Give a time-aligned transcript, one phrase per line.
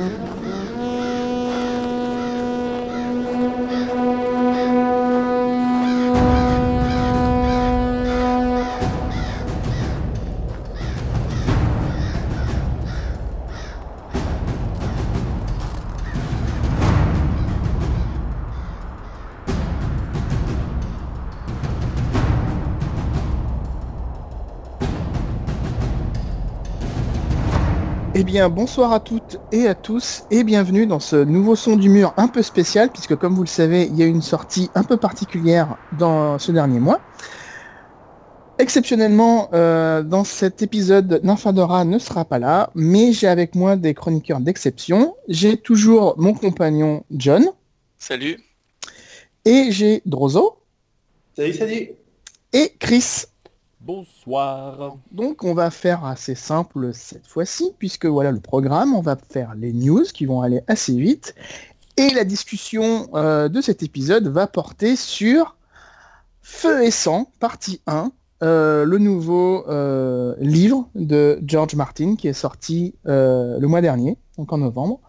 [0.00, 0.29] Eh
[28.30, 32.14] bien, bonsoir à toutes et à tous et bienvenue dans ce nouveau son du mur
[32.16, 34.96] un peu spécial puisque comme vous le savez, il y a une sortie un peu
[34.96, 37.00] particulière dans ce dernier mois.
[38.60, 43.94] Exceptionnellement, euh, dans cet épisode, Nymphadora ne sera pas là, mais j'ai avec moi des
[43.94, 45.16] chroniqueurs d'exception.
[45.26, 47.46] J'ai toujours mon compagnon John.
[47.98, 48.38] Salut.
[49.44, 50.58] Et j'ai Drozo.
[51.36, 51.90] Salut, salut.
[52.52, 53.24] Et Chris.
[53.82, 54.98] Bonsoir.
[55.10, 59.54] Donc on va faire assez simple cette fois-ci, puisque voilà le programme, on va faire
[59.54, 61.34] les news qui vont aller assez vite,
[61.96, 65.56] et la discussion euh, de cet épisode va porter sur
[66.42, 72.34] Feu et sang, partie 1, euh, le nouveau euh, livre de George Martin qui est
[72.34, 75.00] sorti le mois dernier, donc en novembre,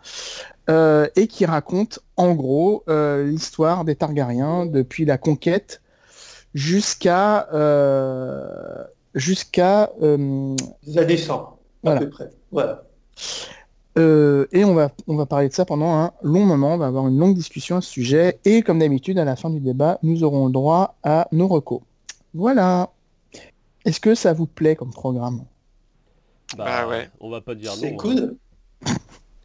[0.69, 5.81] et qui raconte en gros l'histoire des Targaryens depuis la conquête
[6.53, 8.83] jusqu'à euh,
[9.15, 12.31] jusqu'à euh, les années 100 à peu près.
[12.51, 12.83] Voilà.
[13.97, 16.87] Euh, et on va, on va parler de ça pendant un long moment, on va
[16.87, 19.99] avoir une longue discussion à ce sujet, et comme d'habitude, à la fin du débat,
[20.01, 21.81] nous aurons le droit à nos recos.
[22.33, 22.89] Voilà.
[23.83, 25.43] Est-ce que ça vous plaît comme programme?
[26.57, 27.09] Bah, bah, ouais.
[27.19, 27.81] On va pas dire non.
[27.81, 28.37] C'est cool.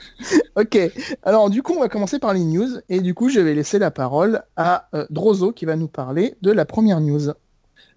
[0.56, 0.78] ok,
[1.22, 3.78] alors du coup on va commencer par les news et du coup je vais laisser
[3.78, 7.32] la parole à euh, Drozo qui va nous parler de la première news.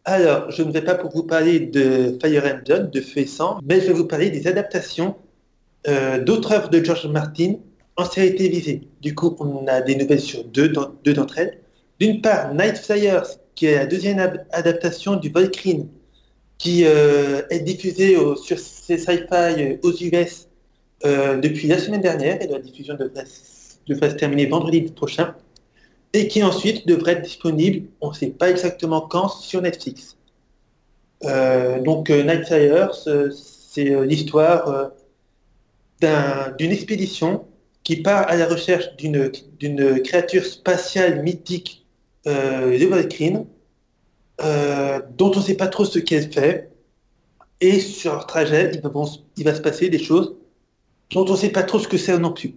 [0.06, 3.26] Alors je ne vais pas pour vous parler de Fire and Blood, de Feu
[3.64, 5.16] mais je vais vous parler des adaptations
[5.88, 7.56] euh, d'autres œuvres de George Martin
[7.96, 8.88] en série télévisée.
[9.02, 11.60] Du coup on a des nouvelles sur deux, d'entre elles.
[12.00, 14.20] D'une part Night Flyers qui est la deuxième
[14.52, 15.88] adaptation du Volcrine
[16.58, 20.49] qui euh, est diffusée sur sci-fi aux US
[21.06, 25.34] euh, depuis la semaine dernière et la diffusion devrait, se terminer vendredi prochain
[26.12, 30.18] et qui ensuite devrait être disponible, on ne sait pas exactement quand, sur Netflix.
[31.24, 34.92] Euh, donc euh, Night c'est l'histoire
[36.02, 37.46] d'une expédition
[37.84, 41.86] qui part à la recherche d'une créature spatiale mythique,
[42.26, 43.46] de Valkyrie,
[45.18, 46.70] dont on ne sait pas trop ce qu'elle fait.
[47.62, 48.72] Et sur leur trajet,
[49.38, 50.36] il va se passer des choses
[51.12, 52.54] dont on ne sait pas trop ce que c'est non plus.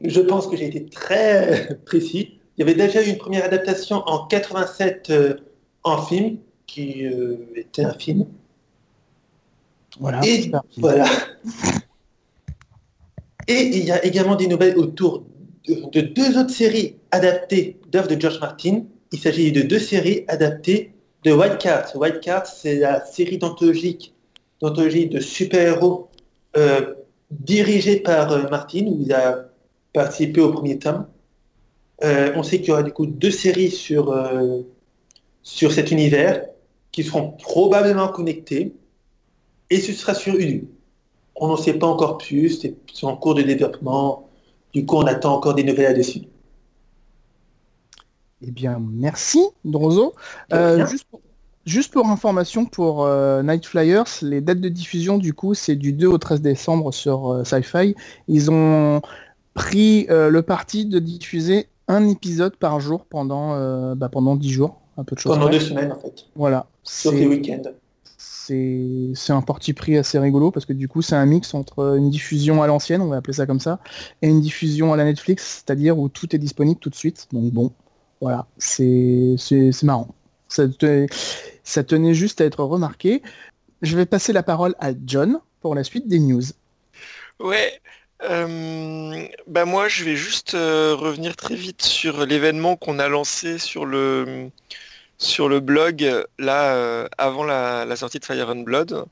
[0.00, 2.38] Je pense que j'ai été très précis.
[2.56, 5.34] Il y avait déjà eu une première adaptation en 87 euh,
[5.84, 8.26] en film, qui euh, était un film.
[10.00, 10.20] Voilà.
[10.24, 11.06] Et, voilà.
[13.48, 15.24] Et il y a également des nouvelles autour
[15.66, 18.84] de, deux autres séries adaptées d'œuvres de George Martin.
[19.12, 20.92] Il s'agit de deux séries adaptées
[21.24, 21.94] de White Card.
[21.94, 24.12] White Card, c'est la série d'anthologie
[24.60, 26.08] de super-héros
[26.56, 26.94] euh,
[27.30, 29.48] dirigé par euh, Martin, où il a
[29.92, 31.06] participé au premier tome.
[32.04, 34.14] Euh, on sait qu'il y aura du coup deux séries sur,
[35.42, 36.44] sur cet univers
[36.90, 38.74] qui seront probablement connectées
[39.70, 40.66] et ce sera sur Hulu.
[41.36, 44.28] On n'en sait pas encore plus, c'est en cours de développement.
[44.72, 46.22] Du coup, on attend encore des nouvelles là-dessus.
[48.44, 49.40] Eh bien, merci,
[50.50, 51.20] juste pour,
[51.64, 55.92] Juste pour information pour euh, Night Flyers, les dates de diffusion du coup c'est du
[55.92, 57.94] 2 au 13 décembre sur euh, Sci-Fi.
[58.26, 59.00] Ils ont
[59.54, 64.80] pris euh, le parti de diffuser un épisode par jour pendant, bah, pendant 10 jours.
[64.96, 66.26] Un peu de choses pendant deux semaines en fait.
[66.34, 66.66] Voilà.
[66.82, 67.70] Sur les week-ends.
[68.18, 72.10] C'est un parti pris assez rigolo parce que du coup c'est un mix entre une
[72.10, 73.78] diffusion à l'ancienne, on va appeler ça comme ça,
[74.20, 77.28] et une diffusion à la Netflix, c'est-à-dire où tout est disponible tout de suite.
[77.32, 77.70] Donc bon,
[78.20, 79.36] voilà, c'est
[79.82, 80.08] marrant.
[80.48, 80.64] Ça,
[81.64, 83.22] ça tenait juste à être remarqué.
[83.82, 86.42] Je vais passer la parole à John pour la suite des news.
[87.40, 87.80] Ouais.
[88.24, 93.58] Euh, bah moi, je vais juste euh, revenir très vite sur l'événement qu'on a lancé
[93.58, 94.50] sur le,
[95.60, 99.04] blog là euh, avant la, sortie de Fire and Blood.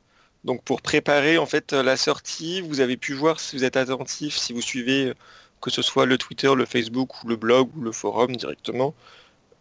[0.44, 4.36] Donc pour préparer en fait la sortie, vous avez pu voir si vous êtes attentif,
[4.36, 5.12] si vous suivez
[5.60, 8.94] que ce soit le Twitter, le Facebook ou le blog ou le forum directement,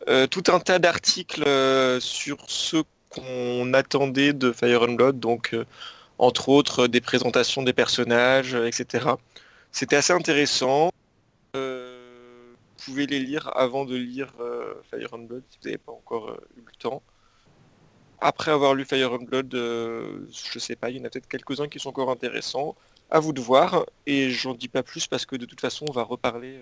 [0.07, 2.77] euh, tout un tas d'articles euh, sur ce
[3.09, 5.65] qu'on attendait de Fire and Blood, donc euh,
[6.17, 9.09] entre autres des présentations des personnages, etc.
[9.71, 10.91] C'était assez intéressant.
[12.85, 14.33] pouvez les lire avant de lire
[14.89, 17.03] Fire and Blood si vous n'avez pas encore eu le temps.
[18.21, 21.67] Après avoir lu Fire and Blood, je sais pas, il y en a peut-être quelques-uns
[21.67, 22.75] qui sont encore intéressants.
[23.11, 23.85] À vous de voir.
[24.05, 26.61] Et j'en dis pas plus parce que de toute façon, on va reparler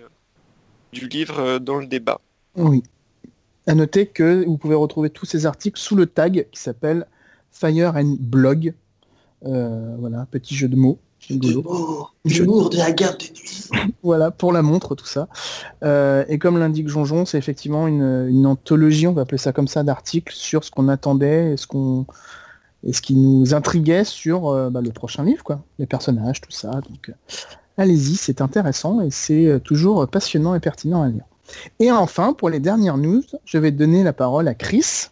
[0.92, 2.20] du livre dans le débat.
[2.56, 2.82] Oui.
[3.68, 7.06] À noter que vous pouvez retrouver tous ces articles sous le tag qui s'appelle
[7.50, 8.72] Fire and Blog.
[9.44, 10.98] Euh, voilà, petit jeu de mots.
[11.28, 13.68] L'humour, l'humour de la garde de nuit.
[14.02, 15.28] Voilà, pour la montre, tout ça.
[15.84, 19.68] Euh, et comme l'indique Jonjon, c'est effectivement une, une anthologie, on va appeler ça comme
[19.68, 22.06] ça, d'articles sur ce qu'on attendait et ce qu'on
[22.84, 25.60] et ce qui nous intriguait sur euh, bah, le prochain livre, quoi.
[25.78, 26.70] Les personnages, tout ça.
[26.70, 27.12] Donc,
[27.76, 31.24] allez-y, c'est intéressant et c'est toujours passionnant et pertinent à lire.
[31.80, 35.08] Et enfin, pour les dernières news, je vais donner la parole à Chris.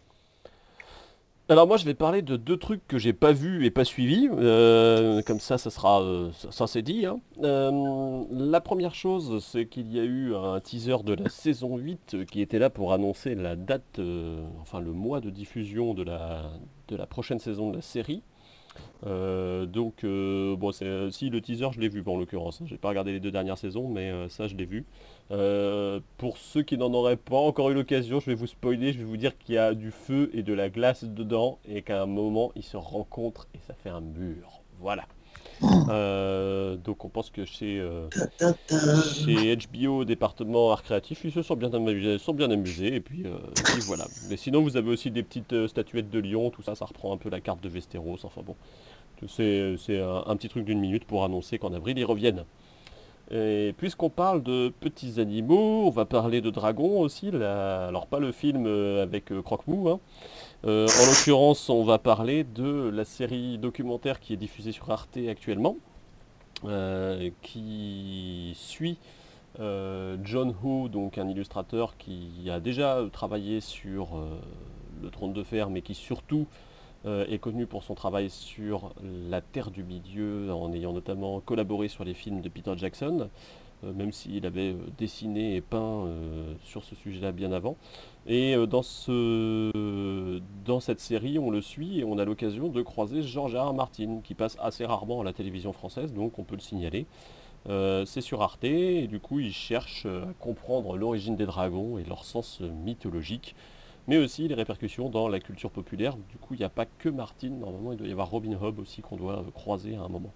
[1.48, 4.28] Alors moi je vais parler de deux trucs que j'ai pas vus et pas suivis,
[4.32, 7.06] Euh, comme ça ça sera, euh, ça, c'est dit.
[7.06, 7.20] hein.
[7.44, 12.16] Euh, la première chose c'est qu'il y a eu un teaser de la saison 8
[12.32, 14.00] qui était là pour annoncer la date,
[14.60, 16.50] enfin le mois de diffusion de la,
[16.88, 18.22] de la prochaine saison de la série.
[19.04, 22.64] Donc bon si le teaser je l'ai vu en l'occurrence, hein.
[22.66, 24.84] j'ai pas regardé les deux dernières saisons mais ça je l'ai vu.
[25.32, 28.98] Euh, pour ceux qui n'en auraient pas encore eu l'occasion, je vais vous spoiler, je
[28.98, 32.00] vais vous dire qu'il y a du feu et de la glace dedans et qu'à
[32.00, 34.60] un moment ils se rencontrent et ça fait un mur.
[34.80, 35.06] Voilà.
[35.88, 38.08] Euh, donc on pense que chez, euh,
[39.70, 43.38] HBO département art créatif, ils se sont bien amusés, sont bien amusés et puis, euh,
[43.58, 44.04] et puis voilà.
[44.28, 47.14] Mais sinon vous avez aussi des petites euh, statuettes de lion, tout ça, ça reprend
[47.14, 48.18] un peu la carte de Westeros.
[48.24, 48.56] Enfin bon,
[49.28, 52.44] c'est c'est un, un petit truc d'une minute pour annoncer qu'en avril ils reviennent.
[53.30, 57.30] Et puisqu'on parle de petits animaux, on va parler de dragons aussi.
[57.32, 59.88] la- Alors pas le film euh, avec euh, Croque-Mou.
[59.88, 60.00] hein.
[60.64, 65.18] Euh, en l'occurrence, on va parler de la série documentaire qui est diffusée sur Arte
[65.28, 65.76] actuellement,
[67.42, 68.98] qui suit
[69.58, 74.08] John Ho, donc un illustrateur qui a déjà travaillé sur
[75.02, 76.46] le Trône de Fer, mais qui surtout
[77.06, 82.04] est connu pour son travail sur la Terre du Milieu, en ayant notamment collaboré sur
[82.04, 83.28] les films de Peter Jackson,
[83.84, 87.76] euh, même s'il avait euh, dessiné et peint euh, sur ce sujet-là bien avant.
[88.26, 92.82] Et euh, dans, ce, dans cette série, on le suit et on a l'occasion de
[92.82, 93.74] croiser George R.
[93.74, 97.06] Martin, qui passe assez rarement à la télévision française, donc on peut le signaler.
[97.68, 101.98] Euh, c'est sur Arte, et du coup, il cherche euh, à comprendre l'origine des dragons
[101.98, 103.56] et leur sens euh, mythologique,
[104.08, 106.16] mais aussi les répercussions dans la culture populaire.
[106.16, 108.78] Du coup, il n'y a pas que Martin, normalement, il doit y avoir Robin Hood
[108.78, 110.32] aussi qu'on doit euh, croiser à un moment.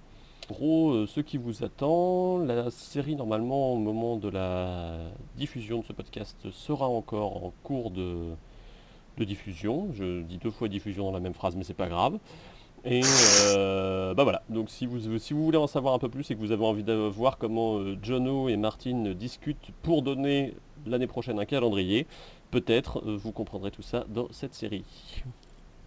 [0.50, 4.98] En gros, euh, ce qui vous attend, la série, normalement, au moment de la
[5.36, 8.34] diffusion de ce podcast, sera encore en cours de,
[9.18, 9.90] diffusion.
[9.92, 12.18] Je dis deux fois diffusion dans la même phrase, mais c'est pas grave.
[12.86, 13.02] Et
[13.48, 16.34] euh, bah voilà, donc si vous, si vous voulez en savoir un peu plus et
[16.34, 20.54] que vous avez envie de voir comment Jono et Martin discutent pour donner
[20.86, 22.06] l'année prochaine un calendrier,
[22.50, 24.84] peut-être euh, vous comprendrez tout ça dans cette série.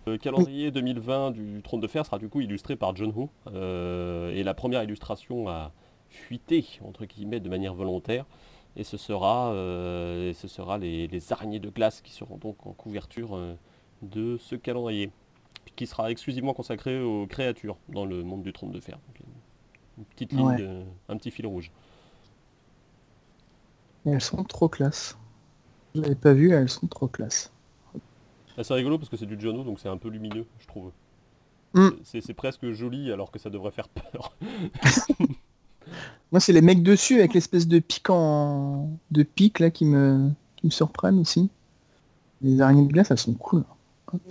[0.05, 4.31] Le calendrier 2020 du Trône de Fer sera du coup illustré par John Ho, euh,
[4.33, 5.71] et la première illustration a
[6.09, 8.25] fuité, entre guillemets, de manière volontaire,
[8.75, 12.65] et ce sera, euh, et ce sera les, les araignées de glace qui seront donc
[12.67, 13.55] en couverture euh,
[14.01, 15.11] de ce calendrier
[15.77, 18.97] qui sera exclusivement consacré aux créatures dans le monde du trône de fer.
[19.07, 19.27] Donc,
[19.97, 20.85] une petite ligne, Ouais.
[21.07, 21.71] un petit fil rouge.
[24.05, 25.17] Et elles sont trop classe.
[25.95, 27.51] Je l'avais pas vu, elles sont trop classe.
[28.57, 30.91] Ah, c'est rigolo parce que c'est du Jono, donc c'est un peu lumineux, je trouve.
[31.73, 31.89] Mm.
[32.03, 34.35] C'est presque joli alors que ça devrait faire peur.
[36.31, 38.89] Moi, c'est les mecs dessus avec l'espèce de pic en...
[39.11, 41.49] de pic là qui me qui me surprennent aussi.
[42.41, 43.63] Les araignées de glace, elles sont cool.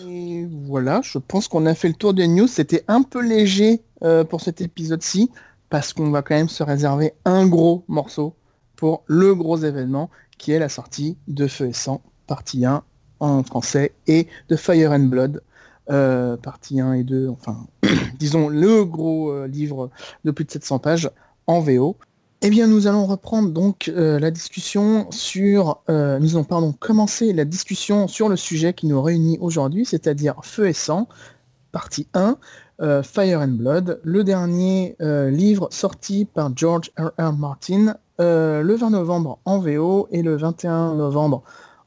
[0.00, 2.46] Et voilà, je pense qu'on a fait le tour des news.
[2.46, 5.30] C'était un peu léger euh, pour cet épisode-ci
[5.68, 8.34] parce qu'on va quand même se réserver un gros morceau
[8.76, 10.10] pour le gros événement
[10.42, 12.82] qui est la sortie de Feu et Sang, partie 1
[13.20, 15.40] en français, et de Fire and Blood,
[15.88, 17.68] euh, partie 1 et 2, enfin,
[18.18, 19.88] disons le gros euh, livre
[20.24, 21.08] de plus de 700 pages
[21.46, 21.96] en VO.
[22.40, 27.44] Eh bien, nous allons reprendre donc euh, la discussion sur, nous allons pardon commencer la
[27.44, 31.08] discussion sur le sujet qui nous réunit aujourd'hui, c'est-à-dire Feu et Sang,
[31.70, 32.36] partie 1,
[32.80, 37.12] euh, Fire and Blood, le dernier livre sorti par George R.
[37.16, 37.32] R.
[37.32, 41.42] Martin euh, le 20 novembre en VO et le 21 novembre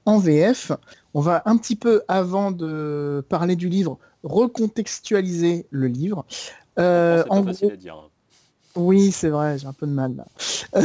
[0.06, 0.72] en VF.
[1.14, 6.26] On va un petit peu avant de parler du livre recontextualiser le livre.
[6.80, 7.96] Euh, c'est en pas facile gros- à dire.
[7.96, 8.10] hein.
[8.76, 10.26] oui, c'est vrai, j'ai un peu de mal là.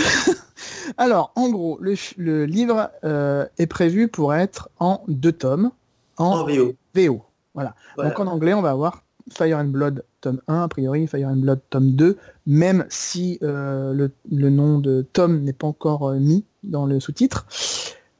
[0.99, 5.71] Alors, en gros, le, livre euh, est prévu pour être en deux tomes,
[6.17, 6.75] en En VO.
[6.95, 7.23] VO.
[7.55, 7.75] Voilà.
[7.97, 8.11] Voilà.
[8.11, 9.03] Donc en anglais, on va avoir
[9.33, 13.93] Fire and Blood tome 1, a priori Fire and Blood tome 2, même si euh,
[13.93, 17.47] le, le nom de tome n'est pas encore euh, mis dans le sous-titre.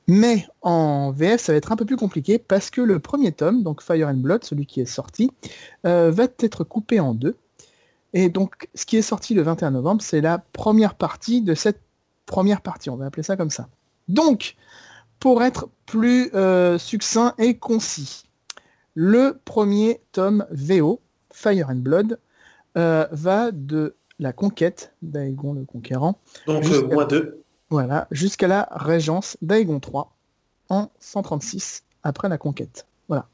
[0.07, 3.63] Mais en VF, ça va être un peu plus compliqué parce que le premier tome,
[3.63, 5.31] donc Fire and Blood, celui qui est sorti,
[5.87, 7.37] euh, va être coupé en deux.
[8.13, 11.81] Et donc, ce qui est sorti le 21 novembre, c'est la première partie de cette
[12.27, 12.91] première partie.
[12.91, 13.69] On va appeler ça comme ça.
[14.09, 14.57] Donc,
[15.21, 16.33] pour être plus
[16.79, 18.25] succinct et concis,
[18.95, 21.01] le premier tome VO,
[21.33, 22.19] Fire and Blood,
[22.77, 26.19] euh, va de la conquête d'Aegon le Conquérant.
[26.47, 27.43] Donc, Jusqu'à- moins 2.
[27.71, 30.03] Voilà, jusqu'à la régence d'Aegon III
[30.69, 32.87] en 136 après la conquête.
[33.09, 33.29] Voilà.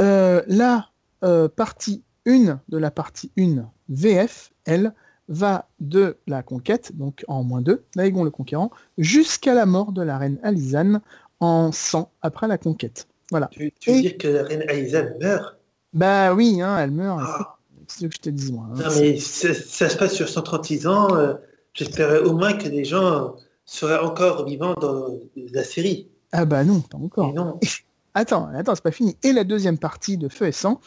[0.00, 0.88] Euh, la
[1.24, 4.92] euh, partie 1 de la partie 1 VF, elle,
[5.28, 10.02] va de la conquête, donc en moins 2, d'Aegon le Conquérant, jusqu'à la mort de
[10.02, 11.00] la reine Alizane
[11.38, 13.06] en 100 après la conquête.
[13.30, 13.46] Voilà.
[13.52, 15.56] Tu, tu veux Et- dire que la reine Aïsa meurt?
[15.92, 17.20] Bah oui, hein, elle meurt.
[17.22, 17.56] Ah.
[17.86, 18.66] C'est ce que je te dis, moi.
[18.70, 18.76] hein.
[18.76, 21.14] Non, mais ça, ça se passe sur 136 ans.
[21.16, 21.34] euh,
[21.74, 25.06] J'espérais au moins que les gens seraient encore vivants dans
[25.52, 26.08] la série.
[26.32, 27.32] Ah bah non, pas encore.
[27.34, 27.58] Non.
[28.14, 29.16] Attends, attends, c'est pas fini.
[29.22, 30.80] Et la deuxième partie de Feu et Sang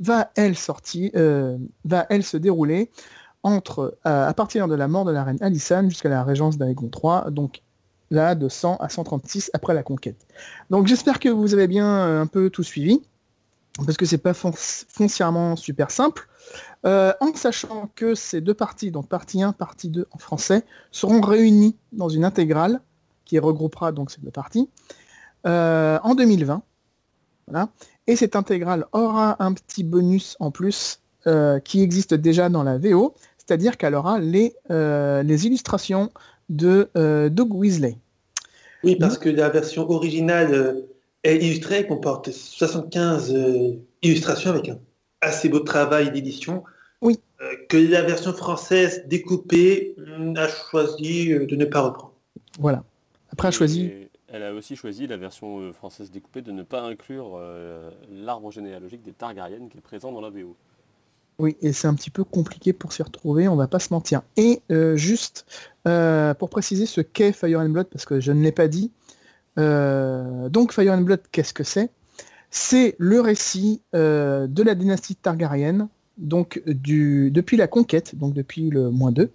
[0.00, 2.90] va elle sortir, euh, va elle se dérouler
[3.42, 6.90] entre euh, à partir de la mort de la reine Alysanne jusqu'à la régence d'Aegon
[6.90, 7.60] III, donc
[8.10, 10.26] là de 100 à 136 après la conquête.
[10.70, 13.02] Donc j'espère que vous avez bien euh, un peu tout suivi,
[13.84, 16.28] parce que c'est pas fon- foncièrement super simple.
[16.86, 21.20] Euh, en sachant que ces deux parties, donc partie 1, partie 2 en français, seront
[21.20, 22.80] réunies dans une intégrale
[23.24, 24.68] qui regroupera donc ces deux parties
[25.46, 26.62] euh, en 2020.
[27.46, 27.68] Voilà.
[28.06, 32.78] Et cette intégrale aura un petit bonus en plus euh, qui existe déjà dans la
[32.78, 36.10] VO, c'est-à-dire qu'elle aura les, les illustrations
[36.48, 36.88] de
[37.28, 37.98] Doug Weasley.
[38.82, 40.82] Oui, parce que la version originale
[41.24, 43.72] est illustrée, comporte 75 euh,
[44.02, 44.78] illustrations avec un
[45.20, 46.64] assez beau travail d'édition.
[47.02, 47.18] Oui.
[47.40, 52.12] Euh, que la version française découpée hum, a choisi euh, de ne pas reprendre.
[52.58, 52.84] Voilà.
[53.32, 53.84] Après, elle a choisi.
[53.84, 58.50] Et Elle a aussi choisi la version française découpée de ne pas inclure euh, l'arbre
[58.50, 60.56] généalogique des Targaryen qui est présent dans la VO.
[61.40, 64.20] Oui, et c'est un petit peu compliqué pour s'y retrouver, on va pas se mentir.
[64.36, 65.46] Et euh, juste
[65.88, 68.92] euh, pour préciser ce qu'est Fire and Blood, parce que je ne l'ai pas dit.
[69.58, 71.90] Euh, donc Fire and Blood, qu'est-ce que c'est?
[72.50, 75.88] C'est le récit euh, de la dynastie Targaryen,
[76.18, 79.30] donc depuis la conquête, donc depuis le moins 2,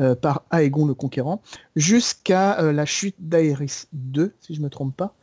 [0.00, 1.40] euh, par Aegon le Conquérant,
[1.76, 5.14] jusqu'à la chute d'Aerys II, si je me trompe pas.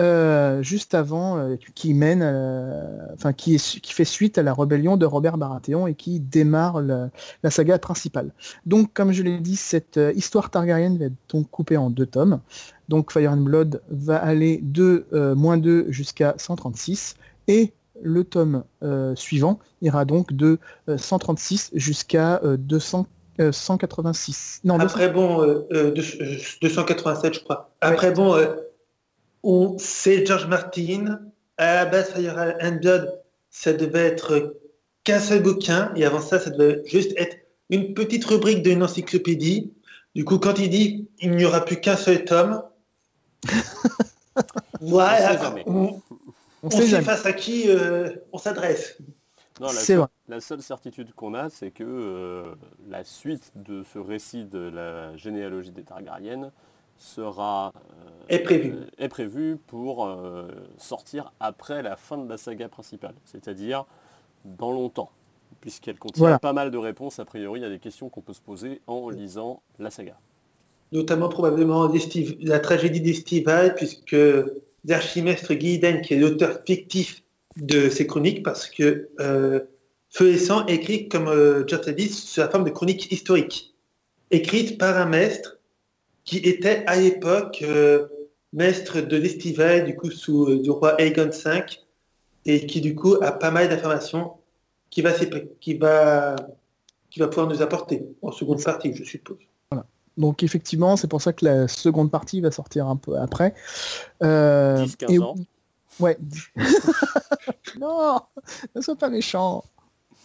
[0.00, 4.54] Euh, juste avant, euh, qui mène, euh, enfin qui, est- qui fait suite à la
[4.54, 8.30] rébellion de Robert Baratheon et qui démarre la saga principale.
[8.66, 12.06] Donc, comme je l'ai dit, cette euh, histoire Targaryen va être donc coupée en deux
[12.06, 12.40] tomes.
[12.88, 17.16] Donc, Fire and Blood va aller de euh, moins 2 jusqu'à 136
[17.48, 23.06] et le tome euh, suivant ira donc de euh, 136 jusqu'à euh, 200,
[23.40, 24.60] euh, 186.
[24.64, 27.70] Non, 200 Après, bon, euh, euh, deux- euh, 287, je crois.
[27.80, 28.67] Après, bon, euh, on-
[29.78, 31.20] c'est George Martin.
[31.56, 34.56] À la base, Fire and Blood, ça devait être
[35.04, 35.92] qu'un seul bouquin.
[35.96, 37.36] Et avant ça, ça devait juste être
[37.70, 39.72] une petite rubrique d'une encyclopédie.
[40.14, 42.62] Du coup, quand il dit il n'y aura plus qu'un seul tome,
[44.80, 47.04] voilà, on, sait jamais.
[47.04, 48.98] face à qui euh, on s'adresse.
[49.60, 50.08] Non, la, C'est seule, vrai.
[50.28, 52.54] la seule certitude qu'on a, c'est que euh,
[52.88, 56.52] la suite de ce récit de la généalogie des Targaryen
[56.98, 58.72] sera euh, Est prévue.
[58.74, 63.84] euh, est prévue pour euh, sortir après la fin de la saga principale, c'est-à-dire
[64.44, 65.10] dans longtemps,
[65.60, 66.38] puisqu'elle contient Voilà.
[66.38, 69.62] pas mal de réponses a priori à des questions qu'on peut se poser en lisant
[69.78, 70.18] la saga.
[70.92, 71.90] notamment probablement
[72.40, 74.16] la tragédie d'Estival, puisque
[74.84, 77.22] l'archimestre Guiden, qui est l'auteur fictif
[77.56, 79.60] de ces chroniques, parce que euh,
[80.10, 83.74] Feu et Sang écrit, comme euh, Geoff l'a dit, sous la forme de chronique historique,
[84.30, 85.57] écrite par un maître
[86.28, 88.06] qui était à l'époque euh,
[88.52, 91.62] maître de l'Estival, du coup sous euh, du roi Aegon V,
[92.44, 94.32] et qui du coup a pas mal d'informations
[94.90, 95.12] qui va,
[95.60, 96.36] qui va,
[97.10, 99.38] qui va pouvoir nous apporter en seconde partie, je suppose.
[100.18, 103.54] Donc effectivement, c'est pour ça que la seconde partie va sortir un peu après.
[104.22, 105.34] Euh, 10-15 et- ans.
[105.98, 106.18] Ouais.
[107.80, 108.20] non,
[108.74, 109.64] ne sois pas méchant.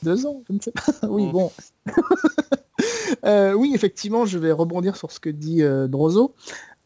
[0.02, 1.08] Deux ans, je ne sais pas.
[1.08, 1.32] oui, Mm.
[1.32, 1.52] bon.
[3.26, 6.34] Euh, oui, effectivement, je vais rebondir sur ce que dit euh, Drozo.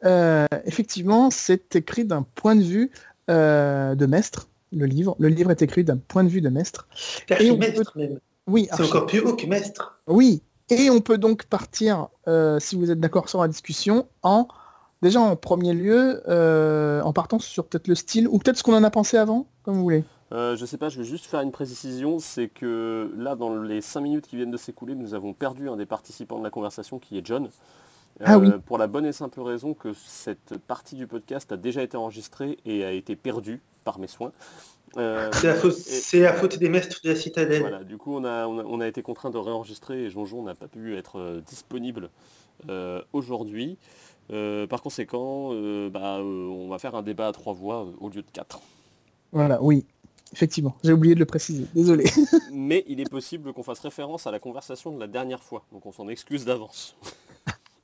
[0.06, 2.92] Euh, effectivement, c'est écrit d'un point de vue
[3.30, 5.16] euh, de maître, le livre.
[5.20, 6.88] Le livre est écrit d'un point de vue de maître.
[7.30, 8.20] Et on Archimestre même.
[8.46, 10.00] Oui, C'est encore plus haut que maître.
[10.08, 10.42] oui.
[10.70, 12.10] Et on peut donc partir,
[12.60, 14.50] si vous êtes d'accord sur la discussion, en
[15.02, 18.76] déjà en premier lieu, euh, en partant sur peut-être le style, ou peut-être ce qu'on
[18.76, 20.04] en a pensé avant, comme vous voulez.
[20.34, 23.80] Euh, je sais pas, je vais juste faire une précision, c'est que là, dans les
[23.82, 27.00] 5 minutes qui viennent de s'écouler, nous avons perdu un des participants de la conversation
[27.00, 27.50] qui est John.
[28.26, 28.50] Ah oui.
[28.66, 32.58] Pour la bonne et simple raison que cette partie du podcast a déjà été enregistrée
[32.66, 34.32] et a été perdue par mes soins.
[34.98, 35.76] Euh, c'est la, faute,
[36.14, 37.62] et- la faute des maîtres de la citadelle.
[37.62, 40.44] Voilà, du coup, on a, on a, on a été contraint de réenregistrer et Jonjon
[40.44, 42.10] n'a pas pu être euh, disponible
[42.70, 43.78] euh, aujourd'hui.
[44.32, 47.92] Euh, par conséquent, euh, bah, euh, on va faire un débat à trois voix euh,
[48.00, 48.60] au lieu de quatre.
[49.32, 49.86] Voilà, oui.
[50.34, 51.66] Effectivement, j'ai oublié de le préciser.
[51.74, 52.04] Désolé.
[52.52, 55.86] Mais il est possible qu'on fasse référence à la conversation de la dernière fois, donc
[55.86, 56.98] on s'en excuse d'avance.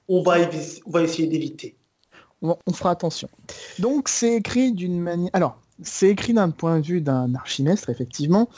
[0.09, 1.77] On, va évi- on va essayer d'éviter.
[2.41, 3.29] On, on fera attention.
[3.79, 5.29] Donc c'est écrit d'une manière.
[5.31, 8.49] Alors, c'est écrit d'un point de vue d'un archimestre, effectivement.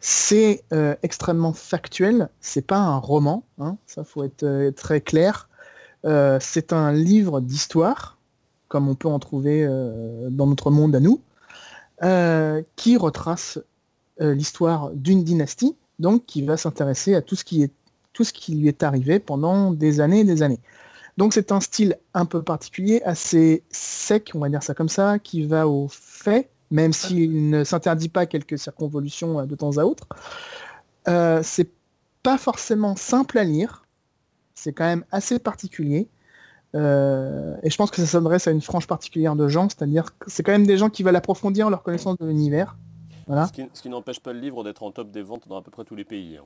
[0.00, 2.28] C'est euh, extrêmement factuel.
[2.40, 3.44] C'est pas un roman.
[3.58, 3.76] Hein.
[3.86, 5.48] Ça faut être euh, très clair.
[6.04, 8.18] Euh, c'est un livre d'histoire,
[8.68, 11.20] comme on peut en trouver euh, dans notre monde à nous,
[12.02, 13.58] euh, qui retrace
[14.20, 17.72] l'histoire d'une dynastie, donc qui va s'intéresser à tout ce qui est
[18.12, 20.60] tout ce qui lui est arrivé pendant des années et des années.
[21.16, 25.18] Donc c'est un style un peu particulier, assez sec, on va dire ça comme ça,
[25.18, 30.06] qui va au fait, même s'il ne s'interdit pas quelques circonvolutions de temps à autre.
[31.42, 31.70] C'est
[32.22, 33.83] pas forcément simple à lire,
[34.54, 36.08] c'est quand même assez particulier.
[36.74, 40.28] Euh, et je pense que ça s'adresse à une frange particulière de gens, c'est-à-dire que
[40.28, 42.76] c'est quand même des gens qui veulent approfondir leur connaissance de l'univers.
[43.26, 43.46] Voilà.
[43.46, 45.84] Ce qui, n'empêche pas le livre d'être en top des ventes dans à peu près
[45.84, 46.36] tous les pays.
[46.36, 46.44] hein.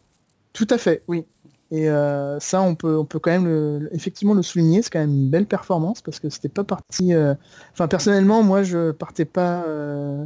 [0.53, 1.25] Tout à fait, oui.
[1.71, 4.83] Et euh, ça, on peut, on peut quand même le- effectivement le souligner.
[4.83, 7.15] C'est quand même une belle performance parce que c'était pas parti.
[7.15, 7.35] euh,
[7.73, 10.25] Enfin, personnellement, moi, je partais pas, euh,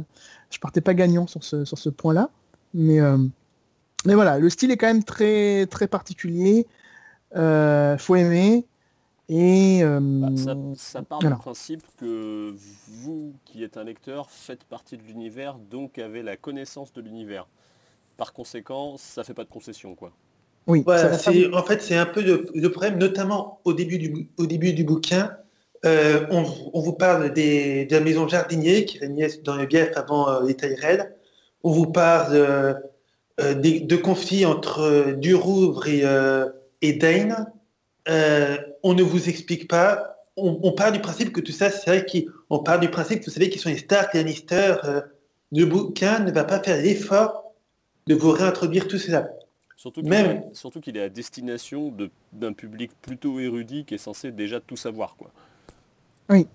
[0.49, 2.29] je partais pas gagnant sur ce, sur ce point-là.
[2.73, 2.99] Mais,
[4.05, 6.65] mais voilà, le style est quand même très, très particulier.
[7.35, 8.65] Euh, faut aimer.
[9.29, 11.35] Et euh, Bah, ça, ça part voilà.
[11.37, 12.53] du principe que
[12.87, 17.47] vous, qui êtes un lecteur, faites partie de l'univers, donc avez la connaissance de l'univers.
[18.17, 20.11] Par conséquent, ça fait pas de concession, quoi.
[20.67, 24.45] oui, Voilà, en fait, c'est un peu le, le problème, notamment au début du, au
[24.45, 25.35] début du bouquin.
[25.85, 29.91] Euh, on, on vous parle des, de la maison Jardinier qui régnait dans le bief
[29.95, 31.15] avant euh, les Tyrell.
[31.63, 36.47] On vous parle euh, des- de conflits entre euh, Durouvre et, euh,
[36.83, 37.47] et Dane.
[38.09, 40.17] Euh, on ne vous explique pas.
[40.35, 43.31] On, on part du principe que tout ça, c'est vrai qu'on part du principe, vous
[43.31, 44.75] savez, qu'ils sont les Stark et Lannister.
[44.83, 45.01] Euh,
[45.51, 47.51] le bouquin ne va pas faire l'effort
[48.07, 49.29] de vous réintroduire tout cela.
[49.77, 53.95] Surtout qu'il Même- est, surtout qu'il est à destination de- d'un public plutôt érudit qui
[53.95, 55.31] est censé déjà tout savoir, quoi.
[56.29, 56.47] Oui.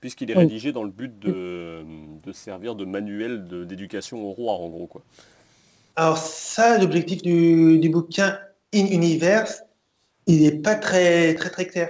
[0.00, 0.40] Puisqu'il est Oui.
[0.44, 1.82] rédigé dans le but de,
[2.24, 5.02] de servir de manuel de- d'éducation au roi, en gros, quoi.
[5.96, 8.38] Alors ça, l'objectif du, du bouquin
[8.74, 9.62] In Universe,
[10.26, 11.88] il n'est pas très très très clair.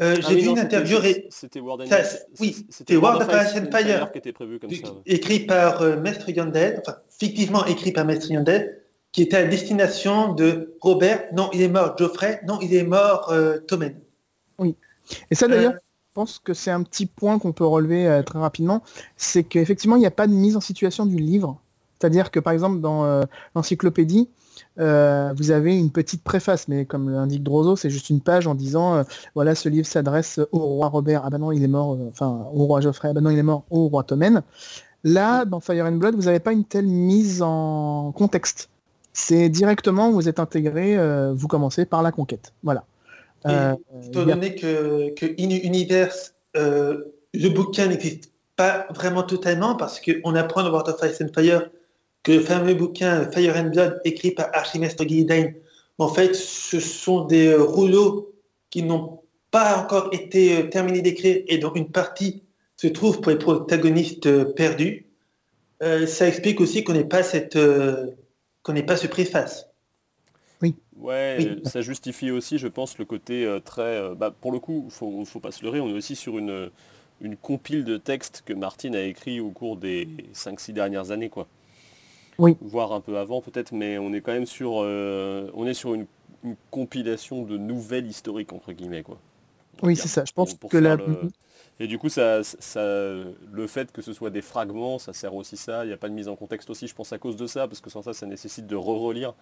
[0.00, 0.98] Euh, Ah J'ai oui, vu non, une interview
[1.30, 1.98] C'était World Ça,
[2.40, 4.12] oui, c'était World of Ice Ice and and Fire.
[4.12, 4.88] qui était prévu comme ça.
[5.06, 8.80] écrit par euh, Maître Yandel, enfin fictivement écrit par Maître Yandel,
[9.12, 11.24] qui était à destination de Robert.
[11.34, 11.96] Non, il est mort.
[11.98, 12.40] Geoffrey.
[12.46, 13.30] Non, il est mort.
[13.30, 13.94] Euh, Tommen.
[15.30, 15.78] Et ça d'ailleurs, Euh,
[16.10, 18.82] je pense que c'est un petit point qu'on peut relever euh, très rapidement,
[19.16, 21.60] c'est qu'effectivement, il n'y a pas de mise en situation du livre.
[21.98, 24.28] C'est-à-dire que par exemple, dans euh, l'encyclopédie,
[24.78, 28.54] euh, vous avez une petite préface, mais comme l'indique Drozo, c'est juste une page en
[28.54, 29.02] disant, euh,
[29.34, 32.46] voilà, ce livre s'adresse au roi Robert, ah ben non, il est mort, euh, enfin,
[32.52, 34.42] au roi Geoffrey, ah ben non, il est mort, au roi Tommen.
[35.04, 38.68] Là, dans Fire and Blood, vous n'avez pas une telle mise en contexte.
[39.12, 40.96] C'est directement, vous êtes intégré,
[41.34, 42.52] vous commencez par la conquête.
[42.62, 42.84] Voilà.
[43.48, 43.52] Et
[44.08, 50.34] Étant a- donné que, que In Universe, le bouquin n'existe pas vraiment totalement parce qu'on
[50.34, 51.70] apprend dans World of Ice and Fire
[52.22, 55.52] que le fameux bouquin Fire and Blood écrit par Archimestre Gillidan,
[55.98, 58.32] en fait, ce sont des euh, rouleaux
[58.70, 62.42] qui n'ont pas encore été euh, terminés d'écrire et dont une partie
[62.76, 65.06] se trouve pour les protagonistes euh, perdus.
[65.82, 68.06] Euh, ça explique aussi qu'on n'ait pas cette euh,
[68.62, 69.66] qu'on n'ait pas ce préface.
[70.96, 71.62] Ouais, Oui.
[71.64, 73.82] ça justifie aussi, je pense, le côté euh, très...
[73.82, 76.70] euh, bah, pour le coup, faut, faut pas se leurrer, on est aussi sur une,
[77.22, 81.48] une compile de textes que Martine a écrit au cours des 5-6 dernières années, quoi.
[82.40, 82.56] Oui.
[82.60, 85.94] Voire un peu avant peut-être, mais on est quand même sur, euh, on est sur
[85.94, 86.06] une,
[86.44, 89.18] une compilation de nouvelles historiques, entre guillemets, quoi.
[89.82, 90.24] Oui, c'est ça.
[90.24, 90.96] Je pense que la...
[90.96, 91.30] le-
[91.78, 95.56] Et du coup, ça, ça, le fait que ce soit des fragments, ça sert aussi
[95.56, 95.84] ça.
[95.84, 97.66] Il n'y a pas de mise en contexte aussi, je pense, à cause de ça,
[97.66, 99.34] parce que sans ça, ça nécessite de re-relire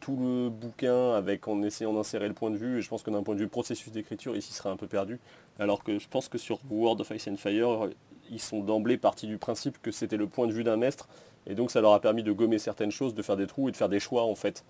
[0.00, 2.78] tout le bouquin avec en essayant d'insérer le point de vue.
[2.78, 5.20] Et je pense que d'un point de vue processus d'écriture, ici serait un peu perdu.
[5.58, 7.88] Alors que je pense que sur World of Ice and Fire,
[8.30, 11.08] ils sont d'emblée partis du principe que c'était le point de vue d'un maître.
[11.46, 13.72] Et donc ça leur a permis de gommer certaines choses, de faire des trous et
[13.72, 14.64] de faire des choix en fait,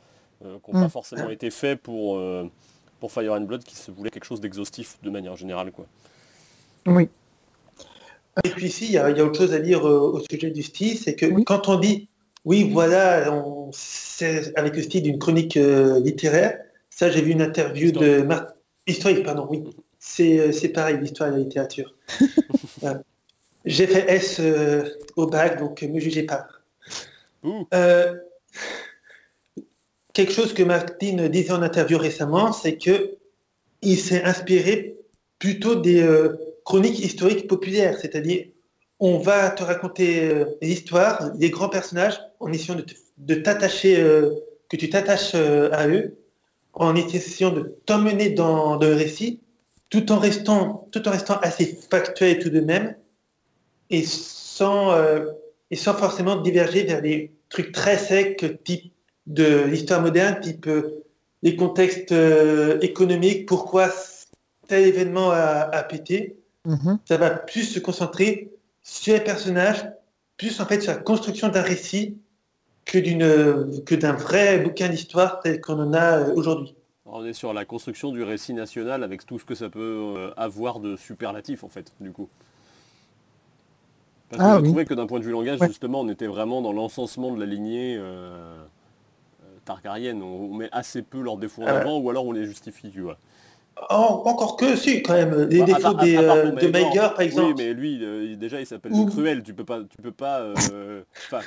[0.44, 0.82] euh, qui n'ont Mm.
[0.84, 2.48] pas forcément été faits pour, euh,
[3.00, 5.72] pour Fire and Blood, qui se voulait quelque chose d'exhaustif de manière générale.
[5.72, 5.86] Quoi.
[6.86, 7.08] Oui.
[8.44, 10.20] Et puis ici, il y, a il y a autre chose à dire euh, au
[10.30, 11.44] sujet du style, c'est que Oui.
[11.44, 12.08] quand on dit,
[12.44, 17.42] oui, voilà, on- c'est avec le style d'une chronique euh, littéraire, ça j'ai vu une
[17.42, 18.46] interview de, Mar-
[18.86, 19.62] Historique, pardon, oui.
[19.98, 21.94] C'est c'est pareil, l'histoire et la littérature.
[22.84, 22.94] Euh,
[23.66, 26.46] J'ai fait S euh, au bac, donc ne me jugez pas.
[27.44, 28.14] Euh,
[30.12, 33.16] quelque chose que Martine disait en interview récemment, c'est que
[33.82, 34.96] il s'est inspiré
[35.38, 38.46] plutôt des euh, chroniques historiques populaires, c'est-à-dire
[38.98, 42.78] on va te raconter euh, des histoires, des grands personnages, en essayant
[43.16, 43.96] de, t'attacher,
[44.68, 46.18] que tu t'attaches à eux,
[46.74, 49.40] en essayant de t'emmener dans, le récit,
[49.88, 50.86] tout en restant,
[51.42, 52.94] assez factuel tout de même,
[53.88, 54.94] et sans,
[55.70, 58.92] et sans forcément diverger vers des trucs très secs, type
[59.26, 61.04] de l'histoire moderne, type euh,
[61.42, 63.90] les contextes euh, économiques, pourquoi
[64.68, 66.36] tel événement a, a pété.
[66.66, 66.98] Mhm.
[67.06, 68.50] Ça va plus se concentrer
[68.82, 69.84] sur les personnages,
[70.36, 72.18] plus en fait sur la construction d'un récit
[72.84, 76.74] que d'une que d'un vrai bouquin d'histoire tel qu'on en a euh, aujourd'hui.
[77.04, 80.30] On est sur la construction du récit national avec tout ce que ça peut euh,
[80.36, 82.28] avoir de superlatif en fait, du coup.
[84.30, 84.68] Parce que Ah oui.
[84.68, 85.66] trouvé que d'un point de vue langage, Ouais.
[85.66, 88.56] justement, on était vraiment dans l'encensement de la lignée euh,
[89.42, 90.20] euh, Targaryen.
[90.22, 92.90] On, on met assez peu leurs défauts en Ah avant ou alors on les justifie,
[92.90, 93.18] tu vois.
[93.90, 96.68] Oh, encore que si, quand même, les Bah, défauts à- des, à part euh, de.
[96.68, 97.54] Maegor, par exemple.
[97.56, 99.42] Oui, mais lui, euh, il- déjà, il s'appelle le cruel.
[99.42, 100.40] Tu peux pas, tu peux pas.
[100.40, 101.40] euh, Enfin,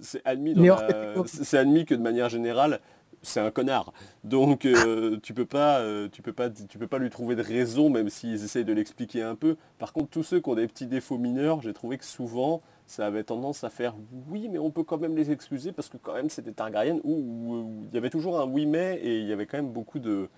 [0.00, 0.54] c'est admis.
[0.54, 2.80] dans la- admis que de manière générale,
[3.22, 3.92] c'est un connard.
[4.24, 7.42] Donc, euh, tu peux pas, euh, tu peux pas, tu peux pas lui trouver de
[7.42, 9.56] raison, même s'ils essayent de l'expliquer un peu.
[9.78, 13.06] Par contre, tous ceux qui ont des petits défauts mineurs, j'ai trouvé que souvent, ça
[13.06, 13.94] avait tendance à faire
[14.28, 17.84] oui, mais on peut quand même les excuser parce que quand même c'était Targaryen où
[17.88, 20.28] il y avait toujours un oui mais et il y avait quand même beaucoup de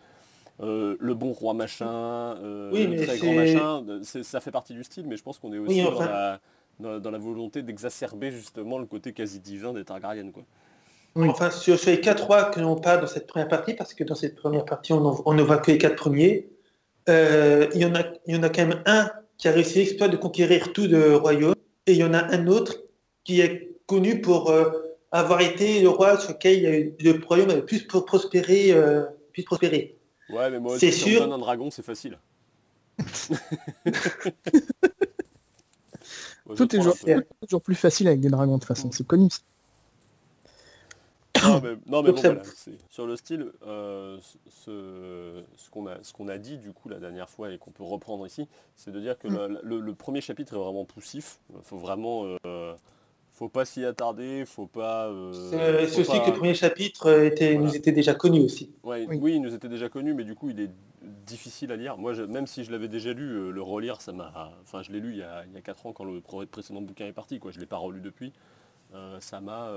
[0.60, 2.36] euh, le bon roi machin,
[2.70, 5.58] Oui, le très grand machin, ça fait partie du style, mais je pense qu'on est
[5.58, 6.40] aussi Oui, dans, la,
[6.78, 10.30] dans, dans la volonté d'exacerber justement le côté quasi divin des Targaryen.
[10.30, 10.44] Quoi.
[11.16, 11.28] Oui.
[11.28, 14.02] Enfin, sur, sur les quatre rois que l'on parle dans cette première partie, parce que
[14.04, 16.48] dans cette première partie, on, en- on ne voit que les quatre premiers,
[17.08, 19.78] euh, il, y en a, il y en a quand même un qui a réussi
[19.78, 21.54] l'exploit de conquérir tout le royaume,
[21.86, 22.82] et il y en a un autre
[23.24, 24.70] qui est connu pour euh,
[25.12, 27.86] avoir été le roi sur lequel il y a eu- le royaume a le plus
[27.86, 28.72] prospéré.
[28.72, 29.96] euh, plus prospéré.
[30.30, 31.20] Ouais, mais moi C'est aussi, si on sûr.
[31.20, 32.18] donne un dragon, c'est facile.
[36.46, 36.94] Moi, Tout est toujours,
[37.40, 39.28] toujours plus facile avec des dragons de toute façon, c'est connu.
[41.44, 42.42] Non, mais, non, mais Donc bon, voilà,
[42.90, 46.98] sur le style, euh, ce, ce qu'on a, ce qu'on a dit du coup la
[46.98, 49.34] dernière fois et qu'on peut reprendre ici, c'est de dire que Mm.
[49.36, 51.38] le, le- le premier chapitre est vraiment poussif.
[51.62, 52.74] faut vraiment, euh,
[53.32, 55.06] faut pas s'y attarder, faut pas.
[55.08, 55.32] euh,
[55.88, 57.68] C'est aussi pas- que le premier chapitre était, Voilà.
[57.68, 58.70] nous était déjà connu aussi.
[58.84, 59.18] Ouais, Oui.
[59.20, 59.34] oui.
[59.34, 60.70] il nous était déjà connu, mais du coup, il est
[61.26, 61.98] difficile à lire.
[61.98, 64.52] Moi, je- même si je l'avais déjà lu, le relire, ça m'a.
[64.62, 66.46] Enfin, je l'ai lu il y, a, il y a 4 ans quand le pré-
[66.46, 67.38] précédent bouquin est parti.
[67.40, 67.50] Quoi.
[67.50, 68.32] Je ne l'ai pas relu depuis.
[68.94, 69.68] Euh, ça m'a.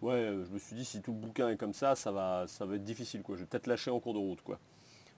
[0.00, 2.44] Ouais, euh, je me suis dit, si tout le bouquin est comme ça, ça va,
[2.46, 3.22] ça va être difficile.
[3.22, 3.36] Quoi.
[3.36, 4.42] Je vais peut-être lâcher en cours de route.
[4.42, 4.58] Quoi.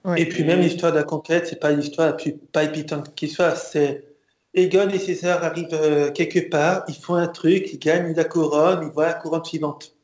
[0.03, 0.21] Ouais.
[0.21, 3.55] Et puis même l'histoire de la conquête, c'est pas l'histoire la plus palpitante qui soit.
[3.55, 4.05] C'est
[4.53, 8.83] Egon et César arrivent euh, quelque part, ils font un truc, ils gagnent la couronne,
[8.83, 9.95] ils voient la couronne suivante.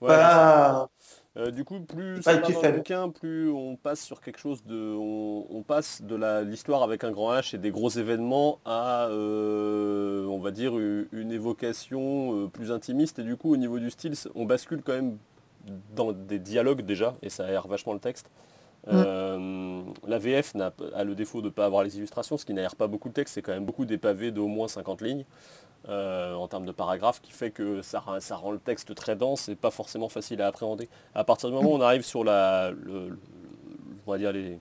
[0.00, 0.90] Ouais, Pas-
[1.38, 2.76] Euh, du coup, plus va plus dans le faible.
[2.78, 7.10] bouquin, plus on passe sur quelque chose de, on, on passe de l'histoire avec un
[7.10, 12.48] grand H et des gros événements à, euh, on va dire, une, une évocation euh,
[12.48, 13.18] plus intimiste.
[13.18, 15.16] Et du coup, au niveau du style, on bascule quand même
[15.96, 18.28] dans des dialogues déjà, et ça aère vachement le texte.
[18.88, 22.52] Euh, la VF n'a, a le défaut de ne pas avoir les illustrations, ce qui
[22.52, 25.24] n'aère pas beaucoup le texte, c'est quand même beaucoup des pavés d'au moins 50 lignes
[25.88, 29.48] euh, en termes de paragraphes, qui fait que ça, ça rend le texte très dense
[29.48, 30.88] et pas forcément facile à appréhender.
[31.14, 32.72] À partir du moment où on arrive sur la,
[34.06, 34.58] on va dire les,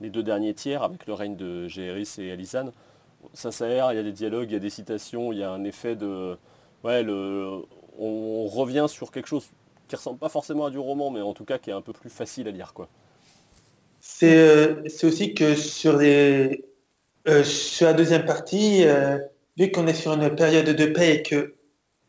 [0.00, 2.72] les deux derniers tiers, avec le règne de Géris et Alisan,
[3.32, 5.50] ça s'aère, il y a des dialogues, il y a des citations, il y a
[5.50, 6.36] un effet de...
[6.82, 7.62] Ouais, le,
[7.98, 9.46] on revient sur quelque chose
[9.88, 11.92] qui ressemble pas forcément à du roman, mais en tout cas qui est un peu
[11.92, 12.72] plus facile à lire.
[12.74, 12.88] Quoi.
[14.00, 16.64] C'est euh, aussi que sur, les,
[17.28, 18.84] euh, sur la deuxième partie,
[19.56, 21.54] vu qu'on est sur une période de paix et que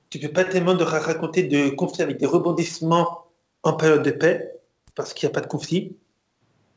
[0.09, 3.25] tu peux pas tellement raconter de conflits avec des rebondissements
[3.63, 4.53] en période de paix,
[4.95, 5.97] parce qu'il n'y a pas de conflit,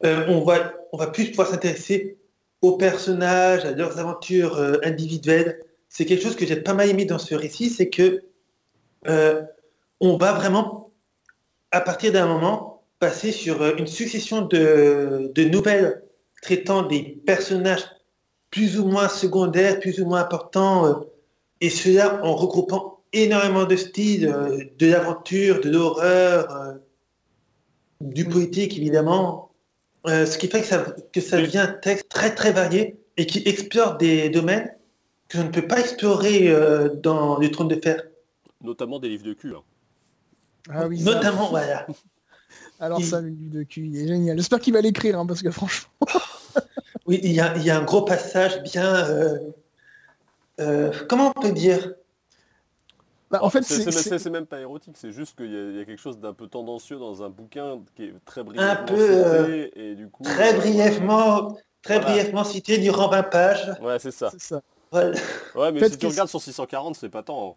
[0.05, 2.19] euh, on, va, on va plus pouvoir s'intéresser
[2.63, 5.61] aux personnages, à leurs aventures euh, individuelles.
[5.89, 8.25] C'est quelque chose que j'ai pas mal aimé dans ce récit, c'est que
[9.07, 9.43] euh,
[10.01, 10.93] on va vraiment,
[11.71, 16.03] à partir d'un moment, passer sur une succession de, de nouvelles
[16.43, 17.85] traitant des personnages
[18.51, 20.95] plus ou moins secondaires, plus ou moins importants, euh,
[21.61, 26.73] et cela en regroupant énormément de styles, euh, de l'aventure, de l'horreur, euh,
[28.01, 29.45] du politique évidemment,
[30.07, 33.27] Euh, ce qui fait que ça, que ça devient un texte très très varié et
[33.27, 34.71] qui explore des domaines
[35.29, 38.05] que l'on ne peut pas explorer euh, dans le trône de fer.
[38.63, 39.53] Notamment des livres de cul.
[39.55, 39.63] hein.
[40.71, 41.13] Ah oui, ça.
[41.13, 41.87] Notamment, voilà.
[42.81, 44.37] Alors ça, le livre de cul, il est génial.
[44.39, 45.91] J'espère qu'il va l'écrire, hein, parce que franchement...
[47.07, 48.95] Oui, il y a, il y a un gros passage bien.
[49.09, 49.39] euh,
[50.61, 51.95] euh, comment on peut dire?
[53.31, 55.85] Bah, en fait, C'est- même pas érotique, c'est juste qu'il y, a- il y a
[55.85, 59.91] quelque chose d'un peu tendancieux dans un bouquin qui est très brièvement peu, euh, cité,
[59.91, 60.23] et du coup...
[60.23, 62.15] Très euh, brièvement, très Voilà.
[62.15, 63.71] brièvement cité durant 20 pages.
[63.83, 64.31] Ouais, c'est ça.
[64.31, 65.19] c'est ça, Voilà.
[65.55, 67.51] Ouais, mais si tu regardes sur 640, c'est pas tant.
[67.51, 67.55] hein.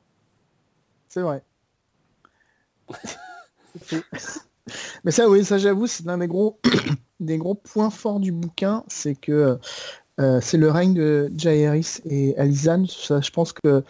[1.08, 1.44] c'est vrai.
[5.04, 6.60] Mais ça, oui, ça j'avoue, c'est l'un des gros,
[7.22, 9.58] des gros points forts du bouquin, c'est que
[10.20, 12.86] euh, c'est le règne de Jaehaerys et Alizane.
[12.88, 13.84] Ça, je pense que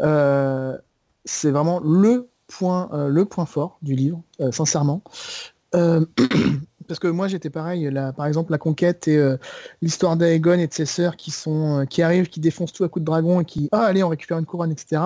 [0.00, 0.76] euh,
[1.24, 5.02] c'est vraiment le point, euh, le point fort du livre, sincèrement.
[5.72, 9.36] Parce que moi j'étais pareil, là, par exemple la conquête et
[9.80, 13.02] l'histoire d'Aegon et de ses sœurs qui sont qui arrivent, qui défoncent tout à coups
[13.02, 15.00] de dragon et qui ah allez on récupère une couronne, etc.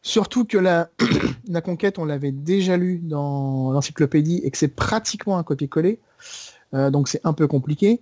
[0.00, 0.88] Surtout que la,
[1.48, 6.00] la conquête, on l'avait déjà lu dans l'encyclopédie et que c'est pratiquement un copier-coller.
[6.74, 8.00] Euh, donc c'est un peu compliqué.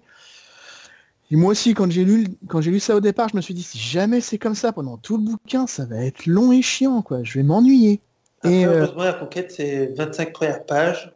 [1.33, 3.55] Et moi aussi, quand j'ai lu, quand j'ai lu ça au départ, je me suis
[3.55, 6.61] dit, si jamais c'est comme ça pendant tout le bouquin, ça va être long et
[6.63, 7.23] chiant, quoi.
[7.23, 8.01] Je vais m'ennuyer.
[8.39, 11.13] Après, Et, euh, heureusement, la conquête, c'est 25 premières pages.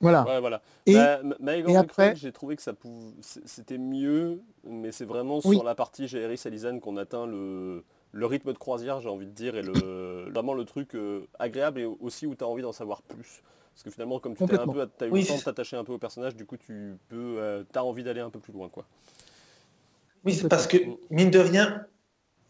[0.00, 0.24] Voilà.
[0.26, 0.60] Ouais, voilà.
[0.84, 1.20] Et, Bah,
[1.66, 3.14] et après- j'ai trouvé que ça pouvait...
[3.22, 5.56] c'était mieux, mais c'est vraiment Oui.
[5.56, 7.84] sur la partie Jaehaerys Alizane qu'on atteint le...
[8.12, 10.28] le rythme de croisière, j'ai envie de dire, et le...
[10.30, 13.42] vraiment le truc euh, agréable et aussi où tu as envie d'en savoir plus.
[13.74, 15.44] Parce que finalement, comme tu t'es un peu, t'as eu Oui, le temps de c'est-
[15.46, 18.38] t'attacher un peu au personnage, du coup, tu peux, euh, t'as envie d'aller un peu
[18.38, 18.86] plus loin, quoi.
[20.24, 20.78] Oui, c'est parce que,
[21.10, 21.84] mine de rien,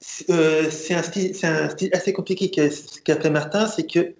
[0.01, 2.69] c'est euh, un, style- c'est un style assez compliqué qu'a
[3.05, 4.15] qu'a fait Martin, c'est que,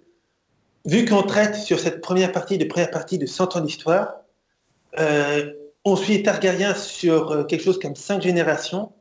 [0.85, 4.15] vu qu'on traite sur cette première partie de première partie de 100 ans d'histoire,
[4.99, 5.53] euh,
[5.85, 8.91] on suit les Targaryens sur quelque chose comme 5 générations,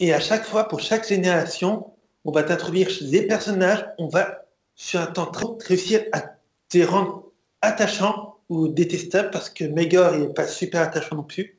[0.00, 1.92] et à chaque fois, pour chaque génération,
[2.24, 6.22] on va t'introduire des personnages, on va, sur un temps très court, réussir à
[6.68, 7.27] te rendre
[7.62, 11.58] attachant ou détestable, parce que Maegor n'est pas super attachant non plus.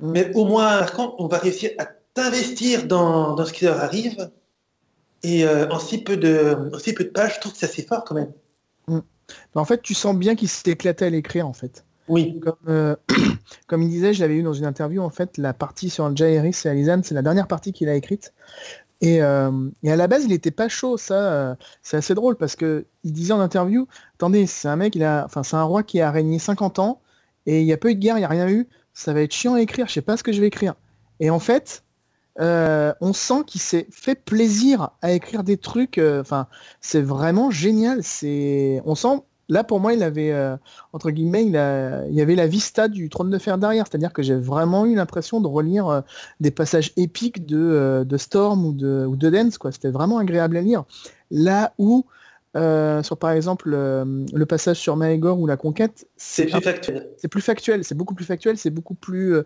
[0.00, 3.80] Mais au moins, par contre, on va réussir à t'investir dans, dans ce qui leur
[3.80, 4.30] arrive.
[5.22, 7.66] Et euh, en, si peu de, en si peu de pages, je trouve que c'est
[7.66, 8.32] assez fort quand même.
[8.88, 11.84] Mais en fait, tu sens bien qu'il s'est éclaté à l'écrire, en fait.
[12.08, 12.40] Oui.
[12.40, 12.96] Comme, euh,
[13.66, 16.56] comme il disait, je l'avais eu dans une interview, en fait, la partie sur Jaehaerys
[16.64, 18.34] et Alizane, c'est la dernière partie qu'il a écrite.
[19.02, 21.14] Et, euh, et à la base, il n'était pas chaud, ça.
[21.14, 25.04] euh, c'est assez drôle parce que il disait en interview, attendez, c'est un mec, il
[25.04, 27.02] a, enfin, c'est un roi qui a régné 50 ans
[27.46, 28.68] et il n'y a pas eu de guerre, il n'y a rien eu.
[28.94, 30.74] Ça va être chiant à écrire, je sais pas ce que je vais écrire.
[31.20, 31.84] Et en fait,
[32.40, 36.00] euh, on sent qu'il s'est fait plaisir à écrire des trucs.
[36.80, 38.02] c'est vraiment génial.
[38.04, 39.22] C'est, on sent.
[39.48, 40.56] Là, pour moi, il avait euh,
[40.92, 43.86] entre guillemets, il, a- il y avait la vista du trône de fer derrière.
[43.88, 46.00] C'est-à-dire que j'ai vraiment eu l'impression de relire euh,
[46.40, 49.58] des passages épiques de, euh, de Storm ou de, ou de Dance.
[49.58, 49.72] Quoi.
[49.72, 50.84] C'était vraiment agréable à lire.
[51.30, 52.06] Là où,
[52.56, 57.08] euh, sur par exemple le passage sur Maegor ou la conquête, C'est c'est plus factuel.
[57.16, 59.36] c'est plus factuel, c'est beaucoup plus factuel, c'est beaucoup plus,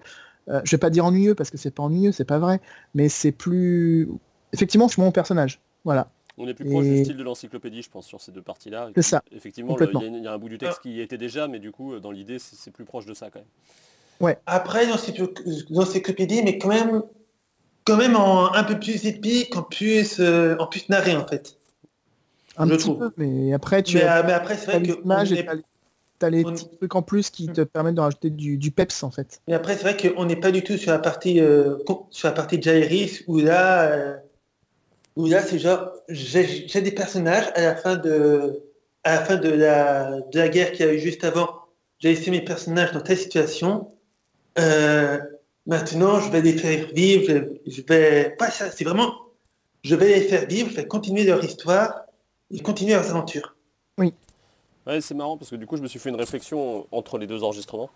[0.49, 2.61] je vais pas dire ennuyeux parce que c'est pas ennuyeux, c'est pas vrai,
[2.95, 4.09] mais c'est plus,
[4.53, 7.88] effectivement, c'est mon personnage, voilà, On est plus proche Et- du style de l'encyclopédie, je
[7.90, 8.90] pense, sur ces deux parties-là.
[8.94, 9.22] c'est ça.
[9.33, 11.49] Effectivement, il y, a- il y a un bout du texte qui y était déjà,
[11.49, 14.35] mais du coup, euh, dans l'idée, c'est plus proche de ça quand même.
[14.46, 15.14] Après, dans ces
[15.75, 17.03] encyclopédies, mais quand même,
[17.85, 21.57] quand même en un peu plus épique, en plus, euh, en plus narré en fait.
[22.57, 22.99] Un Je petit trouve.
[22.99, 24.92] peu, mais après tu Mais, as, euh, mais après, c'est vrai que
[26.18, 29.03] t'as les- on- petits trucs en plus qui te permettent de rajouter du, du peps
[29.03, 29.40] en fait.
[29.46, 31.77] mais après, c'est vrai qu'on n'est pas du tout sur la partie euh,
[32.11, 34.16] sur la partie Jaehaerys où là, euh,
[35.17, 38.63] où là, c'est genre j'ai des personnages à la fin de
[39.05, 41.49] à la fin de la de la guerre qu'il y a eu juste avant.
[41.99, 43.89] J'ai laissé mes personnages dans telle situation.
[44.59, 45.19] Euh,
[45.67, 47.25] maintenant, je vais les faire vivre.
[47.67, 48.71] Je, je vais pas ça.
[48.71, 49.15] C'est vraiment
[49.83, 50.71] je vais les faire vivre.
[50.71, 52.03] Je vais continuer leur histoire
[52.51, 53.55] et continuer leurs aventures.
[54.87, 57.27] Ouais, c'est marrant parce que du coup, je me suis fait une réflexion entre les
[57.27, 57.91] deux enregistrements.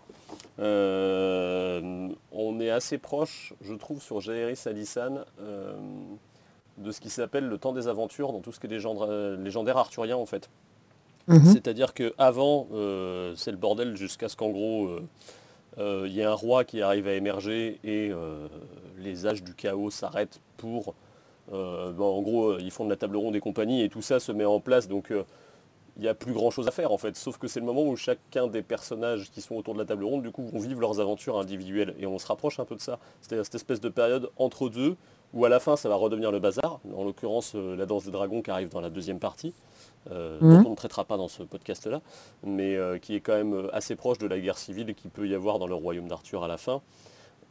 [0.59, 5.73] Euh, on est assez proche, je trouve, sur Jaehaerys Alissan euh,
[6.81, 9.77] de ce qui s'appelle le temps des aventures dans tout ce qui est euh, légendaire
[9.77, 10.49] arthurien en fait.
[11.27, 11.45] Mhm.
[11.45, 12.67] C'est-à-dire qu'avant,
[13.35, 15.03] c'est le bordel jusqu'à ce qu'en gros, euh,
[15.77, 18.47] euh, il y ait un roi qui arrive à émerger et euh,
[18.97, 20.95] les âges du chaos s'arrêtent pour...
[21.53, 24.19] euh, en gros, euh, ils font de la table ronde et compagnie et tout ça
[24.19, 24.87] se met en place.
[24.87, 25.23] Donc, euh,
[25.97, 27.15] il n'y a plus grand chose à faire en fait.
[27.15, 30.03] Sauf que c'est le moment où chacun des personnages qui sont autour de la table
[30.03, 31.95] ronde, du coup, vont vivre leurs aventures individuelles.
[31.99, 32.97] Et on se rapproche un peu de ça.
[33.21, 34.95] C'est-à-dire cette espèce de période entre deux
[35.33, 36.79] où à la fin, ça va redevenir le bazar.
[36.95, 39.53] En l'occurrence, euh, la danse des dragons qui arrive dans la deuxième partie
[40.11, 40.63] euh, Mhm.
[40.63, 42.01] dont on ne traitera pas dans ce podcast-là,
[42.43, 45.27] mais euh, qui est quand même euh, assez proche de la guerre civile qu'il peut
[45.27, 46.81] y avoir dans le royaume d'Arthur à la fin.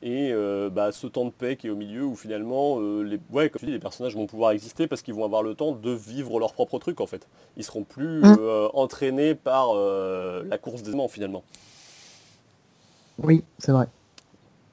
[0.03, 3.51] et euh, bah, ce temps de paix qui est au milieu où finalement les, ouais,
[3.51, 5.91] comme tu dis, les personnages vont pouvoir exister parce qu'ils vont avoir le temps de
[5.91, 7.29] vivre leur propre truc en fait.
[7.59, 11.45] Ils seront plus euh, entraînés par la course des aimants finalement.
[13.23, 13.89] Oui, c'est vrai.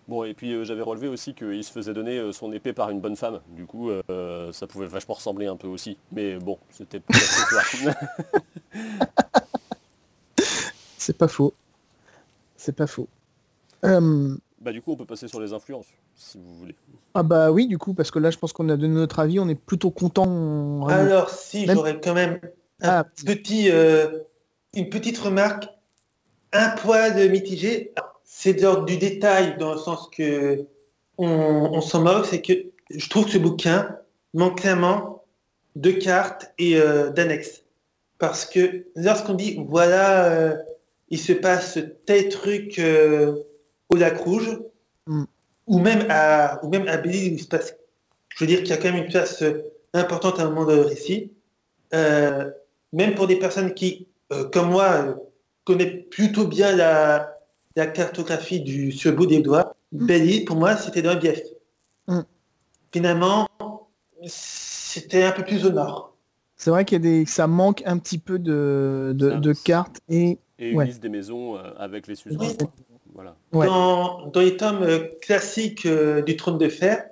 [0.08, 2.90] Bon et puis euh, j'avais relevé aussi qu'il se faisait donner euh, son épée par
[2.90, 3.42] une bonne femme.
[3.50, 5.98] Du coup euh, ça pouvait vachement ressembler un peu aussi.
[6.14, 7.96] Mais bon, c'était plus accessoire.
[10.98, 11.54] C'est pas faux.
[12.58, 13.08] C'est pas faux.
[13.86, 16.76] Euh, bah du coup on peut passer sur les influences si vous voulez.
[17.14, 19.40] ah bah oui, du coup, parce que là, je pense qu'on a donné notre avis,
[19.40, 20.88] on est plutôt content.
[20.88, 22.40] Alors si, Même- j'aurais quand même
[22.82, 23.04] un Ah.
[23.24, 24.20] petit, euh,
[24.74, 25.68] une petite remarque,
[26.54, 27.94] un poil mitigé.
[28.40, 30.68] C'est de l'ordre du détail dans le sens que
[31.18, 32.54] on, on s'en moque, c'est que
[32.92, 33.98] je trouve que ce bouquin
[34.36, 35.24] manque clairement
[35.76, 37.64] de cartes et euh, d'annexes.
[38.20, 40.56] Parce que lorsqu'on dit voilà, euh,
[41.10, 43.34] il se passe tel truc euh,
[43.90, 44.60] au lac rouge,
[45.08, 45.24] Mm.
[45.66, 47.76] ou même à ou même à Belize où il se passe,
[48.36, 49.44] je veux dire qu'il y a quand même une place
[49.94, 51.32] importante à un moment le récit.
[51.92, 54.08] Même pour des personnes qui,
[54.52, 55.18] comme moi,
[55.64, 57.37] connaissent plutôt bien la,
[57.78, 61.40] la cartographie du sur le bout des doigts, Belle-Île, pour moi, c'était dans le bief.
[62.08, 62.22] Mm.
[62.92, 63.48] Finalement,
[64.26, 66.16] c'était un peu plus au nord.
[66.56, 70.40] C'est vrai qu'il y a des, ça manque un petit peu de, de, cartes et
[70.58, 70.86] Et une Ouais.
[70.86, 72.48] liste des maisons euh, avec les suzerains.
[72.48, 72.58] Oui.
[72.58, 72.72] quoi.
[73.14, 73.36] Voilà.
[73.54, 73.68] Ouais.
[73.68, 77.06] Dans, dans les tomes euh, classiques euh, du Trône de Fer,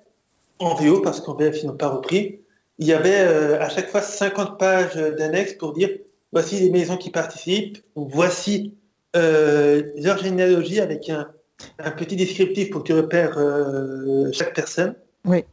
[0.58, 2.40] en VO, parce qu'en VF, ils n'ont pas repris,
[2.80, 5.90] il y avait euh, à chaque fois 50 pages d'annexes pour dire
[6.32, 8.74] voici les maisons qui participent, voici
[9.16, 11.30] euh, leur généalogie avec un,
[11.80, 14.96] un petit descriptif pour que tu repères euh, chaque personne.
[15.26, 15.44] Oui.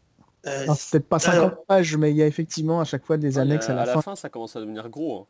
[0.47, 3.17] Euh, c'est peut-être pas 50 Alors- pages, mais il y a effectivement à chaque fois
[3.17, 4.17] des Ouais, annexes à la fin.
[4.17, 5.21] ça commence à devenir gros.
[5.21, 5.27] hein.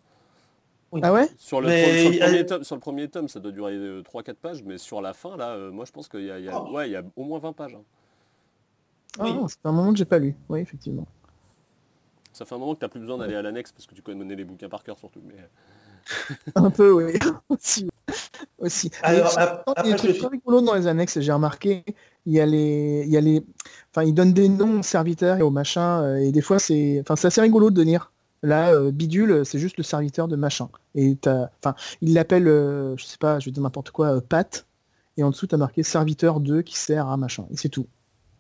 [0.92, 1.01] oui.
[1.05, 1.29] Ah ouais?
[1.37, 4.35] Sur le, Mais sur, a- premier tome, sur le premier tome, ça doit durer 3-4
[4.35, 6.49] pages, mais sur la fin, là, euh, moi je pense qu'il y, a- il y
[6.49, 6.73] a- Oh.
[6.75, 7.75] ouais, il y a au moins 20 pages.
[7.75, 7.83] hein.
[9.18, 9.35] Ah, Oui.
[9.35, 10.35] non, c'est un moment que j'ai pas lu.
[10.49, 11.07] Oui, effectivement.
[12.33, 14.35] Ça fait un moment que tu plus besoin d'aller à l'annexe parce que tu connais
[14.35, 15.21] les bouquins par cœur surtout.
[15.27, 15.35] Mais...
[16.55, 17.12] Un peu, oui.
[18.59, 18.90] Aussi.
[19.03, 19.33] Alors,
[19.85, 21.85] il y a des trucs rigolos dans les annexes, j'ai remarqué.
[22.27, 23.44] Il y a les, il y a les,
[23.90, 27.01] enfin, ils donnent des noms aux serviteurs et aux machins, euh, et des fois c'est,
[27.01, 28.12] enfin, c'est assez rigolo de lire.
[28.44, 30.68] Là, euh, bidule, c'est juste le serviteur de machin.
[30.94, 34.66] Et enfin, il l'appelle, euh, je sais pas, je vais dire n'importe quoi, euh, Pat,
[35.16, 37.87] et en dessous t'as marqué serviteur 2 qui sert à machin, et c'est tout.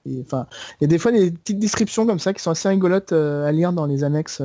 [0.06, 0.46] Et enfin,
[0.80, 3.50] il y a des fois des petites descriptions comme ça qui sont assez rigolotes à
[3.52, 4.42] lire dans les annexes.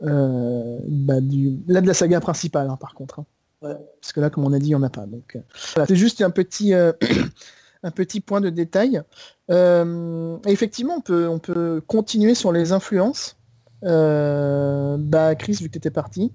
[0.00, 3.20] bah, du, là de la saga principale, hein, par contre.
[3.20, 3.26] hein.
[3.64, 3.76] Ouais.
[4.00, 5.06] Parce que là, comme on a dit, il n'y en a pas.
[5.06, 5.40] Donc, euh,
[5.74, 6.92] voilà, c'est juste un petit, euh,
[7.82, 9.02] un petit point de détail.
[9.50, 13.36] Euh, et effectivement, on peut, on peut continuer sur les influences.
[13.84, 16.32] Euh, bah, Chris, vu que tu étais parti.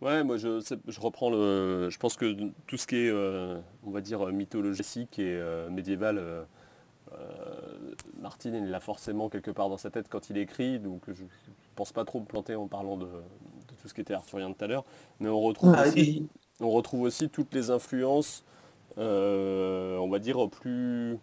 [0.00, 1.88] Ouais, moi je, je reprends le.
[1.90, 2.36] Je pense que
[2.68, 6.42] tout ce qui est, euh, on va dire, mythologique et euh, médiéval, euh,
[7.12, 7.16] euh,
[8.20, 11.28] Martin il l'a forcément quelque part dans sa tête quand il écrit, donc je ne
[11.74, 14.54] pense pas trop me planter en parlant de, de tout ce qui était arthurien de
[14.54, 14.84] tout à l'heure.
[15.18, 16.28] Mais on retrouve, Ah, aussi,
[16.60, 18.44] on retrouve aussi toutes les influences,
[18.98, 21.18] euh, on va dire, plus.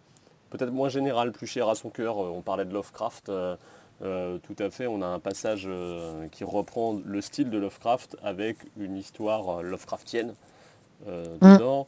[0.50, 2.16] peut-être moins générales, plus chères à son cœur.
[2.18, 3.28] On parlait de Lovecraft.
[3.28, 3.56] euh,
[4.02, 5.68] euh, tout à fait, on a un passage
[6.30, 10.34] qui reprend le style de Lovecraft avec une histoire Lovecraftienne
[11.06, 11.54] Mm.
[11.54, 11.86] dedans.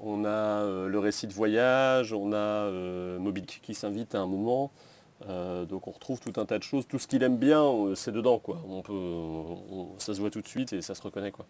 [0.00, 2.70] On a le récit de voyage, on a
[3.18, 4.70] Moby Dick qui s'invite à un moment.
[5.28, 6.86] Euh, donc on retrouve tout un tas de choses.
[6.86, 8.38] Tout ce qu'il aime bien, c'est dedans.
[8.38, 8.58] Quoi.
[8.68, 11.30] On peut, on- ça se voit tout de suite et ça se reconnaît.
[11.30, 11.46] Quoi.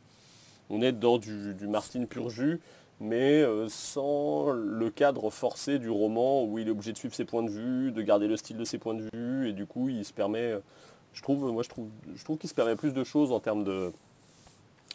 [0.70, 2.60] On est dans du, du Martin pur jus,
[3.00, 7.24] mais euh, sans le cadre forcé du roman où il est obligé de suivre ses
[7.24, 9.88] points de vue, de garder le style de ses points de vue, et du coup
[9.88, 10.54] il se permet,
[11.12, 13.64] je trouve, moi je trouve, je trouve qu'il se permet plus de choses en termes
[13.64, 13.92] de,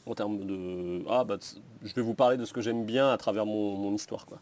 [0.05, 1.37] en termes de, ah bah
[1.83, 4.39] je vais vous parler de ce que j'aime bien à travers mon, mon histoire quoi.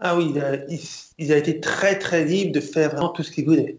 [0.00, 0.80] Ah oui, il a, il-
[1.18, 3.78] il a été très très libre de faire vraiment tout ce qu'il voulait.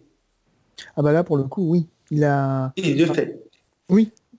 [0.95, 1.88] Ah bah là, pour le coup, oui.
[2.12, 3.43] Il a, il le fait.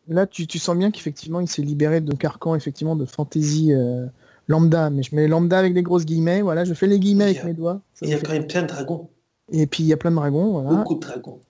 [0.09, 4.07] Là, tu, tu sens bien qu'effectivement, il s'est libéré de carcan, effectivement, de fantasy euh,
[4.49, 4.90] lambda.
[4.90, 6.43] Mais je mets lambda avec des grosses guillemets.
[6.43, 7.81] Voilà, je fais les guillemets avec mes doigts.
[8.03, 9.09] Il y a quand même plein de dragons.
[9.53, 10.53] Et puis il y a plein de dragons.
[10.61, 10.71] Voilà.
[10.71, 11.40] Beaucoup de dragons.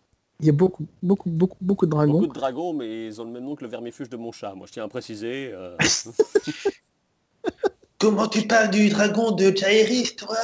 [0.41, 2.13] Il y a beaucoup, beaucoup, beaucoup, beaucoup de dragons.
[2.13, 4.53] Beaucoup de dragons, mais ils ont le même nom que le vermifuge de mon chat.
[4.55, 5.51] Moi je tiens à préciser.
[5.53, 5.77] euh,
[7.99, 10.37] Comment tu parles du dragon de Jairis, toi?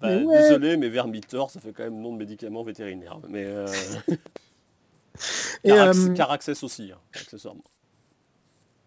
[0.00, 0.42] Bah, Mais ouais.
[0.42, 3.18] Désolé, mais vermitor, ça fait quand même nom de médicament vétérinaire.
[3.28, 3.66] Mais euh,
[5.64, 7.62] Et, Carax, euh, Caraxès aussi, hein, accessoirement.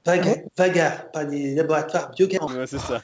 [0.05, 2.43] Vaga, Vagar, pas les laboratoires Biogan.
[2.51, 3.01] Ouais, c'est ça.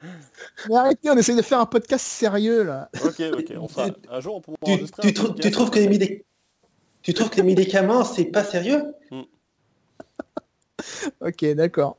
[0.70, 2.88] mais arrêtez, on essaye de faire un podcast sérieux là.
[3.04, 3.52] ok, ok.
[3.58, 5.98] On fera un jour on pourra Tu, enregistrer tu trou- trouves que les comme ça.
[5.98, 6.24] médic-
[7.02, 8.84] tu trouves que les médicaments, c'est pas sérieux?
[11.20, 11.98] Ok, d'accord.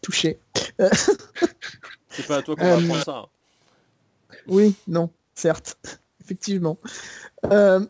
[0.00, 0.38] Touché.
[2.08, 3.26] C'est pas à toi qu'on va Euh, apprendre ça.
[4.46, 5.76] Oui, non, certes,
[6.20, 6.78] effectivement.
[7.50, 7.84] Euh,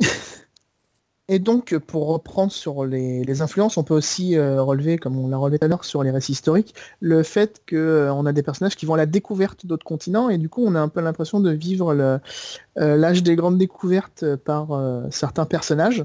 [1.32, 5.38] et donc, pour reprendre sur les, influences, on peut aussi euh, relever, comme on l'a
[5.38, 8.76] relevé tout à l'heure sur les récits historiques, le fait qu'on euh, a des personnages
[8.76, 11.40] qui vont à la découverte d'autres continents, et du coup, on a un peu l'impression
[11.40, 11.94] de vivre
[12.76, 14.78] l'âge des grandes découvertes par
[15.10, 16.04] certains personnages,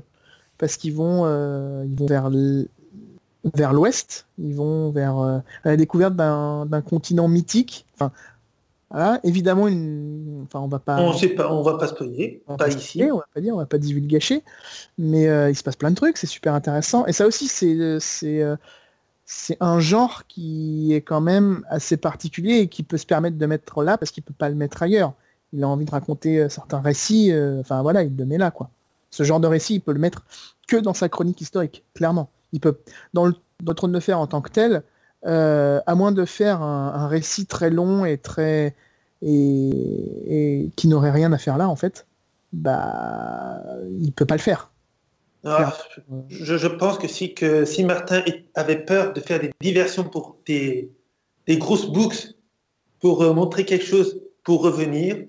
[0.58, 1.26] parce qu'ils vont,
[1.84, 2.32] ils vont vers
[3.54, 7.86] vers l'ouest, ils vont vers la découverte d'un continent mythique.
[7.96, 8.14] Enfin,
[8.90, 10.44] voilà, évidemment, une...
[10.46, 10.98] enfin, on va pas.
[11.02, 13.04] On sait pas, on va pas spoiler, on pas, ici.
[13.04, 14.44] on va pas dire, on va pas divulgacher,
[14.98, 17.06] mais euh, il se passe plein de trucs, c'est super intéressant.
[17.06, 18.56] Et ça aussi, c'est c'est euh,
[19.26, 23.46] c'est un genre qui est quand même assez particulier et qui peut se permettre de
[23.46, 25.14] mettre là parce qu'il peut pas le mettre ailleurs.
[25.52, 28.70] Il a envie de raconter euh, certains récits, enfin voilà, il le met là quoi.
[29.10, 30.26] Ce genre de récit, il peut le mettre
[30.68, 32.30] que dans sa chronique historique, clairement.
[32.54, 32.78] Il peut
[33.14, 34.84] dans le, dans le trône de fer en tant que tel,
[35.26, 38.76] euh, à moins de faire un, récit très long et très
[39.22, 42.06] et, qui n'aurait rien à faire là en fait,
[42.54, 43.62] bah
[44.00, 44.72] il peut pas le faire.
[45.44, 45.76] Ah,
[46.30, 48.22] je, pense que si, que si Martin
[48.56, 50.92] avait peur de faire des diversions pour des,
[51.46, 52.36] des grosses books
[53.00, 55.26] pour euh, montrer quelque chose pour revenir.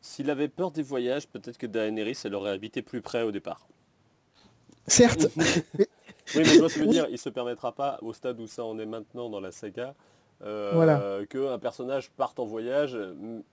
[0.00, 3.66] S'il avait peur des voyages, peut-être que Daenerys elle aurait habité plus près au départ.
[4.86, 5.28] Certes.
[6.34, 8.86] Oui, mais je veux dire, il se permettra pas, au stade où ça en est
[8.86, 9.94] maintenant dans la saga,
[10.42, 12.98] euh, qu'un personnage parte en voyage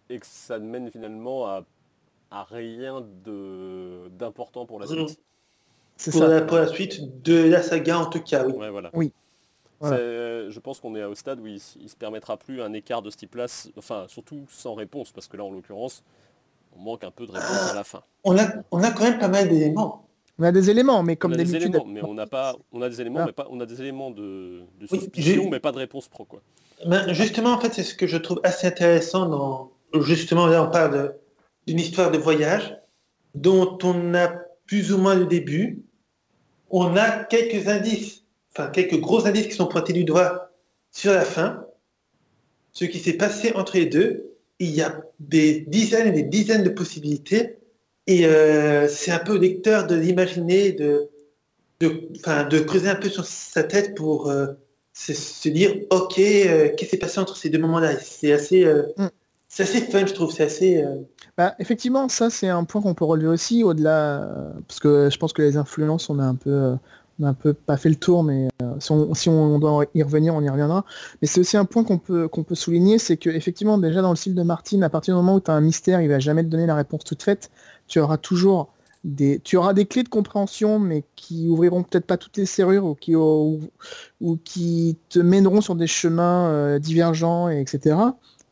[0.09, 1.63] et que ça ne mène finalement à,
[2.49, 3.05] rien
[4.17, 4.89] d'important pour la mm.
[4.89, 5.19] suite.
[5.97, 6.41] C'est ça.
[6.41, 8.53] pour la suite de la saga en tout cas, oui.
[8.72, 8.89] voilà.
[8.93, 9.13] oui.
[9.82, 13.09] je pense qu'on est au stade où il, ne se permettra plus un écart de
[13.09, 13.45] ce type-là,
[13.78, 16.03] enfin surtout sans réponse, parce que là en l'occurrence,
[16.76, 18.01] on manque un peu de réponse à la fin.
[18.24, 20.07] On a, on a quand même pas mal d'éléments.
[20.42, 21.78] On a des éléments, mais comme d'habitude.
[21.86, 23.26] Mais on n'a pas, on a des éléments, ah.
[23.28, 26.42] mais pas, on a des éléments de, suspicion, mais pas de réponse pro, quoi.
[26.88, 29.72] Ben, justement, en fait, c'est ce que je trouve assez intéressant dans,
[30.02, 31.16] justement, là, on parle
[31.68, 32.76] d'une histoire de voyage
[33.36, 34.30] dont on a
[34.66, 35.84] plus ou moins le début.
[36.72, 38.24] On a quelques indices,
[38.56, 40.50] enfin, quelques gros indices qui sont pointés du doigt
[40.89, 41.68] sur la fin.
[42.72, 46.64] Ce qui s'est passé entre les deux, il y a des dizaines et des dizaines
[46.64, 47.60] de possibilités
[48.08, 51.10] et euh, c'est un peu au lecteur de l'imaginer, de,
[51.80, 52.10] de,
[52.49, 54.47] de creuser un peu sur sa tête pour euh,
[54.93, 57.97] se, dire, ok, euh, qu'est-ce qui s'est passé entre ces deux moments-là?
[57.99, 59.10] C'est assez, mm.
[59.47, 60.32] c'est assez fun, je trouve.
[60.32, 60.84] C'est assez.
[61.38, 64.28] Bah, effectivement, ça c'est un point qu'on peut relever aussi au-delà,
[64.68, 66.74] parce que je pense que les influences, on a un peu,
[67.20, 68.47] on a un peu pas fait le tour, mais
[68.80, 70.86] si, on, si, on, doit y revenir, on y reviendra.
[71.22, 74.10] Mais c'est aussi un point qu'on peut, qu'on peut souligner, c'est que effectivement déjà dans
[74.10, 76.20] le style de Martine, à partir du moment où tu as un mystère, il va
[76.20, 77.52] jamais te donner la réponse toute faite
[77.92, 78.74] tu auras toujours
[79.04, 82.86] des, tu auras des clés de compréhension, mais qui ouvriront peut-être pas toutes les serrures
[82.86, 82.96] ou
[84.44, 87.98] qui, te mèneront sur des chemins euh, divergents, etc.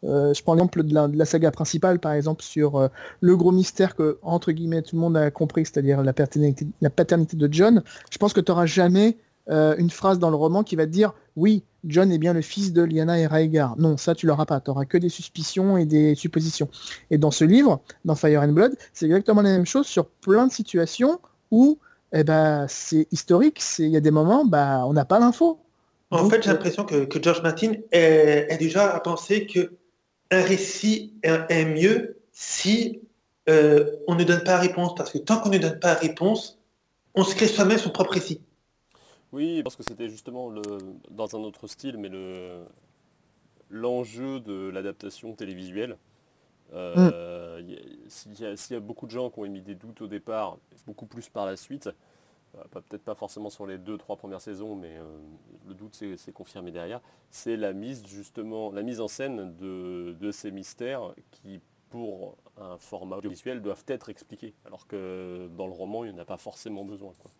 [0.03, 2.87] Euh, je prends l'exemple de la, saga principale, par exemple, sur euh,
[3.21, 6.89] le gros mystère que, entre guillemets, tout le monde a compris, c'est-à-dire la paternité, la
[6.89, 7.83] paternité de John.
[8.09, 9.17] Je pense que tu n'auras jamais
[9.49, 12.73] une phrase dans le roman qui va te dire oui, John est bien le fils
[12.73, 13.75] de Lyanna et Raegar.
[13.77, 14.59] Non, ça tu l'auras pas.
[14.59, 16.69] Tu n'auras que des suspicions et des suppositions.
[17.09, 20.47] Et dans ce livre, dans Fire and Blood, c'est exactement la même chose sur plein
[20.47, 21.19] de situations
[21.51, 21.79] où
[22.13, 23.61] eh ben, c'est historique.
[23.79, 25.59] Il y a des moments, bah, on n'a pas l'info.
[26.11, 29.73] En fait, j'ai l'impression que, George Martin est, déjà à penser que
[30.31, 33.01] un récit est, mieux si
[33.47, 34.95] euh, on ne donne pas la réponse.
[34.95, 36.59] Parce que tant qu'on ne donne pas la réponse,
[37.15, 38.41] on se crée soi-même son propre récit.
[39.31, 40.61] Oui, parce que c'était justement le,
[41.11, 42.63] dans un autre style, mais le,
[43.69, 45.97] l'enjeu de l'adaptation télévisuelle.
[46.73, 48.09] Euh, mm.
[48.09, 51.29] S'il y, a beaucoup de gens qui ont émis des doutes au départ, beaucoup plus
[51.29, 51.89] par la suite,
[52.55, 55.03] euh, peut-être pas forcément sur les deux, trois premières saisons, mais euh,
[55.67, 60.31] le doute s'est confirmé derrière, c'est la mise justement, la mise en scène de, de
[60.31, 61.59] ces mystères qui,
[61.89, 66.21] pour un format audiovisuel, doivent être expliqués, alors que dans le roman, il n'y en
[66.21, 67.13] a pas forcément besoin.
[67.19, 67.31] Quoi.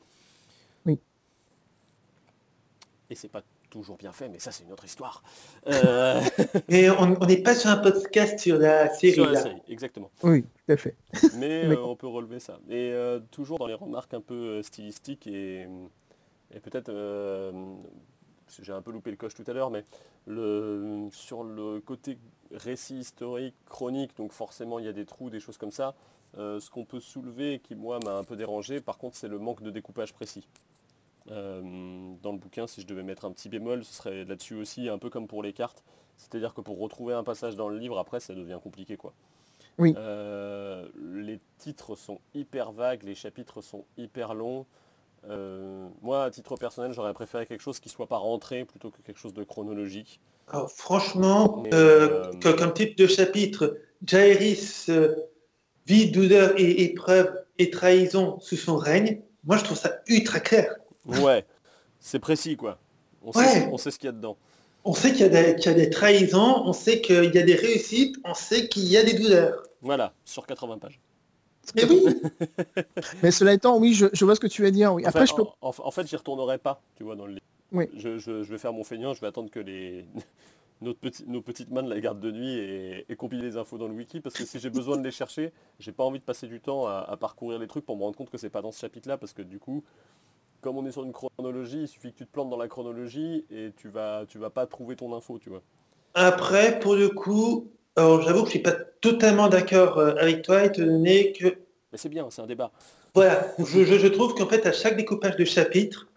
[3.11, 3.41] Et c'est pas
[3.71, 5.23] toujours bien fait, mais ça c'est une autre histoire.
[5.67, 6.21] Euh,
[6.69, 9.13] mais on n'est pas sur un podcast sur la série.
[9.13, 10.11] Sur la série, exactement.
[10.21, 10.95] Oui, tout à fait.
[11.37, 12.59] Mais euh, on peut relever ça.
[12.69, 15.67] Et euh, toujours dans les remarques un peu stylistiques et,
[16.61, 16.91] peut-être,
[18.61, 19.85] j'ai un peu loupé le coche tout à l'heure, mais
[20.27, 22.17] le, sur le côté
[22.51, 25.95] récit historique, chronique, donc forcément il y a des trous, des choses comme ça.
[26.35, 29.63] ce qu'on peut soulever, qui moi m'a un peu dérangé, par contre, c'est le manque
[29.63, 30.47] de découpage précis.
[31.31, 31.61] Euh,
[32.23, 34.97] dans le bouquin, si je devais mettre un petit bémol, ce serait là-dessus aussi, un
[34.97, 35.83] peu comme pour les cartes.
[36.17, 38.97] C'est-à-dire que pour retrouver un passage dans le livre, après, ça devient compliqué.
[38.97, 39.13] quoi.
[39.77, 39.93] Oui.
[39.97, 44.65] Euh, les titres sont hyper vagues, les chapitres sont hyper longs.
[45.27, 49.01] Euh, moi, à titre personnel, j'aurais préféré quelque chose qui soit pas rentré plutôt que
[49.01, 50.19] quelque chose de chronologique.
[50.51, 53.77] Alors, franchement, euh, euh, comme type de chapitre,
[54.13, 55.15] euh,
[55.85, 60.75] vie, douleur et épreuve et trahison sous son règne, moi je trouve ça ultra clair.
[61.21, 61.45] Ouais,
[61.99, 62.77] c'est précis quoi.
[63.23, 63.69] On sait, Ouais.
[63.71, 64.37] on sait ce qu'il y a dedans.
[64.85, 67.37] On sait qu'il y, a des- qu'il y a des trahisons, on sait qu'il y
[67.37, 69.61] a des réussites, on sait qu'il y a des douleurs.
[69.81, 70.99] Voilà, sur 80 pages.
[71.75, 72.03] Mais oui,
[73.23, 74.93] Mais cela étant, oui, je, je vois ce que tu veux dire.
[74.93, 75.05] Oui.
[75.05, 75.43] Après, Enfin, je peux...
[75.61, 77.45] en, en- en fait, j'y retournerai pas, tu vois, dans le livre.
[77.71, 77.85] Oui.
[77.95, 80.05] Je, je- je vais faire mon feignant, je vais attendre que les
[80.81, 83.77] notre petit- nos petites mains de la garde de nuit et, et compiler les infos
[83.77, 86.23] dans le wiki, parce que si j'ai besoin de les chercher, j'ai pas envie de
[86.23, 88.61] passer du temps à, à parcourir les trucs pour me rendre compte que c'est pas
[88.61, 89.83] dans ce chapitre-là, parce que du coup,
[90.61, 93.45] comme on est sur une chronologie, il suffit que tu te plantes dans la chronologie
[93.49, 95.61] et tu vas, tu vas pas trouver ton info, tu vois.
[96.13, 100.65] après, pour le coup, alors j'avoue que je suis pas totalement d'accord euh, avec toi,
[100.65, 101.45] étant donné que
[101.91, 102.71] Mais c'est bien, c'est un débat.
[103.15, 106.07] Voilà, je, je- je trouve qu'en fait, à chaque découpage de chapitre,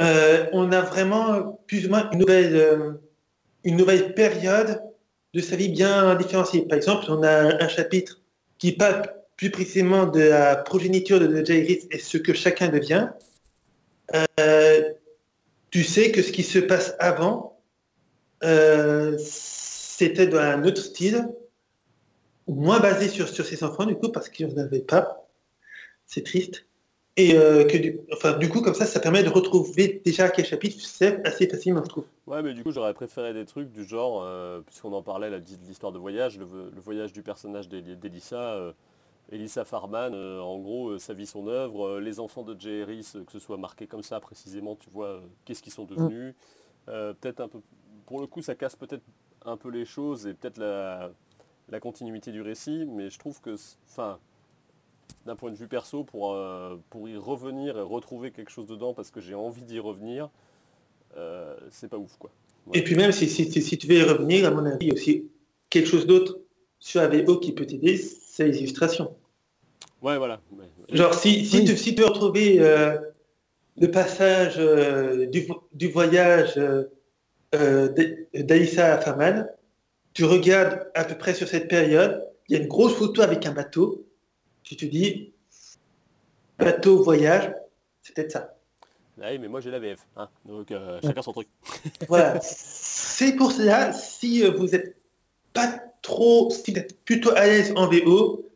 [0.00, 2.92] euh, on a vraiment plus ou moins une nouvelle, euh,
[3.64, 4.80] une nouvelle période
[5.34, 6.62] de sa vie bien différenciée.
[6.66, 8.20] Par exemple, on a un chapitre
[8.58, 9.02] qui parle
[9.36, 13.08] plus précisément de la progéniture de Jaehaerys et ce que chacun devient.
[14.14, 14.92] Euh,
[15.70, 17.60] tu sais que ce qui se passe avant,
[18.42, 21.28] euh, c'était dans un autre style,
[22.48, 25.26] moins basé sur, sur ses enfants, du coup, parce qu'il n'y en avait pas
[26.06, 26.66] c'est triste.
[27.16, 30.44] Et euh, que du, enfin, du coup, comme ça, ça permet de retrouver déjà quel
[30.46, 32.04] chapitre c'est assez facilement, je trouve.
[32.26, 34.26] Ouais, mais du coup, j'aurais préféré des trucs du genre,
[34.64, 35.30] puisqu'on en parlait,
[35.68, 38.74] l'histoire de voyage, le, vo- le voyage du personnage d'Eli- d'Elissa,
[39.30, 43.24] Elissa Farman, euh, en gros, euh, sa vie, son œuvre, euh, les enfants de euh,
[43.24, 46.34] que ce soit marqué comme ça précisément, tu vois, qu'est-ce qu'ils sont devenus.
[46.88, 47.60] Euh, peut-être un peu,
[48.06, 49.04] pour le coup, ça casse peut-être
[49.44, 51.12] un peu les choses et peut-être la,
[51.68, 53.54] la continuité du récit, mais je trouve que,
[53.88, 54.18] enfin,
[55.26, 56.36] d'un point de vue perso, pour,
[56.90, 60.28] pour y revenir et retrouver quelque chose dedans parce que j'ai envie d'y revenir,
[61.70, 62.30] c'est pas ouf, quoi.
[62.74, 64.88] Et puis même, si, si, si- si tu veux y revenir, à mon avis, il
[64.88, 65.30] y a aussi
[65.70, 66.38] quelque chose d'autre
[66.78, 69.14] sur la VO qui peut t'aider, c'est les illustrations.
[70.02, 70.40] Ouais, voilà.
[70.52, 70.64] Ouais.
[70.96, 71.64] Genre, si, si, Oui.
[71.64, 72.98] tu, si tu veux retrouver euh,
[73.78, 76.84] le passage euh, du, vo- du voyage euh,
[77.54, 79.46] euh, d'A- d'Aïssa à Faman,
[80.14, 83.44] tu regardes à peu près sur cette période, il y a une grosse photo avec
[83.46, 84.04] un bateau,
[84.62, 85.32] tu te dis,
[86.58, 87.52] bateau, voyage,
[88.02, 88.56] c'est peut-être ça.
[89.22, 90.28] Ah oui, mais moi j'ai la VF, hein.
[90.46, 91.48] donc euh, chacun son truc.
[92.08, 92.38] Voilà.
[92.40, 94.96] C'est pour cela, si vous n'êtes
[95.52, 98.46] pas trop, si vous êtes plutôt à l'aise en VO,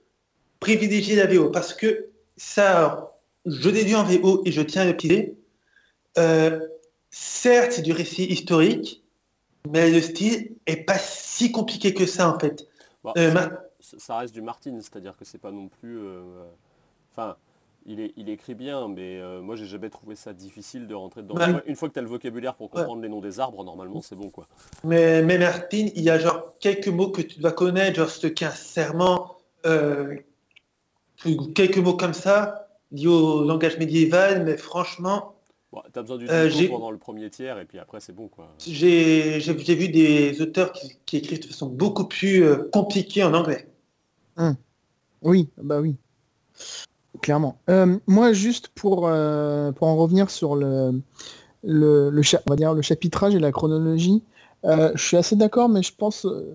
[0.65, 2.07] privilégiez la VO parce que
[2.39, 3.13] ça,
[3.45, 5.37] je l'ai lu en VO et je tiens à le piler.
[6.17, 6.59] Euh,
[7.11, 9.05] certes, c'est du récit historique,
[9.71, 12.67] mais le style est pas si compliqué que ça en fait.
[13.03, 13.35] Bon, Euh,
[13.81, 15.99] ça, reste du Martin, c'est-à-dire que c'est pas non plus...
[15.99, 16.23] euh,
[17.13, 17.37] Enfin,
[17.87, 21.23] il, est, il écrit bien, mais euh, moi j'ai jamais trouvé ça difficile de rentrer
[21.23, 21.37] dedans.
[21.37, 21.63] Ouais.
[21.67, 22.81] Une fois- que tu as le vocabulaire pour Ouais.
[22.81, 24.49] comprendre les noms des arbres, normalement c'est bon, quoi.
[24.83, 28.27] Mais, mais Martin, il y a genre quelques mots que tu dois connaître, genre ce
[28.27, 29.37] qu'un serment,
[29.67, 30.17] euh,
[31.55, 35.31] quelques mots comme ça, liés au langage médiéval, mais franchement,
[35.73, 38.29] Bon, tu as besoin du Euh, pendant le premier tiers, et puis après c'est bon,
[38.29, 38.55] quoi.
[38.65, 43.67] j'ai vu des auteurs qui, qui écrivent de façon beaucoup plus euh, compliquée en anglais.
[45.23, 45.97] Oui, bah oui.
[47.23, 47.59] Clairement.
[47.71, 51.01] Euh, moi, juste pour, euh, pour en revenir sur le,
[51.63, 54.23] le, le cha- on va dire le chapitrage et la chronologie,
[54.65, 56.55] euh, je suis assez d'accord, mais je pense euh,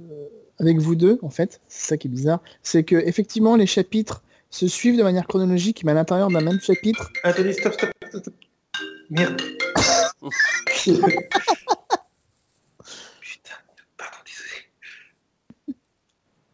[0.59, 4.22] avec vous deux, en fait, c'est ça qui est bizarre, c'est que effectivement les chapitres
[4.49, 8.21] se suivent de manière chronologique, mais à l'intérieur d'un même chapitre, Attendez, stop, stop, stop,
[8.21, 8.33] stop.
[9.09, 9.41] Merde.
[10.83, 11.01] Putain,
[13.97, 15.77] pardon, désolé.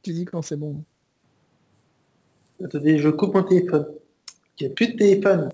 [0.03, 0.83] tu dis quand c'est bon.
[2.63, 3.87] Attendez, je coupe mon téléphone.
[4.59, 5.49] Il n'y a plus de téléphone.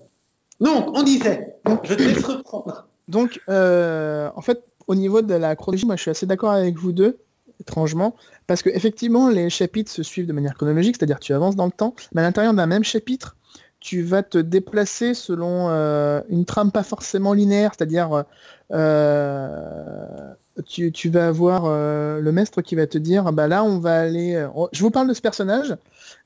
[0.60, 2.86] Donc, on disait, je te laisse reprendre.
[3.08, 6.76] Donc, euh, en fait, au niveau de la chronologie, moi je suis assez d'accord avec
[6.76, 7.18] vous deux,
[7.62, 8.14] étrangement,
[8.46, 11.72] parce que effectivement les chapitres se suivent de manière chronologique, c'est-à-dire tu avances dans le
[11.72, 13.36] temps, mais à l'intérieur d'un même chapitre,
[13.80, 18.24] tu vas te déplacer selon euh, une trame pas forcément linéaire, c'est-à-dire
[18.72, 20.34] euh,
[20.66, 24.00] tu, tu vas avoir euh, le maître qui va te dire, bah là on va
[24.00, 25.76] aller, euh, je vous parle de ce personnage,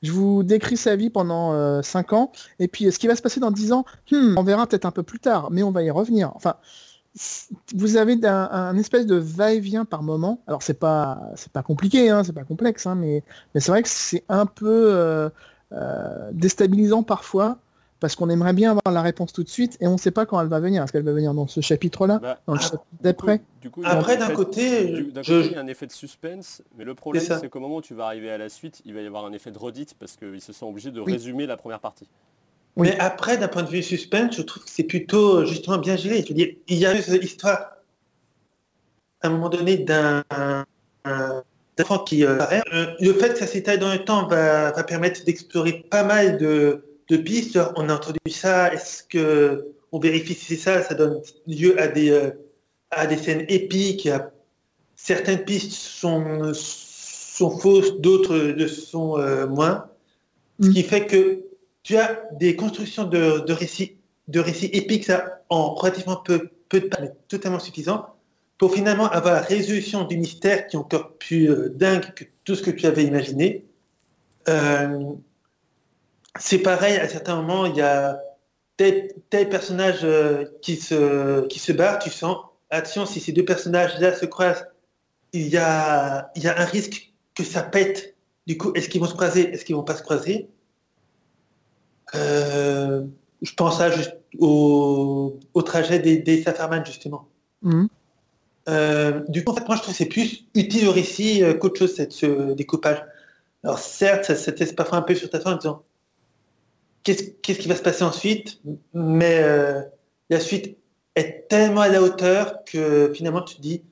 [0.03, 3.41] je vous décris sa vie pendant 5 ans, et puis ce qui va se passer
[3.41, 5.91] dans 10 ans, hmm, on verra peut-être un peu plus tard, mais on va y
[5.91, 6.33] revenir.
[6.35, 6.57] Enfin,
[7.75, 10.41] vous avez un, un espèce de va-et-vient par moment.
[10.47, 13.23] Alors c'est pas c'est pas compliqué, hein, c'est pas complexe, hein, mais,
[13.55, 15.29] mais c'est vrai que c'est un peu euh,
[15.73, 17.59] euh, déstabilisant parfois
[17.99, 20.27] parce qu'on aimerait bien avoir la réponse tout de suite et on ne sait pas
[20.27, 20.83] quand elle va venir.
[20.83, 23.41] Est-ce qu'elle va venir dans ce chapitre-là, Bah, dans le chapitre d'après?
[23.85, 27.49] Après, d'un côté, je, il y a un effet de suspense, mais le problème, c'est
[27.49, 29.51] qu'au moment où tu vas arriver à la suite, il va y avoir un effet
[29.51, 31.13] de redite parce qu'ils se sont obligés de Oui.
[31.13, 32.07] résumer la première partie.
[32.77, 32.89] Oui.
[32.89, 36.23] Mais après, d'un point de vue suspense, je trouve que c'est plutôt justement bien géré.
[36.23, 37.71] Je veux dire, il y a eu cette histoire
[39.23, 40.65] à un moment donné d'un un-
[41.05, 42.63] d'un enfant qui euh, apparaît.
[42.75, 46.39] Euh, le fait que ça s'étale dans le temps va, va permettre d'explorer pas mal
[46.39, 47.59] de, de pistes.
[47.77, 48.73] On a entendu ça.
[48.73, 50.83] Est-ce que on vérifie si c'est ça?
[50.83, 52.31] Ça donne lieu à des euh,
[52.91, 54.09] à des scènes épiques.
[54.97, 59.87] Certaines pistes sont sont fausses, d'autres le sont euh, moins.
[60.61, 60.73] Ce Mm.
[60.73, 61.41] qui fait que
[61.87, 64.43] tu as des constructions de, récits de
[64.75, 68.07] épiques ça, en relativement peu, de pages, mais totalement suffisant
[68.59, 72.57] pour finalement avoir la résolution du mystère qui est encore plus euh, dingue que tout
[72.57, 73.65] ce que tu avais imaginé.
[74.49, 75.13] Euh,
[76.41, 78.19] c'est pareil, à certains moments, il y a
[78.77, 82.39] tel, personnage euh, qui, se, qui se barre, tu sens,
[82.71, 84.65] attention, si ces deux personnages-là se croisent,
[85.33, 88.17] il y a, il y a un risque que ça pète.
[88.49, 90.49] Du coup, est-ce qu'ils vont se croiser Est-ce qu'ils vont pas se croiser?
[92.15, 97.29] Je pense à juste au, au trajet des, des Safarman, justement.
[97.63, 97.89] Mhm.
[98.69, 101.55] Euh, du coup, en fait, moi, je trouve que c'est plus utile au récit euh,
[101.55, 103.03] qu'autre chose, cette, ce découpage.
[103.63, 105.83] Alors, certes, ça, ça te laisse parfois un peu sur ta fin en disant
[107.03, 108.61] qu'est-ce qu'est-ce qui va se passer ensuite,
[108.93, 109.81] mais euh,
[110.31, 110.77] la suite
[111.15, 113.83] est tellement à la hauteur que finalement, tu te dis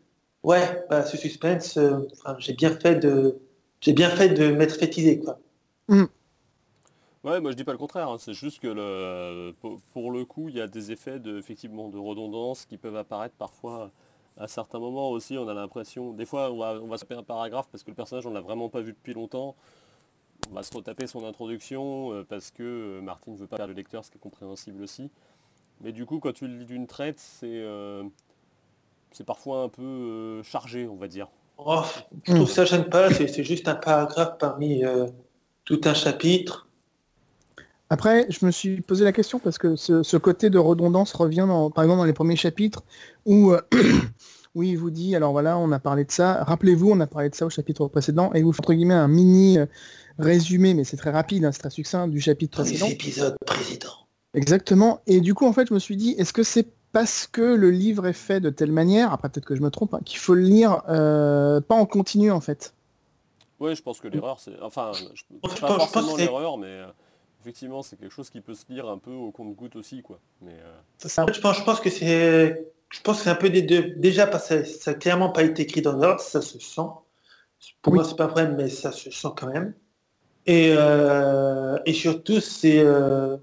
[0.42, 1.98] ouais, bah, ce suspense, euh,
[2.38, 3.38] j'ai bien fait de
[3.80, 5.38] j'ai bien fait de m'être fétisé, quoi.
[7.24, 9.50] Ouais, moi je dis pas le contraire, hein, c'est juste que
[9.92, 13.34] pour, le coup, il y a des effets de, effectivement, de redondance qui peuvent apparaître
[13.38, 13.90] parfois
[14.36, 15.38] à certains moments aussi.
[15.38, 17.90] On a l'impression, des fois on va, on va se faire un paragraphe parce que
[17.90, 19.56] le personnage on l'a vraiment pas vu depuis longtemps.
[20.50, 23.72] On va se retaper son introduction euh, parce que euh, Martin ne veut pas perdre
[23.72, 25.10] le lecteur, ce qui est compréhensible aussi.
[25.80, 28.04] Mais du coup, quand tu le lis d'une traite, c'est euh,
[29.26, 31.28] parfois un peu chargé, on va dire.
[31.56, 31.82] Oh,
[32.46, 34.82] ça gêne pas, c'est juste un paragraphe parmi
[35.64, 36.68] tout un chapitre.
[37.94, 41.44] Après, je me suis posé la question parce que ce, ce côté de redondance revient,
[41.46, 42.82] dans, par exemple, dans les premiers chapitres
[43.24, 43.60] où, euh,
[44.56, 47.30] où il vous dit, alors voilà, on a parlé de ça, rappelez-vous, on a parlé
[47.30, 49.66] de ça au chapitre précédent, et il vous fait entre guillemets un mini euh,
[50.18, 52.88] résumé, mais c'est très rapide, hein, c'est très succinct du chapitre précédent.
[52.88, 53.92] épisode président.
[54.34, 55.00] Exactement.
[55.06, 57.70] Et du coup, en fait, je me suis dit, est-ce que c'est parce que le
[57.70, 60.34] livre est fait de telle manière, après peut-être que je me trompe, hein, qu'il faut
[60.34, 62.74] le lire euh, pas en continu, en fait?
[63.60, 64.60] Oui, je pense que l'erreur, c'est.
[64.62, 65.22] Enfin, je,
[65.60, 66.80] pas je forcément l'erreur, mais
[67.44, 70.18] effectivement, c'est quelque chose qui peut se lire un peu au compte-goutte aussi, quoi.
[70.40, 71.26] Mais, euh, ça.
[71.30, 73.94] Je pense, je pense que c'est, je pense que c'est un peu des deux.
[73.96, 76.80] Déjà parce que ça n'a clairement pas été écrit dans l'ordre, ça se sent.
[77.82, 77.98] Pour Oui.
[77.98, 79.74] moi, c'est pas vrai, mais ça se sent quand même.
[80.46, 83.36] Et, euh, et surtout, c'est, euh,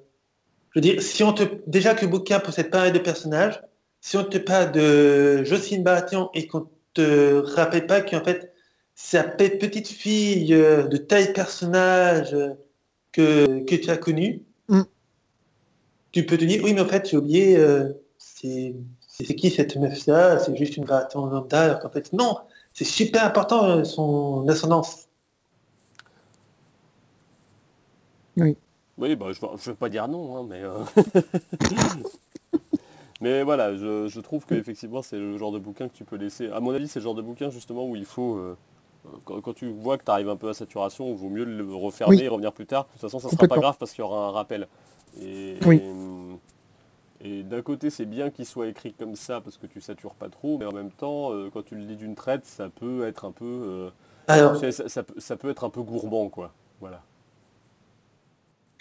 [0.71, 3.61] je veux dire, si on te, déjà que le bouquin possède pas mal de personnages,
[4.01, 8.53] si on te parle de Jocelyne Baratheon et qu'on te rappelle pas qu'en fait,
[8.95, 12.53] sa pe- petite fille de taille personnage euh,
[13.11, 14.83] que, que tu as connu, Mm.
[16.11, 18.75] tu peux te dire, oui, mais en fait, j'ai oublié, euh, c'est
[19.35, 20.39] qui cette meuf-là?
[20.39, 22.37] C'est juste une Baratheon lambda, alors qu'en fait, non,
[22.73, 25.07] c'est super important euh, son ascendance.
[28.97, 30.61] Oui, bah, je ne veux pas dire non, hein, mais...
[30.63, 30.83] euh,
[33.21, 36.49] mais voilà, je, je trouve qu'effectivement, c'est le genre de bouquin que tu peux laisser...
[36.49, 38.35] À mon avis, c'est le genre de bouquin, justement, où il faut...
[38.37, 38.57] euh,
[39.25, 41.73] quand, quand tu vois que tu arrives un peu à saturation, il vaut mieux le
[41.73, 42.23] refermer Oui.
[42.23, 42.85] et revenir plus tard.
[42.85, 44.67] De toute façon, ça sera pas grave parce qu'il y aura un rappel.
[45.21, 45.81] Et, Oui.
[47.21, 50.13] et, et d'un côté, c'est bien qu'il soit écrit comme ça parce que tu satures
[50.15, 53.05] pas trop, mais en même temps, euh, quand tu le lis d'une traite, ça peut
[53.07, 53.45] être un peu...
[53.45, 53.89] euh,
[54.27, 56.51] Alors, ça, ça- ça peut- ça peut être un peu gourmand, quoi.
[56.79, 57.01] Voilà.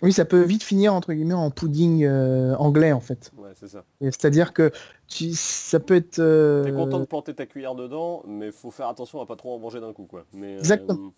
[0.03, 3.33] Oui, ça peut vite finir, entre guillemets, en pudding euh, anglais, en fait.
[3.37, 3.85] Ouais, c'est ça.
[4.01, 4.73] C'est-à-dire que
[5.09, 6.19] tu, ça peut être...
[6.19, 9.55] euh, T'es content de planter ta cuillère dedans, mais faut faire attention à pas trop
[9.55, 10.25] en manger d'un coup, quoi.
[10.33, 11.13] Mais, euh, Exactement.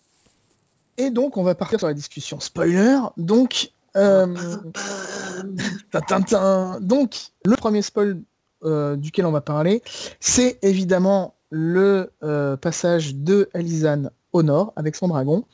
[0.97, 2.97] Et donc, on va partir sur la discussion spoiler.
[3.17, 4.27] Donc, euh,
[6.81, 7.15] donc
[7.45, 8.21] le premier spoil
[8.63, 9.81] euh, duquel on va parler,
[10.19, 15.45] c'est évidemment le euh, passage de Alizane au nord avec son dragon,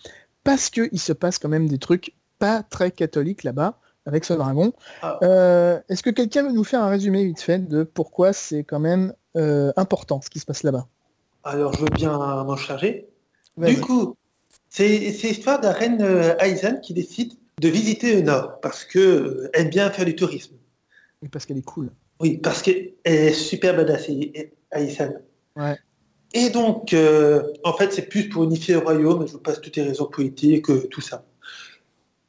[0.44, 4.74] parce qu'il se passe quand même des trucs pas très catholiques là-bas avec ce dragon.
[5.02, 5.20] Ah.
[5.24, 8.80] Euh, Est-ce que quelqu'un veut nous faire un résumé vite fait de pourquoi c'est quand
[8.80, 10.88] même euh, important ce qui se passe là-bas?
[11.44, 13.08] Alors, je veux bien m'en charger.
[13.58, 14.16] Du coup,
[14.70, 19.00] c'est l'histoire de la reine euh, Aizan qui décide de visiter le Nord parce que
[19.00, 20.56] euh, elle aime bien faire du tourisme.
[21.32, 21.92] Parce qu'elle est cool.
[22.22, 25.14] Oui, parce qu'elle est super badass, et- Aizan.
[25.56, 25.78] Ouais.
[26.34, 29.76] Et donc, euh, en fait, c'est plus pour unifier le royaume, je vous passe toutes
[29.76, 31.26] les raisons politiques, tout ça.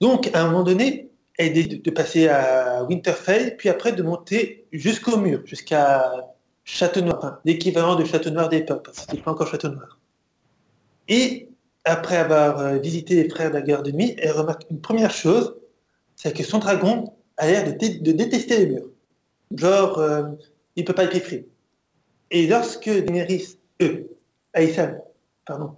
[0.00, 4.66] Donc, à un moment donné, elle décide de passer à Winterfell, puis après de monter
[4.72, 6.26] jusqu'au mur, jusqu'à
[6.64, 9.98] Château Noir, l'équivalent de Château Noir d'époque, parce que c'était pas encore Château Noir.
[11.08, 11.48] Et
[11.84, 15.10] après avoir euh, visité les frères de la guerre de nuit, elle remarque une première
[15.10, 15.56] chose,
[16.16, 18.90] c'est que son dragon a l'air de, dé- de détester les murs.
[19.56, 20.22] Genre, euh,
[20.76, 21.34] il peut pas être.
[22.30, 24.10] Et lorsque Daenerys, eux,
[24.52, 24.98] Aïssan,
[25.46, 25.74] pardon,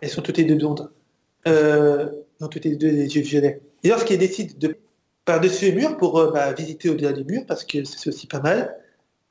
[0.00, 0.90] elles sont toutes les deux blondes,
[1.46, 2.10] euh,
[2.40, 3.60] non, toutes les deux les yeux violets.
[3.82, 4.76] Et lorsqu'elles décident de
[5.24, 8.40] par-dessus les murs pour euh, bah, visiter au-delà des murs, parce que c'est aussi pas
[8.40, 8.76] mal,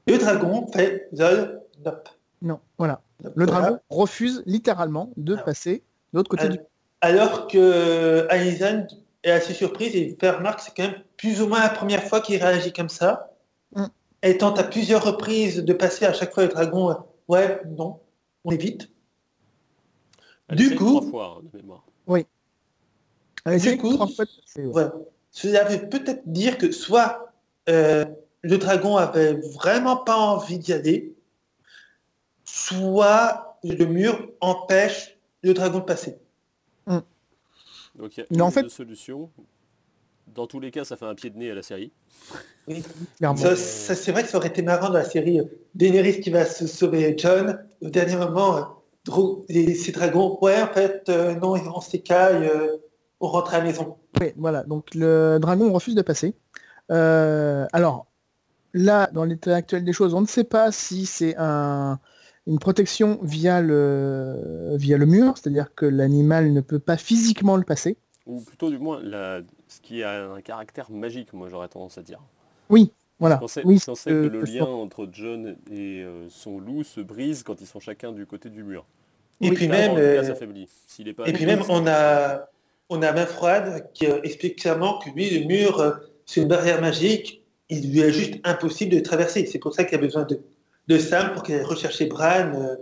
[0.08, 2.10] le dragon fait Zol, nope.
[2.42, 3.02] Non, voilà.
[3.36, 3.52] Le Voilà.
[3.62, 5.44] dragon refuse littéralement de Ah.
[5.44, 5.84] passer
[6.14, 6.60] de l'autre côté Euh, du...
[7.02, 8.86] Alors que Aizan
[9.24, 12.04] est assez surprise et fait remarque que c'est quand même plus ou moins la première
[12.04, 13.32] fois qu'il réagit comme ça.
[13.76, 13.86] Mm.
[14.22, 16.96] Elle tente à plusieurs reprises de passer à chaque fois le dragon.
[17.28, 18.00] Ouais, non,
[18.46, 18.90] on évite.
[20.50, 21.84] Elle Du coup- trois fois hein, de mémoire.
[22.10, 22.26] Elle
[23.56, 23.98] Du coup,
[24.58, 24.86] ouais.
[25.32, 27.32] Cela veut peut-être dire que soit
[27.70, 28.06] euh,
[28.42, 31.16] le dragon avait vraiment pas envie d'y aller,
[32.44, 36.18] soit le mur empêche le dragon de passer.
[37.96, 39.30] Donc il y a Mais en une fait- deux solutions.
[40.28, 41.92] Dans tous les cas, ça fait un pied de nez à la série.
[43.18, 43.38] Clairement.
[43.38, 46.30] Ça, ça, c'est vrai que ça aurait été marrant dans la série euh, Daenerys qui
[46.30, 47.66] va se sauver John.
[47.82, 48.58] Au dernier moment,
[49.10, 52.78] euh, ces dragons, ouais, en fait, euh, non, on s'écaille, euh,
[53.20, 53.98] on rentre à la maison.
[54.22, 54.64] Oui, voilà.
[54.64, 56.34] Donc le dragon refuse de passer.
[56.92, 58.08] Euh, alors,
[58.74, 62.00] là, dans l'état actuel des choses, on ne sait pas si c'est un,
[62.46, 67.64] une protection via le, via le mur, c'est-à-dire que l'animal ne peut pas physiquement le
[67.64, 67.98] passer.
[68.26, 72.02] Ou plutôt du moins la- ce qui a un caractère magique, moi j'aurais tendance à
[72.04, 72.20] dire.
[72.70, 73.40] Oui, voilà.
[73.42, 76.60] On sait, oui, sait euh, que le que lien soit- entre John et euh, son
[76.60, 78.86] loup se brise quand ils sont chacun du côté du mur.
[79.40, 80.24] Et puis même, euh.
[80.88, 82.48] S'il est pas et puis même, on a,
[82.90, 85.92] on a main froide qui euh, explique clairement que lui, le mur, euh,
[86.26, 87.44] c'est une barrière magique.
[87.70, 89.46] Il lui est juste impossible de traverser.
[89.46, 90.40] C'est pour ça qu'il a besoin de,
[90.88, 92.76] de Sam pour qu'il aille rechercher Bran euh,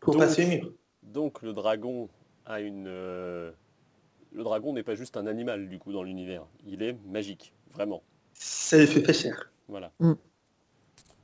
[0.00, 0.72] pour Donc- passer le mur.
[1.02, 2.08] Donc le dragon
[2.44, 2.84] a une.
[2.84, 6.44] Le dragon n'est pas juste un animal du coup dans l'univers.
[6.66, 8.02] Il est magique, vraiment.
[8.34, 9.50] Ça lui fait très cher.
[9.68, 9.90] Voilà.
[10.00, 10.12] Mm.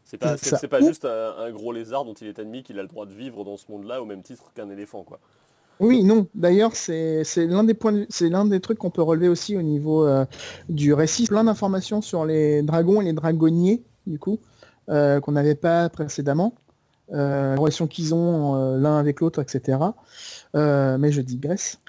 [0.05, 2.83] C'est pas, C'est pas juste un, un gros lézard dont il est ennemi qu'il a
[2.83, 5.21] le droit de vivre dans ce monde-là au même titre qu'un éléphant, quoi.
[5.81, 6.29] Oui, non.
[6.35, 9.63] D'ailleurs, c'est l'un des points, de- c'est l'un des trucs qu'on peut relever aussi au
[9.63, 10.25] niveau euh,
[10.69, 11.27] du récit.
[11.27, 14.39] Plein d'informations sur les dragons et les dragonniers, du coup,
[14.89, 16.55] euh, qu'on n'avait pas précédemment.
[17.13, 19.79] Euh, la relation qu'ils ont euh, l'un avec l'autre, etc.
[20.55, 21.81] Mais je digresse.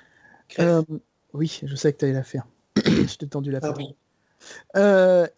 [1.34, 2.48] Oui, je sais que tu allais la faire.
[2.86, 3.96] je t'ai tendu la Ah oui.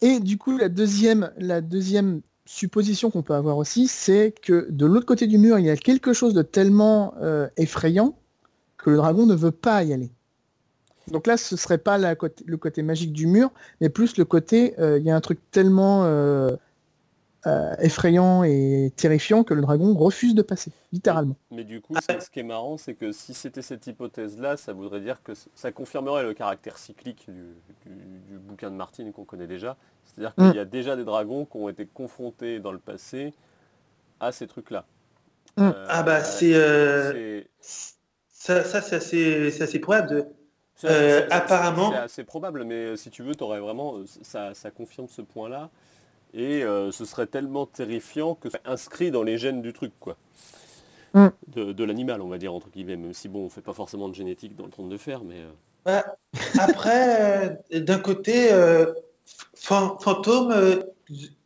[0.00, 4.86] Et du coup, la deuxième, la deuxième supposition qu'on peut avoir aussi, c'est que de
[4.86, 7.14] l'autre côté du mur, il y a quelque chose de tellement
[7.56, 8.16] effrayant
[8.78, 10.10] que le dragon ne veut pas y aller.
[11.08, 13.50] Donc là, ce serait pas la côté- le côté magique du mur,
[13.80, 16.54] mais plus le côté, euh, il y a un truc tellement euh,
[17.46, 21.36] euh, effrayant et terrifiant que le dragon refuse de passer, littéralement.
[21.52, 22.00] Mais du coup, Ah.
[22.04, 25.32] c'est- ce qui est marrant, c'est que si c'était cette hypothèse-là, ça voudrait dire que
[25.54, 27.44] ça confirmerait le caractère cyclique du,
[27.86, 29.76] du- du bouquin de Martine qu'on connaît déjà.
[30.04, 30.54] C'est-à-dire qu'il Mm.
[30.54, 33.32] y a déjà des dragons qui ont été confrontés dans le passé
[34.20, 34.84] à ces trucs-là.
[35.56, 35.62] Mm.
[35.62, 37.94] Euh, Ah bah c'est euh, c'est-
[38.38, 40.28] ça, ça c'est assez, probable.
[40.84, 44.70] Euh, apparemment- C'est assez probable, mais euh, si tu veux, aurais vraiment, euh, ça, ça
[44.70, 45.70] confirme ce point-là.
[46.34, 50.16] Et euh, ce serait tellement terrifiant que c'est inscrit dans les gènes du truc, quoi.
[51.14, 51.28] Mm.
[51.48, 54.08] De, de l'animal, on va dire, entre guillemets, même si bon, on fait pas forcément
[54.08, 55.40] de génétique dans le trône de fer, mais...
[55.40, 55.50] euh,
[55.84, 56.04] Bah,
[56.58, 58.92] après, euh, d'un côté, euh,
[59.56, 60.76] Fan- Fantôme, euh,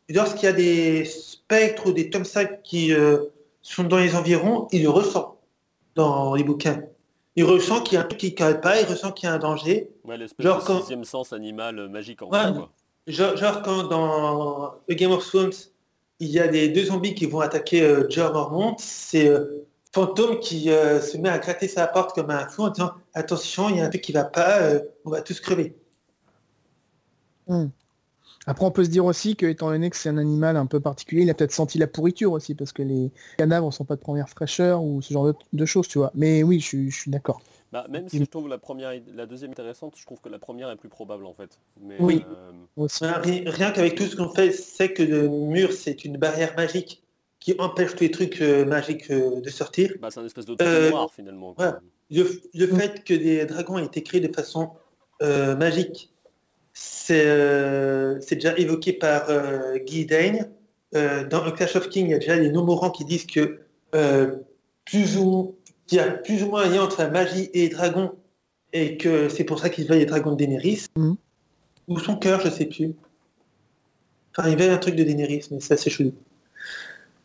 [0.09, 3.17] lorsqu'il y a des spectres ou des comme ça qui euh,
[3.61, 5.32] sont dans les environs, il le ressent
[5.95, 6.81] dans les bouquins.
[7.35, 9.31] Il ressent qu'il y a un truc qui ne cale pas, il ressent qu'il y
[9.31, 9.89] a un danger.
[10.03, 12.53] Ouais, l'espèce Genre de quand- sixième sens animal euh, magique en Ouais.
[12.53, 12.69] quoi.
[13.07, 15.51] Genre, genre quand dans The Game of Thrones,
[16.19, 20.39] il y a les deux zombies qui vont attaquer euh, Jorah Mormont, c'est euh, Fantôme
[20.39, 23.77] qui euh, se met à gratter sa porte comme un fou en disant attention, il
[23.77, 25.75] y a un truc qui va pas, euh, on va tous crever.
[28.45, 30.79] Après, on peut se dire aussi que, étant donné que c'est un animal un peu
[30.79, 34.01] particulier, il a peut-être senti la pourriture aussi, parce que les cadavres sont pas de
[34.01, 36.11] première fraîcheur ou ce genre de, de choses, tu vois.
[36.13, 37.41] Mais oui, je, suis- je suis d'accord.
[37.71, 40.69] Bah, même si je trouve la première, la deuxième intéressante, je trouve que la première
[40.69, 41.57] est plus probable en fait.
[41.81, 42.23] Mais, Oui.
[42.29, 43.03] euh, aussi.
[43.03, 46.53] Rien, ri- rien qu'avec tout ce qu'on fait, c'est que le mur, c'est une barrière
[46.55, 47.01] magique
[47.39, 49.91] qui empêche tous les trucs euh, magiques euh, de sortir.
[49.99, 51.55] bah, c'est un espèce de trou Euh, noir finalement.
[51.57, 51.71] ouais.
[52.11, 54.69] Le, le fait que les dragons aient été créés de façon
[55.23, 56.12] euh, magique,
[56.73, 60.49] c'est euh, c'est déjà évoqué par euh, Guy Dane.
[60.95, 63.59] Euh, dans A Clash of Kings, il y a déjà les nomorants qui disent que
[63.95, 64.35] euh,
[64.85, 65.55] plus ou
[65.87, 68.11] qu'il y a plus ou moins un lien entre la magie et les dragons
[68.73, 70.85] et que c'est pour ça qu'ils veulent les dragons de Daenerys.
[70.95, 71.15] Mhm.
[71.87, 72.93] Ou son cœur, je sais plus.
[74.35, 76.13] Enfin, il veulent un truc de Daenerys, mais c'est assez chelou.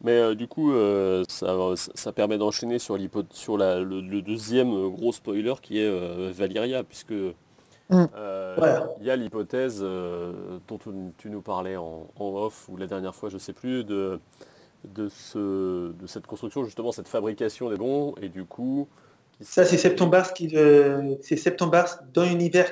[0.03, 4.71] Mais euh, du coup, euh, ça, permet d'enchaîner sur, l'hypo- sur la- le, le deuxième
[4.91, 7.15] gros spoiler qui est euh, Valyria, puisque
[7.91, 8.05] Mm.
[8.15, 8.91] Euh, Voilà.
[9.01, 12.87] Il y a l'hypothèse euh, dont tu, tu nous parlais en, en off ou la
[12.87, 14.21] dernière fois, je sais plus, de,
[14.85, 18.89] de, ce, de cette construction, justement, cette fabrication des dragons, et du coup...
[19.39, 22.71] qui Ça, c'est Septembars qui, euh, c'est Septembars dans l'univers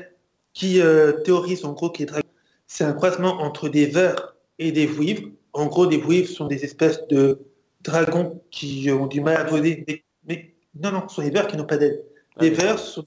[0.52, 2.28] qui euh, théorise en gros que les dragons,
[2.66, 5.28] c'est un croisement entre des vers et des vouivres.
[5.52, 7.40] En gros, des vouivres sont des espèces de
[7.82, 9.84] dragons qui ont du mal à voler.
[9.86, 12.02] Mais, mais- non, non, ce sont des vers qui n'ont pas d'aile.
[12.36, 13.06] Ah, Les vers, sont-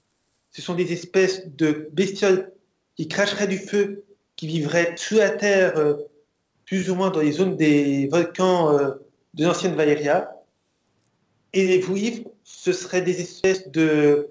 [0.50, 2.52] ce sont des espèces de bestioles
[2.96, 4.04] qui cracheraient du feu,
[4.36, 5.94] qui vivraient sous la terre, euh,
[6.66, 8.90] plus ou moins dans les zones des volcans euh,
[9.34, 10.30] de l'ancienne Valyria.
[11.52, 14.28] Et les vouivres, ce seraient des espèces de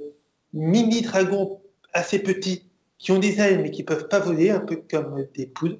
[0.53, 1.61] mini-dragons
[1.93, 2.65] assez petits,
[2.97, 5.79] qui ont des ailes mais qui ne peuvent pas voler, un peu comme des poules,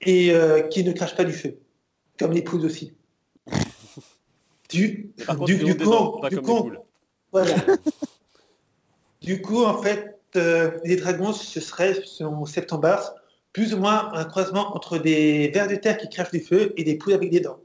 [0.00, 1.58] et euh, qui ne crachent pas du feu,
[2.18, 2.92] comme les poules aussi.
[4.70, 5.76] Du, contre, du,
[6.40, 6.80] poules.
[7.30, 7.54] voilà.
[9.22, 13.14] du coup, en fait, euh, les dragons, ce serait, selon Septembars,
[13.52, 16.84] plus ou moins un croisement entre des vers de terre qui crachent du feu et
[16.84, 17.60] des poules avec des dents.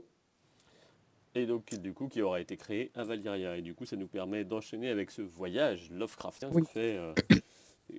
[1.35, 3.57] Et donc, du coup, qui aura été créé à Valyria.
[3.57, 6.63] Et du coup, ça nous permet d'enchaîner avec ce voyage Lovecraftien Oui.
[6.63, 7.13] que, fait, euh,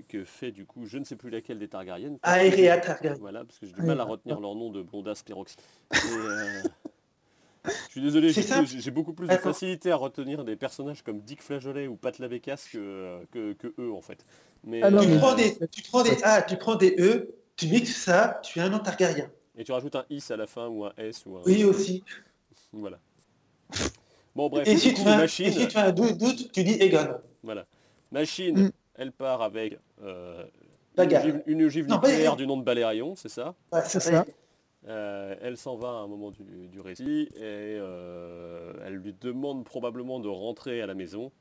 [0.09, 2.17] que fait, du coup, je ne sais plus laquelle des Targaryens.
[2.23, 3.19] Aérea Targaryen.
[3.21, 5.55] Voilà, parce que j'ai du mal à retenir leur nom de Blondas Perox.
[5.93, 6.63] Et, euh,
[7.67, 8.67] Je suis désolé, j'ai simple.
[8.69, 12.19] plus- j'ai beaucoup plus de facilité à retenir des personnages comme Dick Flageolet ou Pat
[12.19, 14.25] Labécasse que, que, que eux, en fait.
[14.65, 17.35] Mais, Ah non, Tu mais- prends des, tu prends des A, tu prends des E,
[17.57, 19.31] tu mixes ça, tu as un nom Targaryen.
[19.57, 21.43] Et tu rajoutes un is à la fin ou un s ou un...
[21.45, 22.05] Oui, aussi.
[22.73, 22.99] Voilà.
[24.37, 25.53] Bon, bref, Et si, coup, tu as, et Machine...
[25.53, 27.09] si tu as un doute, doute, tu dis Egon.
[27.43, 27.67] Voilà.
[28.13, 28.71] Machine, Mm.
[28.95, 30.45] elle part avec euh,
[30.97, 33.55] une ogive, une ogive Non, nucléaire du nom de Balérion, c'est ça?
[33.73, 34.27] Ouais, C'est ça, ça.
[34.87, 39.65] Euh, Elle s'en va à un moment du, du récit et euh, elle lui demande
[39.65, 41.33] probablement de rentrer à la maison.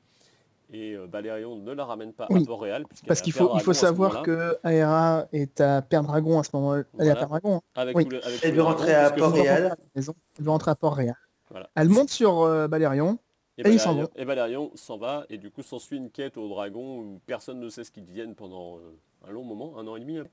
[0.74, 2.42] Et euh, Balérion ne la ramène pas Oui.
[2.42, 2.86] à Port-Réal.
[2.88, 6.50] puisqu'elle Parce qu'il faut, il faut savoir que Aera est à Père Dragon à ce
[6.56, 6.84] moment-là.
[7.00, 7.20] Elle est à Voilà.
[7.20, 7.56] Père Dragon.
[7.58, 7.62] hein.
[7.76, 8.04] Avec oui.
[8.06, 9.76] tout le- avec Elle veut rentrer dragon, à Port-Réal.
[9.96, 10.04] Elle
[10.40, 11.16] veut rentrer à Port-Réal.
[11.52, 11.70] Voilà.
[11.76, 13.18] Elle monte sur euh, Balérion.
[13.60, 17.20] Et Et Balérion, et s'en va, et du coup s'ensuit une quête au dragon où
[17.26, 18.82] personne ne sait ce qu'ils deviennent pendant euh,
[19.28, 20.18] un long moment, un an et demi.
[20.20, 20.26] hein.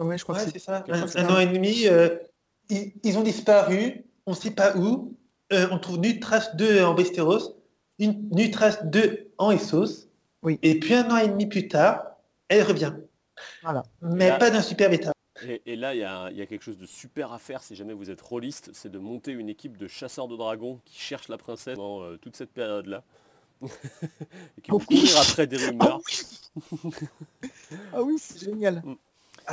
[0.00, 0.84] Ouais, je crois Ouais, que c'est ça.
[0.88, 2.08] Un, an et demi, euh,
[2.70, 5.14] ils, ils ont disparu, on ne sait pas où.
[5.52, 7.56] Euh, on trouve nulle trace d'eux en Westeros,
[7.98, 10.06] une nulle trace d'eux en Essos.
[10.42, 10.58] Oui.
[10.62, 12.04] Et puis un an et demi plus tard,
[12.48, 12.94] elle revient.
[13.62, 13.82] Voilà.
[14.00, 15.12] Mais Là- pas d'un super état.
[15.46, 17.94] Et, et là, il y, a y quelque chose de super à faire si jamais
[17.94, 21.38] vous êtes rôliste, c'est de monter une équipe de chasseurs de dragons qui cherchent la
[21.38, 23.02] princesse pendant euh, toute cette période-là.
[23.62, 24.96] et qui vont Oh oui.
[25.00, 26.00] courir après des Ah rumeurs.
[26.06, 26.90] oui,
[27.92, 28.82] ah oui c'est génial.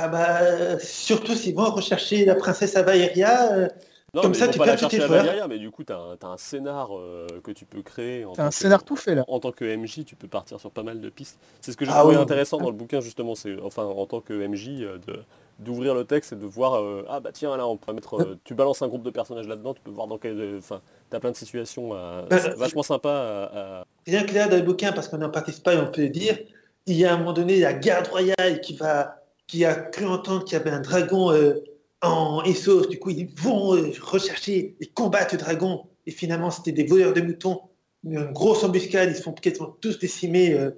[0.00, 3.68] Ah bah, surtout s'ils vont rechercher la princesse à Valyria, euh,
[4.14, 5.48] Non, Comme mais ça, ils vont tu pas la perds chercher à joueurs.
[5.48, 8.24] Mais du coup, tu as, un scénar euh, que tu peux créer.
[8.24, 9.24] en tant un que- scénar tout fait là.
[9.28, 11.38] En tant que MJ, tu peux partir sur pas mal de pistes.
[11.60, 12.22] C'est ce que j'ai Ah trouvé oui.
[12.22, 13.34] intéressant dans le bouquin, justement.
[13.34, 15.18] C'est enfin en tant que MJ, euh, de
[15.58, 18.38] d'ouvrir le texte et de voir euh, ah bah tiens là on peut mettre euh,
[18.44, 20.80] tu balances un groupe de personnages là-dedans tu peux voir dans quel euh, enfin
[21.10, 24.54] t'as plein de situations euh, Bah, c'est vachement sympa à- à- rien que là dans
[24.56, 26.38] le bouquin, parce qu'on n'en participe pas et on peut le dire,
[26.86, 29.17] il y a à un moment donné la garde royale qui, va,
[29.48, 31.64] qui a cru entendre qu'il y avait un dragon euh,
[32.02, 32.86] en Essos.
[32.86, 35.88] Du coup, ils vont euh, rechercher et combattre le dragon.
[36.06, 37.62] Et finalement, c'était des voleurs de moutons.
[38.04, 40.70] Une grosse embuscade, ils se font quasiment tous décimer euh,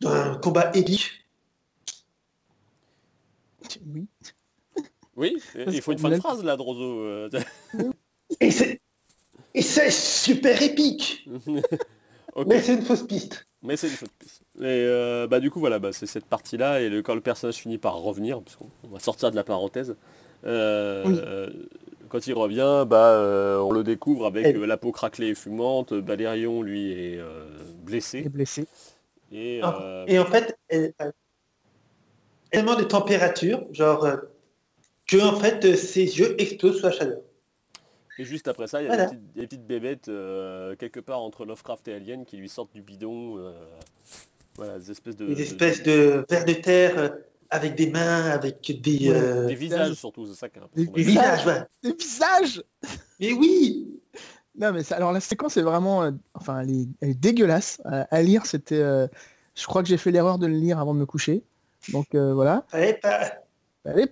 [0.00, 1.10] dans un combat épique.
[3.86, 4.06] Oui.
[5.16, 7.28] oui Parce il faut une fin de phrase là Drozo
[8.40, 11.26] et c'est super épique
[12.46, 13.46] Mais c'est une fausse piste.
[13.62, 14.42] Mais c'est une fausse piste.
[14.58, 17.56] Et euh, bah du coup voilà, bah, c'est cette partie-là, et le, quand le personnage
[17.56, 19.94] finit par revenir, parce qu'on on va sortir de la parenthèse,
[20.44, 21.20] euh, Oui.
[21.24, 21.50] euh,
[22.08, 25.94] quand il revient, bah, euh, on le découvre avec euh, la peau craquelée et fumante,
[25.94, 27.46] Balérion lui est euh,
[27.84, 28.66] blessé, est blessé.
[29.30, 31.10] et, Ah, euh, Et en fait, elle a
[32.50, 34.16] tellement de température, genre, euh,
[35.06, 37.20] que en fait, euh, ses yeux explosent sous la chaleur.
[38.18, 39.06] Et juste après ça, il y a Voilà.
[39.06, 42.72] des, petites, des petites bébêtes euh, quelque part entre Lovecraft et Alien qui lui sortent
[42.74, 43.52] du bidon, euh,
[44.56, 45.26] voilà, des espèces de...
[45.26, 47.08] Des de- espèces de vers de terre euh,
[47.50, 50.86] avec des mains, avec des, Ouais, euh, des visages surtout, c'est ça qui est Des-
[50.90, 51.46] des visages.
[51.46, 51.62] ouais.
[51.82, 52.62] Des visages
[53.20, 54.00] Mais oui
[54.58, 57.80] Non mais ça, alors la séquence est vraiment, euh, enfin elle est, elle est dégueulasse
[57.84, 58.46] à, à lire.
[58.46, 59.06] C'était, euh,
[59.54, 61.42] je crois que j'ai fait l'erreur de le lire avant de me coucher.
[61.92, 63.32] Donc euh, voilà, Fallait pas-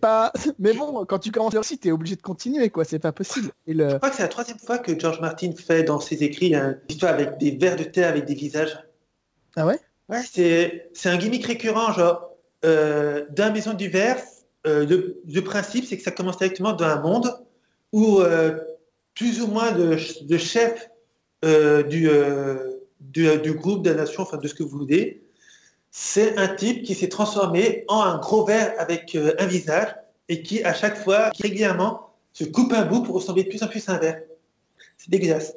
[0.00, 0.32] pas.
[0.58, 2.84] Mais bon, quand tu commences aussi, t'es obligé de continuer quoi.
[2.84, 3.50] C'est pas possible.
[3.66, 6.22] Et le, Je crois que c'est la troisième fois que George Martin fait dans ses
[6.22, 8.78] écrits une histoire avec des vers de terre avec des visages.
[9.56, 9.78] ah ouais?
[10.08, 12.30] Ouais, c'est c'est un gimmick récurrent, genre,
[12.64, 14.18] euh, dans la maison du verre,
[14.66, 17.32] euh, le, le principe, c'est que ça commence directement dans un monde
[17.92, 18.58] où euh,
[19.14, 20.90] plus ou moins de, de chefs
[21.44, 22.08] euh, du,
[23.00, 25.22] du, du groupe, de la nation, enfin de ce que vous voulez,
[25.90, 29.88] C'est un type qui s'est transformé en un gros ver avec euh, un visage
[30.28, 33.68] et qui, à chaque fois, régulièrement, se coupe un bout pour ressembler de plus en
[33.68, 34.22] plus à un ver.
[34.96, 35.54] C'est dégueulasse.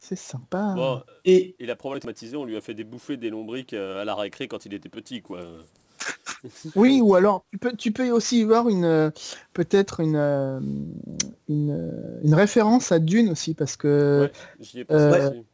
[0.00, 0.74] C'est sympa.
[0.76, 4.02] Bon, Et il a probablement traumatisé, on lui a fait des bouffées des lombriques euh,
[4.02, 5.40] à la récré quand il était petit, quoi.
[6.76, 9.10] Oui, ou alors tu peux, tu peux aussi y voir une euh,
[9.54, 10.16] peut-être une,
[11.48, 15.44] une, une référence à Dune aussi, parce que Ouais, j'y ai pensé euh, aussi.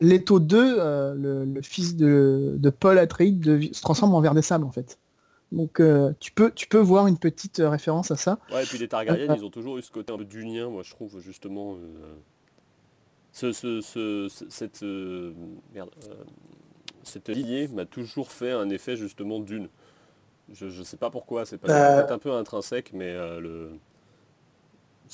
[0.00, 4.42] Leto 2, euh, le, le fils de, de Paul Atreides se transforme en ver des
[4.42, 4.98] sables en fait.
[5.52, 8.38] Donc euh, tu, peux, tu peux voir une petite euh, référence à ça.
[8.52, 10.82] Ouais, et puis les Targaryens, ils ont toujours eu ce côté un peu dunien, moi
[10.82, 11.76] je trouve justement.
[13.32, 14.82] ce, ce, ce- ce- cette,
[15.74, 15.90] merde,
[17.02, 19.68] cette lignée m'a toujours fait un effet justement dune.
[20.52, 23.70] Je, je sais pas pourquoi, c'est pas peut-être un peu intrinsèque, mais le.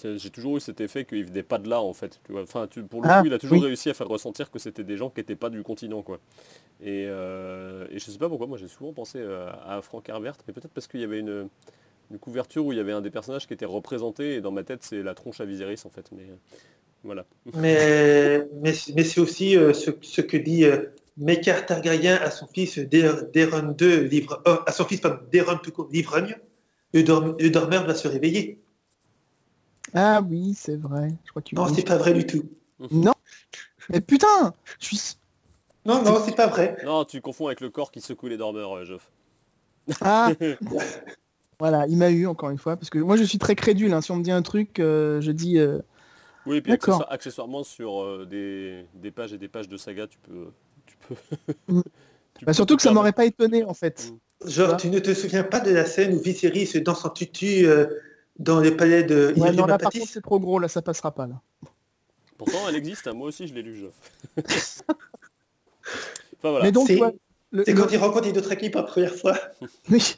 [0.03, 2.21] J'ai toujours eu cet effet qu'il venait pas de là en fait.
[2.25, 2.43] Tu vois.
[2.43, 3.67] Enfin, tu- pour le Ah, coup, il a toujours oui.
[3.67, 6.21] réussi à faire ressentir que c'était des gens qui n'étaient pas du continent quoi.
[6.83, 10.37] Et, euh, et je sais pas pourquoi, moi j'ai souvent pensé euh, à Frank Herbert,
[10.49, 11.49] mais peut-être parce qu'il y avait une,
[12.11, 14.65] une couverture où il y avait un des personnages qui était représenté, et dans ma
[14.65, 16.11] tête c'est la tronche à Viserys en fait.
[16.13, 16.37] Mais euh,
[17.05, 17.27] voilà.
[17.55, 20.87] Mais, mais, mais c'est aussi euh, ce, ce que dit euh,
[21.17, 25.59] Mekar Targaryen à son fils Daeron 2, livre, à son fils pardon, Daeron
[27.51, 28.61] dormeur doit se réveiller.
[29.95, 31.13] Ah oui, c'est vrai.
[31.25, 32.45] Je crois que tu Non, c'est pas vrai du tout.
[32.91, 33.13] Non
[33.89, 35.17] Mais putain je suis...
[35.87, 36.77] Non, non, c'est pas vrai.
[36.85, 39.11] Non, tu confonds avec le corps qui secoue les dormeurs, euh, Geoff.
[40.01, 40.31] Ah
[41.59, 43.93] Voilà, il m'a eu encore une fois, parce que moi je suis très crédule.
[43.93, 44.01] hein.
[44.01, 45.59] Si on me dit un truc, euh, je dis...
[45.59, 45.79] euh,
[46.47, 50.07] Oui, et puis accessoire- accessoirement sur euh, des, des pages et des pages de saga,
[50.07, 50.47] tu peux.
[50.87, 51.15] Tu peux,
[51.69, 51.83] Mm.
[52.39, 54.13] tu bah, peux surtout que ça m'aurait pas étonné en fait.
[54.47, 54.77] Genre, Ah.
[54.77, 57.87] tu ne te souviens pas de la scène où Viserys danse en tutu euh,
[58.41, 61.13] dans le palais de Ouais, non, là par contre c'est trop gros, là ça passera
[61.15, 61.41] pas là.
[62.37, 63.95] Pourtant, elle existe, hein, moi aussi je l'ai lu, Geoff.
[66.39, 66.65] enfin voilà.
[66.65, 67.15] Mais donc, C'est- ouais,
[67.53, 69.37] le- C'est le- quand il rencontre les d'autres équipes pour la première fois.
[69.91, 70.17] Oui.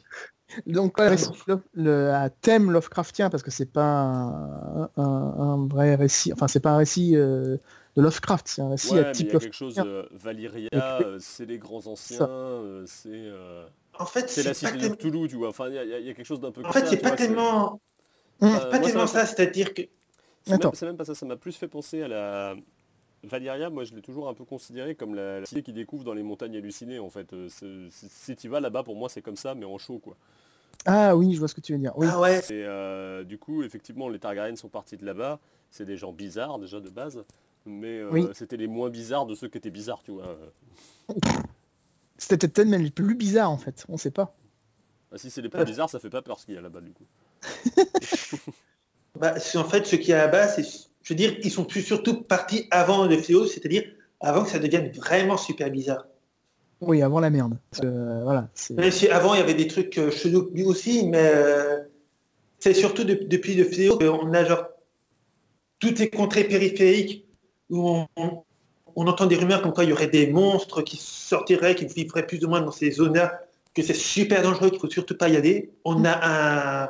[0.67, 1.15] Donc ouais,
[1.47, 4.99] le le, à thème Lovecraftien parce que c'est pas un, un-
[5.39, 7.57] un vrai récit, enfin c'est pas un récit euh,
[7.97, 10.15] de Lovecraft, c'est un récit Ouais, à mais il type y a quelque chose, Lovecraftien.
[10.15, 10.69] euh, Valyria,
[11.01, 13.65] euh, c'est les grands anciens, euh, c'est euh,
[13.97, 15.49] En fait, c'est la cité de tellement- Cthulhu, tu vois.
[15.49, 17.81] Enfin, il y, a- y quelque chose d'un peu en fait, c'est pas tellement.
[18.41, 19.83] Euh, pas moi, tellement ça c'est-à-dire que
[20.43, 20.71] C'est même, Attends.
[20.73, 22.55] c'est même pas ça, ça m'a plus fait penser à la...
[23.25, 26.13] Valyria, moi je l'ai toujours un peu considéré comme la, la cité qui découvre dans
[26.13, 27.31] les montagnes hallucinées en fait.
[27.31, 27.47] Euh,
[27.89, 30.17] si tu vas là-bas, pour moi c'est comme ça, mais en chaud quoi.
[30.85, 31.93] Ah oui, je vois ce que tu veux dire.
[31.95, 32.07] Oui.
[32.09, 35.39] ah ouais, Et euh, du coup, effectivement, les Targaryens sont partis de là-bas.
[35.71, 37.23] C'est des gens bizarres déjà de base,
[37.65, 38.27] mais euh, Oui.
[38.33, 40.37] c'était les moins bizarres de ceux qui étaient bizarres, tu vois.
[42.17, 44.35] C'était peut-être même le plus bizarre en fait, on sait pas.
[45.13, 46.81] Ah, si c'est les plus bizarres, ça fait pas peur ce qu'il y a là-bas
[46.81, 47.05] du coup.
[49.19, 51.65] bah, c'est en fait ce qu'il y a là-bas, c'est, je veux dire, ils sont
[51.65, 53.83] plus surtout partis avant le fléau, c'est-à-dire
[54.19, 56.05] avant que ça devienne vraiment super bizarre.
[56.81, 57.57] Oui, avant la merde.
[57.83, 61.79] Euh, voilà, Même si avant il y avait des trucs euh, chelous aussi, mais euh,
[62.59, 64.65] c'est surtout de- depuis le fléau qu'on a genre
[65.79, 67.25] toutes les contrées périphériques
[67.69, 68.43] où on, on-
[68.95, 72.27] on entend des rumeurs comme quoi il y aurait des monstres qui sortiraient, qui vivraient
[72.27, 73.39] plus ou moins dans ces zones-là,
[73.73, 75.71] que c'est super dangereux, qu'il faut surtout pas y aller.
[75.83, 76.19] On a
[76.85, 76.89] un,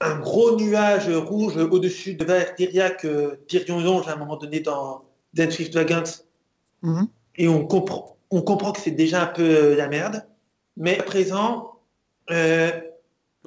[0.00, 5.04] un gros nuage rouge au-dessus de Valkyria que Tyrion longe à un moment donné dans
[5.34, 6.04] Dance with Dragons
[6.82, 7.06] Mhm.
[7.36, 10.26] et on comprend, on comprend que c'est déjà un peu euh, la merde.
[10.76, 11.72] Mais à présent,
[12.30, 12.70] euh,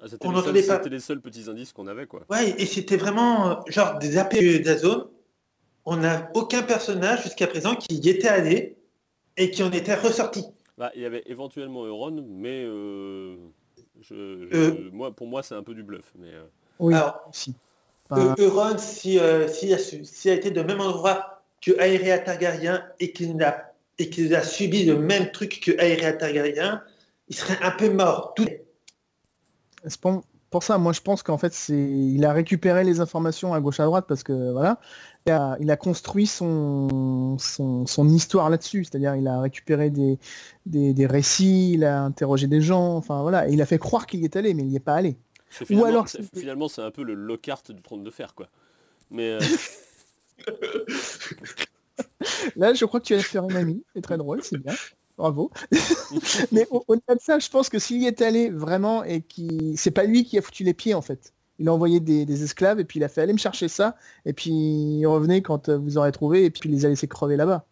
[0.01, 0.78] Ah, c'était, On n'entendait pas.
[0.78, 2.22] c'était les seuls petits indices qu'on avait quoi.
[2.30, 5.06] ouais, et c'était vraiment euh, genre des appels de la zone.
[5.86, 8.78] On n'a aucun personnage jusqu'à présent qui y était allé
[9.38, 10.43] et qui en était ressorti.
[10.78, 13.36] Bah, il y avait éventuellement Euron, mais euh,
[14.08, 14.89] je- je- Euh.
[14.91, 16.12] moi, pour moi c'est un peu du bluff.
[16.20, 16.43] Mais, euh,
[16.80, 17.51] oui, Alors, si.
[17.51, 17.54] Eu-
[18.10, 22.20] Enfin, Euron, si, euh, s'il a, su- s'il a été de même endroit que Aerea
[22.20, 26.84] Targaryen et qu'il a, et qu'il a subi le même truc que Aerea Targaryen,
[27.30, 28.34] il serait un peu mort.
[28.36, 28.45] Tout...
[29.88, 30.24] c'est pour,
[30.54, 33.80] pour ça, moi je pense qu'en fait c'est, il a récupéré les informations à gauche
[33.80, 34.80] à droite parce que voilà,
[35.26, 40.20] il a, il a construit son, son, son histoire là-dessus, c'est-à-dire il a récupéré des,
[40.68, 44.06] des, des récits, il a interrogé des gens, enfin voilà, et il a fait croire
[44.06, 45.18] qu'il y est allé, mais il n'y est pas allé.
[45.49, 48.47] finalement, alors, finalement, c'est un peu le Lockhart du trône de fer quoi.
[49.10, 49.39] Mais euh,
[52.56, 54.76] Là, je crois que tu vas faire une amie, c'est très drôle, c'est bien.
[55.18, 55.51] Bravo.
[56.51, 59.76] Mais au- au-delà de ça, je pense que s'il y est allé vraiment et qui,
[59.78, 61.34] c'est pas lui qui a foutu les pieds en fait.
[61.59, 63.95] Il a envoyé des, des esclaves et puis il a fait aller me chercher ça
[64.26, 67.36] et puis revenez quand euh, vous aurez trouvé et puis il les a laissés crever
[67.38, 67.66] là-bas.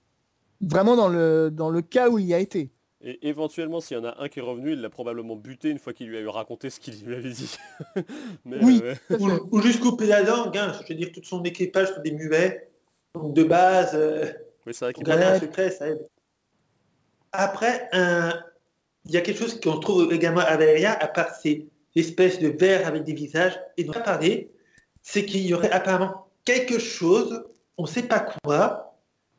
[0.61, 2.69] Vraiment dans le dans le cas où il y a été.
[3.03, 5.79] et éventuellement, s'il y en a un qui est revenu, il l'a probablement buté une
[5.79, 7.57] fois qu'il lui a eu raconté ce qu'il lui avait dit.
[8.45, 8.81] mais, Oui.
[8.83, 10.55] euh, Ou, ou juste couper la langue.
[10.55, 10.73] hein.
[10.87, 12.69] Je veux dire, tout son équipage sont des muets.
[13.15, 14.25] Donc de base, euh,
[14.67, 16.07] oui, c'est vrai qu'il un secret, ça aide.
[17.33, 18.33] Après, un,
[19.05, 22.49] il y a quelque chose qu'on trouve également à Valéria, à part ces espèces de
[22.49, 24.51] vers avec des visages, et dont on a parlé,
[25.01, 27.43] c'est qu'il y aurait apparemment quelque chose,
[27.77, 28.95] on ne sait pas quoi,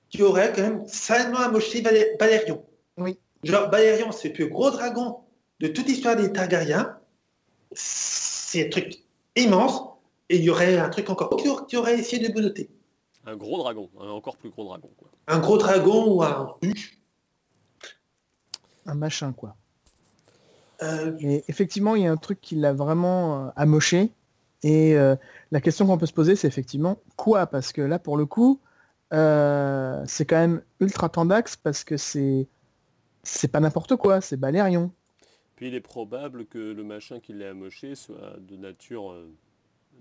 [0.09, 2.65] qui aurait quand même salement amoché Valé- Valérion.
[2.99, 3.19] Oui.
[3.45, 5.19] Genre, Valérion, c'est le plus gros dragon
[5.61, 6.97] de toute l'histoire des Targaryens.
[7.73, 9.03] C'est un truc
[9.37, 9.83] immense,
[10.29, 12.69] et il y aurait un truc encore qui aurait- qui aurait essayé de bonoter.
[13.25, 14.91] Un gros dragon, un encore plus gros dragon.
[14.97, 15.09] Quoi.
[15.29, 16.99] Un gros dragon ou un truc.
[18.87, 19.57] Un machin, quoi.
[20.83, 24.11] Euh, Mais effectivement, il y a un truc qui l'a vraiment euh, amoché.
[24.65, 25.17] Et euh,
[25.51, 27.47] la question qu'on peut se poser, c'est effectivement quoi?
[27.47, 28.61] Parce que là, pour le coup,
[29.13, 32.47] euh, c'est quand même ultra tendax parce que c'est
[33.25, 34.91] c'est pas n'importe quoi, c'est Balérion.
[35.57, 39.31] Puis il est probable que le machin qui l'a amoché soit de nature euh,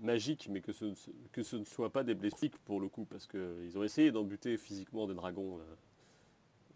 [0.00, 0.94] magique, mais que ce, ne-
[1.32, 4.24] que ce ne soit pas des blessures pour le coup, parce qu'ils ont essayé d'en
[4.24, 5.58] buter physiquement des dragons.
[5.58, 5.74] euh,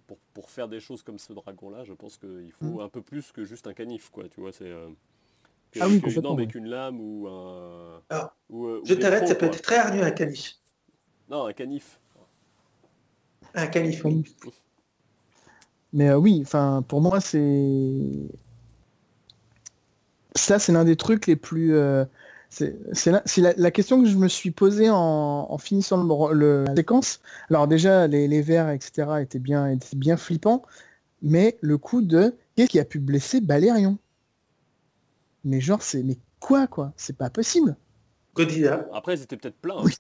[0.07, 2.81] pour, pour faire des choses comme ce dragon-là, je pense qu'il faut Mm.
[2.81, 4.29] un peu plus que juste un canif, quoi.
[4.29, 4.89] Tu vois, c'est euh,
[5.81, 8.03] Ah oui, une avec une lame ou un.
[8.09, 10.57] Alors, ou, euh, je t'arrête, ça peut être très hargneux un caniche.
[11.29, 11.99] Non, un canif.
[13.55, 14.23] Un canif, oui.
[15.93, 18.29] Mais euh, oui, enfin, pour moi, c'est
[20.35, 21.75] ça, c'est l'un des trucs les plus.
[22.93, 24.97] C'est la, c'est la- la question que je me suis posée en,
[25.51, 26.03] en finissant
[26.33, 27.21] le, la séquence.
[27.51, 30.63] Alors déjà, les, les vers, etc., étaient bien, étaient bien flippants,
[31.23, 33.99] mais le coup de qu'est-ce qui a pu blesser Balérion
[35.45, 36.93] Mais genre, c'est mais quoi, quoi?
[36.97, 37.77] C'est pas possible.
[38.35, 38.87] Godzilla.
[38.93, 39.83] Après, ils étaient peut-être pleins.
[39.83, 39.93] Oui.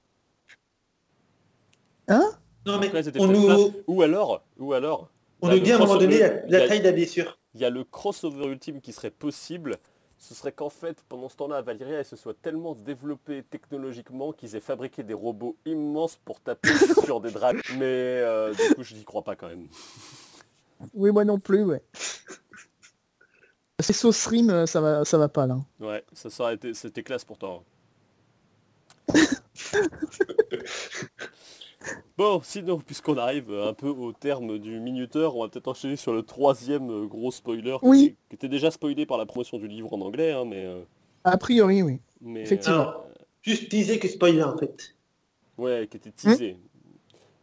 [2.08, 2.24] Hein?
[2.66, 5.10] Non, mais Après, on nous, Ou alors, ou alors,
[5.42, 7.38] on nous dit à un moment donné la, crossover, la taille de la blessure.
[7.54, 9.76] il y a le crossover ultime qui serait possible,
[10.18, 14.56] ce serait qu'en fait, pendant ce temps-là, Valyria, elle se soit tellement développée technologiquement qu'ils
[14.56, 16.70] aient fabriqué des robots immenses pour taper
[17.04, 17.60] sur des dragons.
[17.78, 19.68] Mais euh, du coup, je n'y crois pas quand même.
[20.94, 21.82] Oui, moi non plus, ouais.
[23.80, 25.58] Ces sauces rimes, ça va, ça va pas là.
[25.80, 27.62] Ouais, ça, ça été, c'était classe pourtant.
[32.16, 36.12] bon, sinon, puisqu'on arrive un peu au terme du minuteur, on va peut-être enchaîner sur
[36.12, 38.04] le troisième euh, gros spoiler, qui, Oui.
[38.04, 40.64] était- qui était déjà spoilé par la promotion du livre en anglais, hein, mais...
[40.64, 40.82] euh,
[41.24, 42.00] A priori, oui.
[42.20, 42.80] mais Effectivement.
[42.80, 43.06] Alors,
[43.42, 44.94] juste disais que spoiler en fait.
[45.58, 46.56] Ouais, qui était teasé.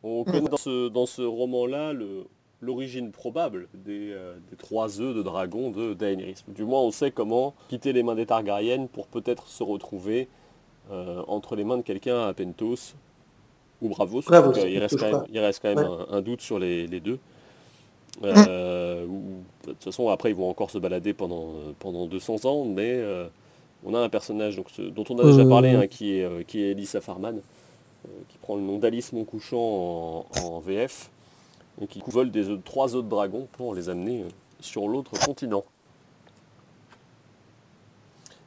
[0.03, 2.25] On connaît dans ce, dans ce roman-là le-
[2.61, 6.43] l'origine probable des, euh, des trois œufs de dragon de Daenerys.
[6.47, 10.27] Du moins, on sait comment quitter les mains des Targaryennes pour peut-être se retrouver
[10.91, 12.95] euh, entre les mains de quelqu'un à Pentos
[13.83, 15.97] ou Donc, euh, il, reste quand même, il reste quand même Ouais.
[16.09, 17.19] un, un doute sur les, les deux.
[18.23, 19.05] Euh,
[19.65, 22.91] de toute façon, après, ils vont encore se balader pendant, euh, pendant 200 ans, mais
[22.93, 23.27] euh,
[23.85, 26.43] on a un personnage donc, ce- dont on a déjà parlé, hein, qui, est, euh,
[26.43, 27.41] qui est Elissa Farman,
[28.29, 31.09] qui prend le nom d'Alice Montcouchant en, en VF,
[31.81, 34.25] et qui vole des trois autres dragons pour les amener
[34.59, 35.63] sur l'autre continent.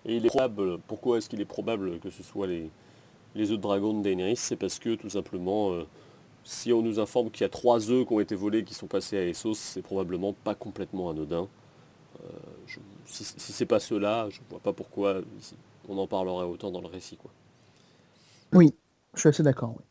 [0.07, 2.71] Et il est probable, pourquoi est-ce qu'il est probable que ce soit les,
[3.37, 5.85] les œufs de dragon de Daenerys C'est parce que tout simplement, euh,
[6.45, 8.87] si on nous informe qu'il y a trois œufs qui ont été volés, qui sont
[8.87, 11.49] passés à Essos, c'est probablement pas complètement anodin.
[12.25, 12.29] Euh,
[12.67, 15.21] je- si si c'est pas ceux-là, je vois pas pourquoi
[15.89, 17.17] on en parlerait autant dans le récit.
[17.17, 17.31] Quoi.
[18.53, 18.75] Oui,
[19.15, 19.75] je suis assez d'accord.
[19.77, 19.85] oui.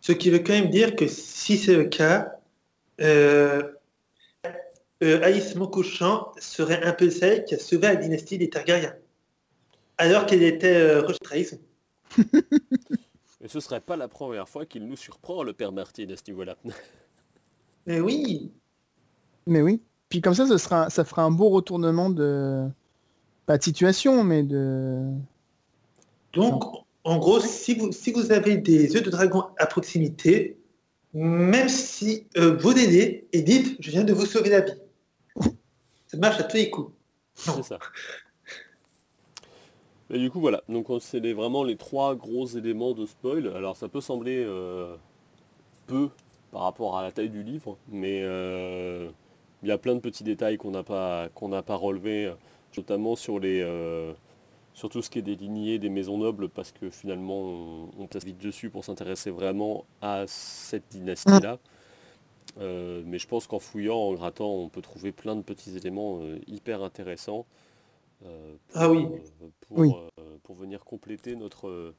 [0.00, 2.32] Ce qui veut quand même dire que si c'est le cas,
[3.00, 3.62] euh,
[5.02, 8.94] euh, Alice Montcouchant serait un peu celle qui a sauvé la dynastie des Targaryens.
[9.98, 11.58] Alors qu'elle était euh, rejetée de trahison.
[13.40, 16.22] Et ce serait pas la première fois qu'il nous surprend, le père Martin, à ce
[16.28, 16.56] niveau-là.
[17.86, 18.52] Mais oui,
[19.46, 19.80] Mais oui.
[20.08, 22.66] Puis comme ça, ce sera, ça fera un beau retournement de
[23.46, 25.10] pas de situation, mais de
[26.34, 26.62] donc
[27.04, 30.58] en gros, si vous, si vous avez des œufs de dragon à proximité,
[31.14, 34.72] même si euh, vous l'aidez et dites je viens de vous sauver la vie.
[36.06, 36.92] Ça marche à tous les coups.
[37.34, 37.78] C'est ça.
[40.10, 40.62] Du coup, voilà.
[40.68, 43.48] Donc, on- c'est vraiment les trois gros éléments de spoil.
[43.54, 44.96] Alors, ça peut sembler euh,
[45.86, 46.10] peu
[46.50, 49.10] par rapport à la taille du livre, mais euh,
[49.62, 52.32] il y a plein de petits détails qu'on n'a pas, qu'on pas relevés,
[52.76, 54.12] notamment sur les, euh,
[54.74, 58.06] sur tout ce qui est des lignées des maisons nobles, parce que finalement, on, on
[58.06, 61.58] passe vite dessus pour s'intéresser vraiment à cette dynastie-là.
[62.60, 66.82] Mais je pense qu'en fouillant, en grattant, on peut trouver plein de petits éléments hyper
[66.82, 67.46] intéressants
[68.20, 68.28] pour,
[68.74, 69.04] Ah oui.
[69.06, 69.92] euh, pour, Oui.
[70.18, 71.94] euh, pour venir compléter notre, euh,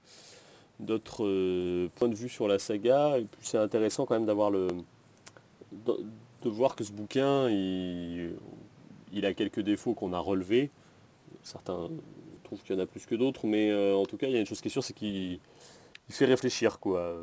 [0.79, 3.17] notre point de vue sur la saga.
[3.19, 4.67] Et puis c'est intéressant quand même d'avoir le
[5.71, 5.93] de,
[6.43, 8.31] de voir que ce bouquin, il,
[9.13, 10.71] il a quelques défauts qu'on a relevés.
[11.43, 11.89] Certains
[12.43, 14.39] trouvent qu'il y en a plus que d'autres, mais en tout cas, il y a
[14.39, 15.39] une chose qui est sûre, c'est qu'il
[16.11, 17.15] il fait réfléchir quoi.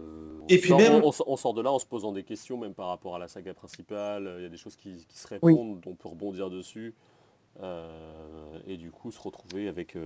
[0.43, 2.73] On Et puis sort- même- on, sort de là en se posant des questions même
[2.73, 4.33] par rapport à la saga principale.
[4.39, 6.95] Il y a des choses qui, qui se répondent, dont on peut rebondir dessus.
[8.67, 9.97] Et du coup se retrouver avec,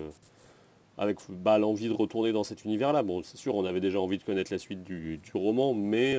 [0.98, 3.02] avec bah, l'envie de retourner dans cet univers-là.
[3.02, 6.16] Bon, c'est sûr, on avait déjà envie de connaître la suite du, roman, mais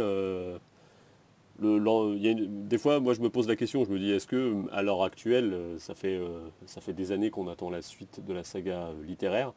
[1.59, 5.03] des fois, moi, je me pose la question, je me dis, est-ce que à l'heure
[5.03, 6.19] actuelle, ça fait,
[6.65, 9.53] ça fait des années qu'on attend la suite de la saga littéraire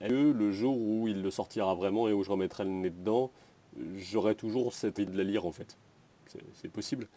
[0.00, 2.90] Est-ce que le jour où il le sortira vraiment et où je remettrai le nez
[2.90, 3.30] dedans,
[3.96, 5.78] j'aurai toujours cette idée de la lire en fait?
[6.52, 7.08] C'est possible.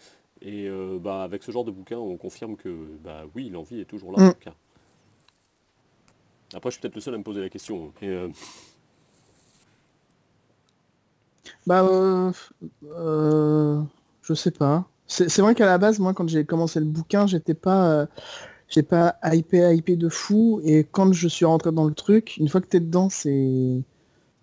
[0.41, 0.69] Et
[1.01, 2.69] bah, avec ce genre de bouquin, on confirme que
[3.03, 4.53] bah, oui, l'envie est toujours là en tout cas.
[6.53, 7.93] Après, je suis peut-être le seul à me poser la question.
[11.67, 12.31] Bah, euh,
[12.85, 13.81] euh,
[14.21, 14.87] je sais pas.
[15.07, 18.05] C'est vrai qu'à la base, moi, quand j'ai commencé le bouquin, j'étais pas, euh,
[18.67, 20.61] j'ai pas hypé, hypé de fou.
[20.63, 23.81] Et quand je suis rentré dans le truc, une fois que t'es dedans, c'est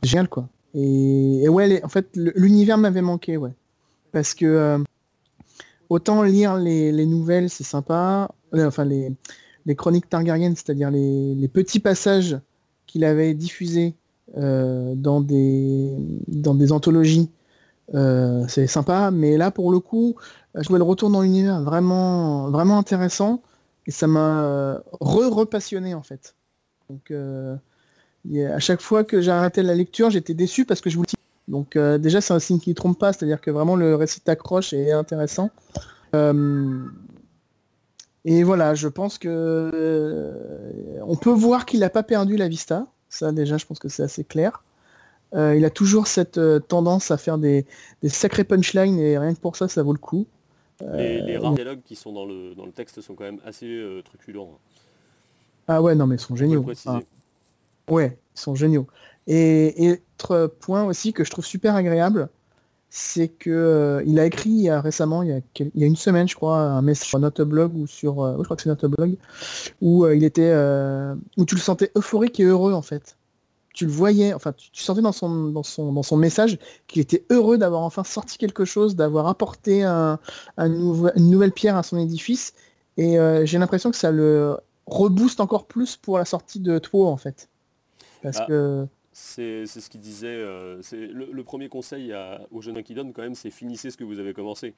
[0.02, 0.48] génial, quoi.
[0.74, 3.52] Et, ouais, en fait, l'univers m'avait manqué, ouais.
[4.12, 4.82] Parce que
[5.88, 8.30] autant lire les, nouvelles, c'est sympa.
[8.52, 12.38] enfin, les, chroniques Targaryen, c'est-à-dire les, petits passages
[12.86, 13.94] qu'il avait diffusés
[14.36, 15.94] euh, dans, des,
[16.28, 17.30] dans des anthologies.
[17.94, 20.16] Euh, c'est sympa, mais là pour le coup,
[20.56, 23.42] je trouvais le retour dans l'univers vraiment, vraiment intéressant
[23.86, 26.34] et ça m'a re-repassionné en fait.
[26.90, 31.04] Donc à chaque fois que arrêté la lecture, j'étais déçu parce que je vous
[31.48, 34.72] Donc déjà c'est un signe qui ne trompe pas, c'est-à-dire que vraiment le récit t'accroche
[34.72, 35.50] et est intéressant.
[38.24, 40.32] et voilà, je pense que
[41.02, 42.86] on peut voir qu'il n'a pas perdu la vista.
[43.08, 44.62] Ça, déjà, je pense que c'est assez clair.
[45.34, 47.66] Euh, il a toujours cette euh, tendance à faire des,
[48.04, 50.26] sacrés punchlines et rien que pour ça, ça vaut le coup.
[50.80, 54.02] les, euh, rares dialogues qui sont dans le, dans le texte sont quand même assez
[54.04, 54.58] truculents.
[55.68, 56.64] Ah ouais, non, mais ils sont géniaux.
[57.88, 58.86] ouais, ils sont géniaux.
[59.26, 62.28] Et, autre point aussi que je trouve super agréable,
[62.88, 67.08] c'est que il a écrit récemment, il y, a une semaine, je crois, un message
[67.08, 69.16] sur notre blog ou sur, je crois que c'est notre blog,
[69.82, 70.54] où il était,
[71.36, 73.16] où tu le sentais euphorique et heureux en fait.
[73.74, 77.26] Tu le voyais, enfin, tu, sentais dans son, dans son, dans son message qu'il était
[77.28, 80.18] heureux d'avoir enfin sorti quelque chose, d'avoir apporté un,
[80.56, 82.54] une nouvelle pierre à son édifice.
[82.96, 87.16] Et j'ai l'impression que ça le rebooste encore plus pour la sortie de Two en
[87.16, 87.48] fait.
[88.22, 88.46] Parce ah.
[88.46, 88.86] que
[89.18, 90.26] c'est ce qu'il disait.
[90.26, 92.14] Euh, c'est le, premier conseil
[92.50, 94.74] aux jeunes qui donnent quand même, c'est finissez ce que vous avez commencé.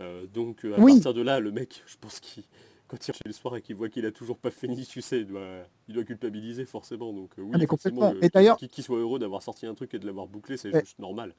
[0.00, 2.44] Euh, donc euh, à partir de là, le mec, je pense qu'il
[2.88, 5.20] quand il rentre le soir et qu'il voit qu'il a toujours pas fini, tu sais,
[5.20, 7.12] il doit, il doit culpabiliser forcément.
[7.12, 8.14] Donc oui, ah, complètement.
[8.22, 10.98] et d'ailleurs, qu'il soit heureux d'avoir sorti un truc et de l'avoir bouclé, c'est juste
[10.98, 11.34] normal.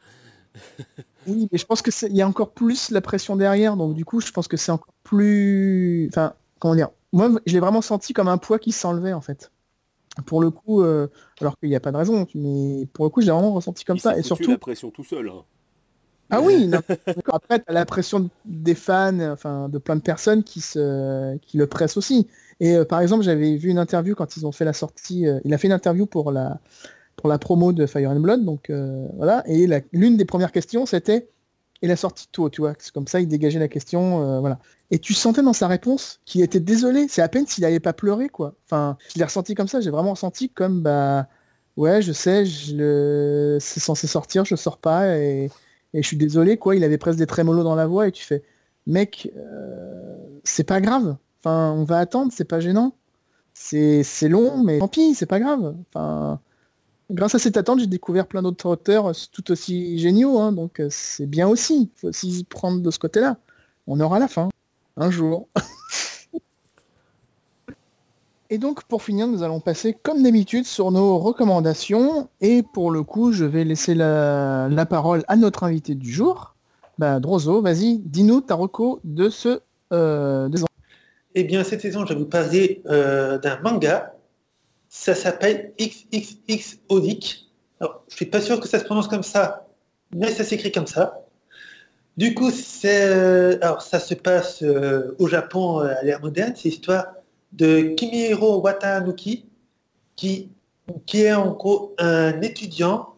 [1.27, 4.05] oui, mais je pense que il y a encore plus la pression derrière, donc du
[4.05, 8.13] coup, je pense que c'est encore plus, enfin, comment dire, moi, je l'ai vraiment senti
[8.13, 9.51] comme un poids qui s'enlevait en fait
[10.23, 11.07] pour le coup, euh,
[11.41, 13.97] alors qu'il n'y a pas de raison, mais pour le coup, j'ai vraiment ressenti comme
[13.97, 14.17] ça.
[14.17, 14.51] Et surtout.
[14.51, 15.29] la pression tout seul.
[15.29, 15.43] Hein.
[16.29, 16.71] Ah oui,
[17.27, 21.57] après, tu as la pression des fans, enfin, de plein de personnes qui, se, qui
[21.57, 22.27] le pressent aussi.
[22.59, 25.27] Et euh, par exemple, j'avais vu une interview quand ils ont fait la sortie.
[25.27, 26.59] Euh, il a fait une interview pour la,
[27.15, 28.71] pour la promo de Fire and Blood, donc
[29.17, 29.43] voilà.
[29.47, 31.29] Et l'une des premières questions, c'était
[31.81, 32.73] et la sortie de toi, tu vois.
[32.79, 34.59] C'est comme ça, il dégageait la question, voilà.
[34.91, 37.07] Et tu sentais dans sa réponse qu'il était désolé.
[37.09, 38.55] C'est à peine s'il n'avait pas pleuré, quoi.
[38.65, 39.81] Enfin, je l'ai ressenti comme ça.
[39.81, 41.27] J'ai vraiment senti comme, bah,
[41.77, 43.57] ouais, je sais, je le...
[43.59, 45.49] c'est censé sortir, je sors pas, et...
[45.93, 46.75] et, je suis désolé, quoi.
[46.75, 48.43] Il avait presque des trémolos dans la voix, et tu fais,
[48.85, 51.17] mec, euh, c'est pas grave.
[51.43, 52.95] Enfin, on va attendre, c'est pas gênant.
[53.53, 55.75] C'est long, mais tant pis, c'est pas grave.
[55.89, 56.39] Enfin,
[57.11, 60.87] grâce à cette attente, j'ai découvert plein d'autres auteurs tout aussi géniaux, hein, donc euh,
[60.89, 61.91] c'est bien aussi.
[61.95, 63.37] Il faut aussi prendre de ce côté-là.
[63.87, 64.49] On aura la fin
[64.97, 65.47] un jour.
[68.51, 72.29] Et donc pour finir, nous allons passer comme d'habitude sur nos recommandations.
[72.41, 76.55] Et pour le coup, je vais laisser la, parole à notre invité du jour.
[76.97, 79.59] Bah, vas-y, dis-nous ta reco de ce
[79.91, 80.47] euh,
[81.33, 84.13] Eh bien, cette saison, je vais vous parler euh, d'un manga.
[84.97, 87.51] Ça s'appelle XXX Odic.
[87.81, 89.67] Alors, je suis pas sûr que ça se prononce comme ça,
[90.15, 91.21] mais ça s'écrit comme ça.
[92.15, 92.49] Du coup,
[92.85, 96.53] euh, alors ça se passe euh, au Japon euh, à l'ère moderne.
[96.55, 97.07] C'est l'histoire
[97.51, 99.45] de Kimihiro Watanuki,
[100.15, 100.49] qui,
[101.05, 103.15] qui est en gros un étudiant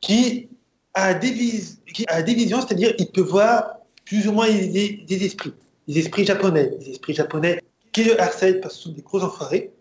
[0.00, 0.48] qui
[0.94, 1.60] a des,
[1.92, 5.52] qui a des visions, c'est-à-dire il peut voir plus ou moins des, esprits,
[5.88, 7.60] des esprits japonais, des esprits japonais
[7.92, 9.72] qui le harcèlent parce que ce sont des gros enfoirés.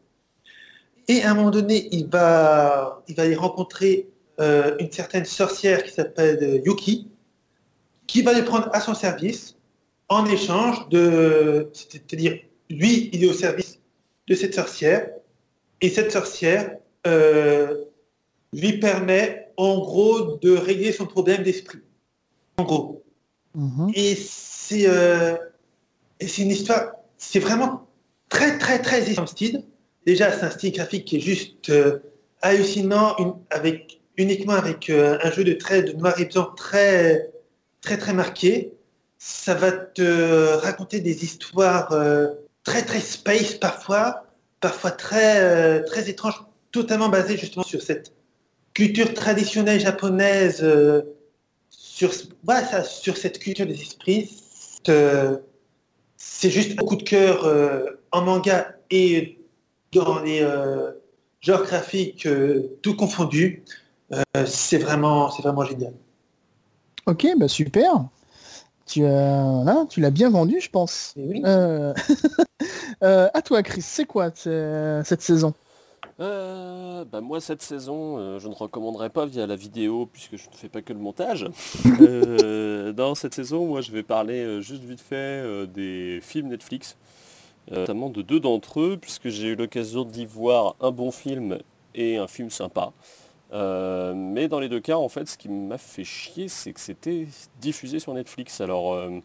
[1.07, 4.07] Et à un moment donné, il va, il va y rencontrer
[4.39, 7.07] une certaine sorcière qui s'appelle Yuki,
[8.07, 9.55] qui va les prendre à son service
[10.09, 11.69] en échange de...
[11.73, 12.39] C'est-à-dire,
[12.69, 13.79] lui, il est au service
[14.27, 15.09] de cette sorcière,
[15.81, 17.83] et cette sorcière euh,
[18.53, 21.79] lui permet, en gros, de régler son problème d'esprit.
[22.57, 23.03] En gros.
[23.53, 23.91] Mhm.
[23.93, 25.35] Et c'est euh,
[26.21, 27.85] une histoire, c'est vraiment
[28.29, 29.65] très très très style.
[30.05, 31.99] Déjà, c'est un style graphique qui est juste euh,
[32.41, 33.15] hallucinant,
[34.17, 37.29] uniquement avec euh, un jeu de traits de noir et blanc très
[37.81, 38.73] très marqué.
[39.17, 42.27] Ça va te raconter des histoires euh,
[42.63, 44.25] très très space parfois,
[44.59, 48.11] parfois très étranges, totalement basées justement sur cette
[48.73, 50.65] culture traditionnelle japonaise,
[51.79, 54.29] sur cette culture des esprits.
[56.17, 59.42] C'est juste un coup de cœur en manga et
[59.93, 60.91] dans les euh,
[61.41, 63.63] genres graphiques euh, tout confondus.
[64.13, 65.93] Euh, c'est vraiment, c'est vraiment génial.
[67.05, 68.05] Ok, bah super.
[68.85, 71.13] Tu as, voilà, tu l'as bien vendu, je pense.
[71.17, 71.41] Oui.
[71.45, 71.93] Euh,
[73.03, 75.53] euh, à toi, Chris, c'est quoi ce- cette saison?
[76.19, 80.47] Euh, bah moi cette saison euh, je ne recommanderais pas via la vidéo puisque je
[80.47, 81.47] ne fais pas que le montage.
[81.99, 86.49] Euh, dans cette saison moi je vais parler euh, juste vite fait euh, des films
[86.49, 86.97] Netflix, euh,
[87.71, 91.59] notamment de deux d'entre eux puisque j'ai eu l'occasion d'y voir un bon film
[91.95, 92.91] et un film sympa.
[93.53, 96.79] Euh, mais dans les deux cas en fait ce qui m'a fait chier c'est que
[96.79, 97.27] c'était
[97.61, 98.61] diffusé sur Netflix.
[98.61, 99.19] Alors euh,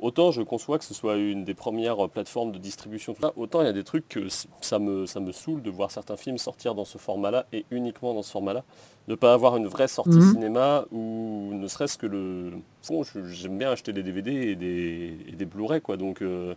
[0.00, 3.62] Autant je conçois que ce soit une des premières plateformes de distribution, tout ça, autant
[3.62, 4.28] il y a des trucs que
[4.60, 8.14] ça me, ça me saoule de voir certains films sortir dans ce format-là et uniquement
[8.14, 8.62] dans ce format-là.
[9.08, 10.32] Ne pas avoir une vraie sortie Mhm.
[10.34, 12.52] cinéma ou ne serait-ce que le...
[12.88, 15.96] Bon, j'aime bien acheter des DVD et des, et des Blu-ray, quoi.
[15.96, 16.54] Donc euh,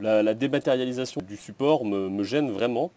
[0.00, 2.90] la, la dématérialisation du support me, me gêne vraiment.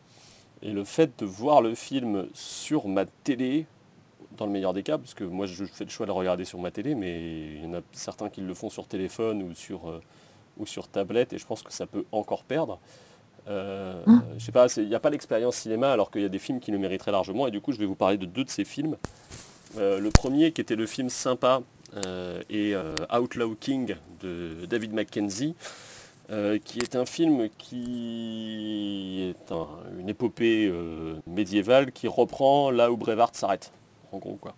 [0.63, 3.65] Et le fait de voir le film sur ma télé,
[4.37, 6.45] dans le meilleur des cas, parce que moi je fais le choix de le regarder
[6.45, 9.53] sur ma télé, mais il y en a certains qui le font sur téléphone ou
[9.55, 10.01] sur, euh,
[10.57, 12.79] ou sur tablette, et je pense que ça peut encore perdre.
[13.49, 14.03] Euh,
[14.37, 16.59] Je sais pas, il n'y a pas l'expérience cinéma, alors qu'il y a des films
[16.59, 18.63] qui le mériteraient largement, et du coup je vais vous parler de deux de ces
[18.63, 18.97] films.
[19.77, 21.61] Euh, le premier qui était le film sympa
[22.49, 22.73] et
[23.11, 25.55] Outlaw King de David Mackenzie,
[26.31, 29.67] euh, qui est un film qui est un-
[29.99, 33.71] une épopée euh, médiévale qui reprend là où Brevard s'arrête,
[34.11, 34.55] en gros quoi.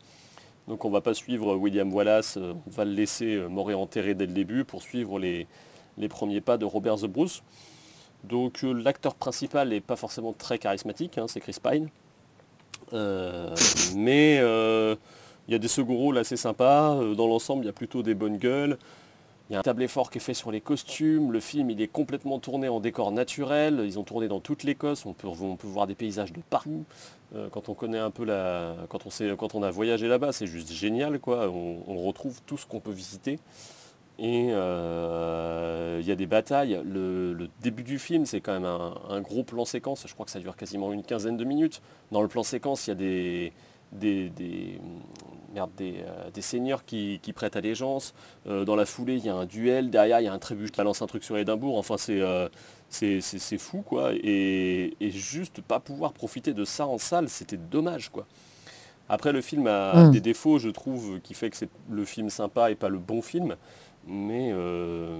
[0.67, 4.13] Donc on va pas suivre William Wallace, euh, on va le laisser mort et enterré
[4.13, 5.47] dès le début pour suivre les,
[5.97, 7.43] les premiers pas de Robert The Bruce.
[8.23, 11.89] Donc l'acteur principal n'est pas forcément très charismatique, hein, c'est Chris Pine.
[13.95, 18.01] Mais il y a des seconds rôles assez sympas, dans l'ensemble il y a plutôt
[18.03, 18.77] des bonnes gueules.
[19.49, 21.81] Il y a un table effort qui est fait sur les costumes, le film il
[21.81, 25.57] est complètement tourné en décor naturel, ils ont tourné dans toute l'Écosse, on peut, on
[25.57, 26.85] peut voir des paysages de partout.
[27.35, 28.75] Euh, quand on connaît un peu la.
[28.89, 31.49] Quand on, sait, quand on a voyagé là-bas, c'est juste génial quoi.
[31.49, 33.39] On, retrouve tout ce qu'on peut visiter.
[34.19, 36.79] Et euh, il y a des batailles.
[36.85, 40.05] Le, début du film, c'est quand même un gros plan séquence.
[40.07, 41.81] Je crois que ça dure quasiment une quinzaine de minutes.
[42.11, 43.53] Dans le plan séquence, il y a des,
[43.93, 44.79] des, des,
[45.53, 48.13] merde, des, euh, des seigneurs qui, qui prêtent allégeance.
[48.47, 49.89] Euh, dans la foulée, il y a un duel.
[49.89, 51.77] Derrière, il y a un trébuch qui balance un truc sur Édimbourg.
[51.77, 52.49] Enfin, c'est euh,
[52.89, 54.11] c'est- fou, quoi.
[54.13, 58.25] Et, et juste pas pouvoir profiter de ça en salle, c'était dommage, quoi.
[59.09, 60.11] Après, le film a Mm.
[60.11, 63.21] des défauts, je trouve, qui fait que c'est le film sympa et pas le bon
[63.21, 63.55] film.
[64.05, 65.17] Mais, euh,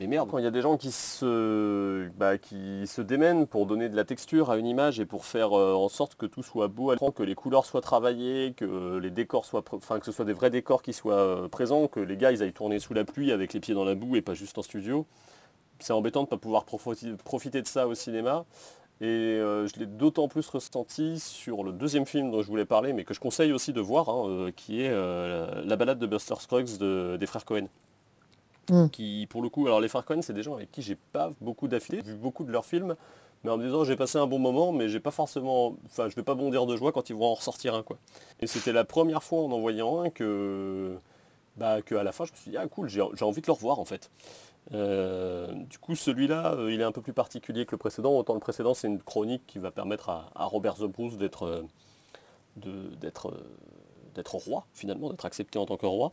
[0.00, 3.66] mais merde, quand il y a des gens qui se, bah, qui se démènent pour
[3.66, 6.42] donner de la texture à une image et pour faire euh, en sorte que tout
[6.42, 10.06] soit beau à l'écran, que les couleurs soient travaillées, que les décors soient, enfin que
[10.06, 12.78] ce soit des vrais décors qui soient euh, présents, que les gars ils aillent tourner
[12.78, 15.06] sous la pluie avec les pieds dans la boue et pas juste en studio.
[15.78, 18.46] C'est embêtant de ne pas pouvoir profiter, de ça au cinéma.
[19.02, 23.04] Et je l'ai d'autant plus ressenti sur le deuxième film dont je voulais parler, mais
[23.04, 27.18] que je conseille aussi de voir, hein, qui est La balade de Buster Scruggs de-
[27.20, 27.66] des frères Cohen.
[28.70, 28.88] Mm.
[28.88, 31.68] Qui, pour le coup, alors les Cohen, c'est des gens avec qui j'ai pas beaucoup
[31.68, 32.96] d'affilée, j'ai vu beaucoup de leurs films,
[33.44, 36.16] mais en me disant j'ai passé un bon moment, mais j'ai pas forcément, enfin, je
[36.16, 37.96] vais pas bondir de joie quand ils vont en ressortir un, quoi.
[38.40, 40.96] Et c'était la première fois en en voyant un que,
[41.56, 43.52] bah, que à la fin, je me suis dit ah cool, j'ai envie de le
[43.52, 44.10] revoir en fait.
[44.74, 48.12] Euh, du coup, celui-là, euh, il est un peu plus particulier que le précédent.
[48.16, 51.62] Autant le précédent, c'est une chronique qui va permettre à, Robert The Bruce d'être euh,
[52.56, 52.90] de-
[54.16, 56.12] d'être roi, finalement, d'être accepté en tant que roi.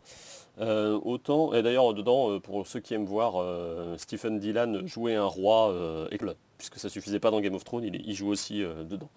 [0.60, 5.16] Euh, autant, et d'ailleurs, dedans, euh, pour ceux qui aiment voir euh, Stephen Dylan jouer
[5.16, 8.30] un roi euh, éclat, puisque ça suffisait pas dans Game of Thrones, il, il joue
[8.30, 9.10] aussi dedans.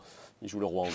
[0.43, 0.95] Il joue le roi anglais.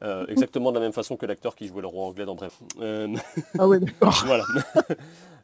[0.28, 2.58] Exactement de la même façon que l'acteur qui jouait le roi anglais dans Bref.
[3.58, 4.24] Ah ouais, d'accord.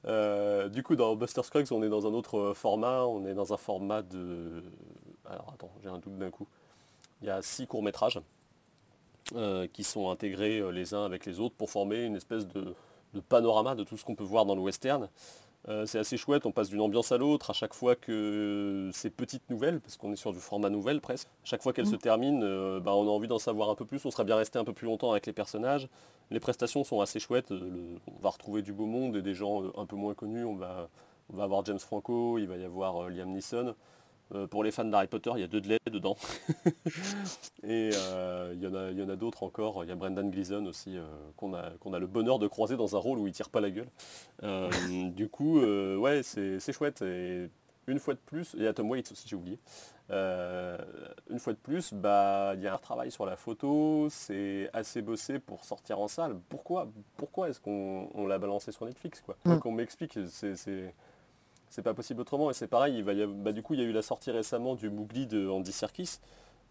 [0.05, 0.69] voilà.
[0.69, 3.05] Du coup, dans Buster Scruggs, on est dans un autre format.
[3.05, 4.63] On est dans un format de...
[5.29, 6.47] Alors, attends, j'ai un doute d'un coup.
[7.21, 8.21] Il y a six courts-métrages
[9.35, 12.75] euh, qui sont intégrés euh, les uns avec les autres pour former une espèce de,
[13.15, 15.09] de panorama de tout ce qu'on peut voir dans le western.
[15.69, 19.11] Euh, c'est assez chouette, on passe d'une ambiance à l'autre à chaque fois que ces
[19.11, 22.41] petites nouvelles, parce qu'on est sur du format nouvelle presque, chaque fois qu'elles se terminent,
[22.45, 24.65] euh, bah, on a envie d'en savoir un peu plus, on serait bien resté un
[24.65, 25.89] peu plus longtemps avec les personnages.
[26.31, 29.65] Les prestations sont assez chouettes, le- on va retrouver du beau monde et des gens
[29.77, 30.89] un peu moins connus, on va,
[31.33, 33.75] on va avoir James Franco, il va y avoir Liam Neeson.
[34.35, 36.17] Euh, pour les fans d'Harry Potter, il y a deux de lait dedans.
[37.63, 39.85] et euh, il y en a, il y en a d'autres encore.
[39.85, 41.05] Il y a Brendan Gleeson aussi, euh,
[41.37, 43.61] qu'on a, qu'on a le bonheur de croiser dans un rôle où il tire pas
[43.61, 43.89] la gueule.
[45.15, 47.03] Du coup, ouais, c'est chouette.
[47.03, 47.49] Et
[47.87, 49.59] une fois de plus, et à Tom Waits aussi, j'ai oublié.
[50.11, 55.03] Une fois de plus, bah, il y a un travail sur la photo, c'est assez
[55.03, 56.37] bossé pour sortir en salle.
[56.49, 59.37] Pourquoi, pourquoi est-ce qu'on on l'a balancé sur Netflix quoi?
[59.45, 59.59] Mm.
[59.61, 60.93] Qu'on m'explique, c'est
[61.77, 62.51] c'est- pas possible autrement.
[62.51, 64.03] Et c'est pareil, il va y avoir- bah, du coup, il y a eu la
[64.03, 66.19] sortie récemment du Mowgli de Andy Serkis.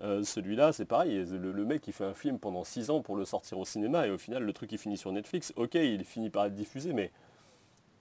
[0.02, 3.15] Euh, Celui-là, c'est pareil, le, le mec il fait un film pendant 6 ans pour
[3.15, 5.53] le sortir au cinéma et au final le truc il finit sur Netflix.
[5.56, 7.11] Ok, il finit par être diffusé, mais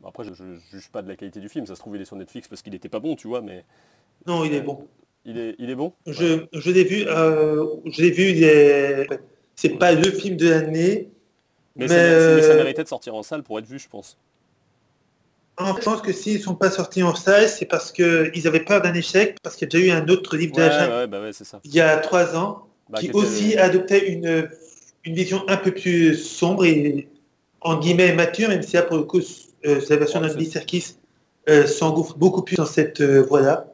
[0.00, 1.66] bon, après je, je juge pas de la qualité du film.
[1.66, 3.64] Ça se trouve il est sur Netflix parce qu'il était pas bon, tu vois, mais
[4.26, 4.88] Non, il est bon.
[5.24, 5.92] il est, il est bon?
[6.06, 9.06] Je, je l'ai vu, euh, je l'ai vu, il est...
[9.54, 11.10] c'est pas le film de l'année.
[11.76, 11.94] Mais, Mais, ça,
[12.34, 14.18] mais ça euh, méritait de sortir en salle pour être vu, je pense.
[15.58, 18.82] Je pense que s'ils ne sont pas sortis en salle, c'est parce qu'ils avaient peur
[18.82, 20.92] d'un échec, parce qu'il y a déjà eu un autre livre de Ouais, la jungle
[20.92, 21.60] ouais, bah ouais, ça.
[21.64, 24.48] il y a trois ans, Bah, qui aussi adoptait une,
[25.04, 27.08] une vision un peu plus sombre et
[27.60, 29.20] en guillemets mature, même si là pour le coup,
[29.66, 30.96] euh, la version d'Andy Serkis
[31.48, 33.66] euh, s'engouffre beaucoup plus dans cette euh, voie-là.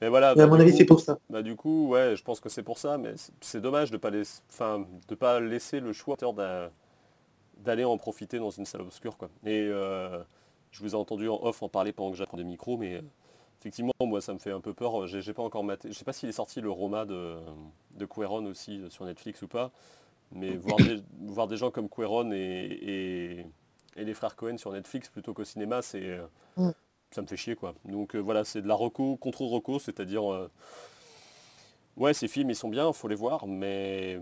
[0.00, 1.18] Mais voilà, à bah, mon avis, c'est pour ça.
[1.30, 4.10] Bah du coup, ouais, je pense que c'est pour ça, mais c'est- dommage de pas
[4.10, 6.70] laisser, enfin, de pas laisser le choix d'a-
[7.64, 9.28] d'aller en profiter dans une salle obscure, quoi.
[9.46, 9.70] Et
[10.72, 13.02] je vous ai entendu en off en parler pendant que j'apprends des micros, mais euh,
[13.60, 15.06] effectivement, moi, ça me fait un peu peur.
[15.06, 15.88] J'ai pas encore maté.
[15.92, 17.38] Je sais pas s'il est sorti le Roma de,
[17.96, 19.70] de Cuaron aussi euh, sur Netflix ou pas,
[20.32, 23.46] mais voir des, voir des gens comme Cuaron et, et,
[23.96, 26.26] et les frères Cohen sur Netflix plutôt qu'au cinéma, c'est euh,
[26.56, 26.70] Mm.
[27.10, 27.74] ça me fait chier, quoi.
[27.84, 30.50] Donc euh, voilà, c'est de la reco contre reco, c'est-à-dire euh,
[31.96, 34.18] Ouais, ces films, ils sont bien, faut les voir, mais,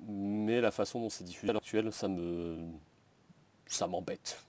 [0.00, 2.58] mais la façon dont c'est diffusé à l'heure actuelle, ça me,
[3.66, 4.42] ça m'embête.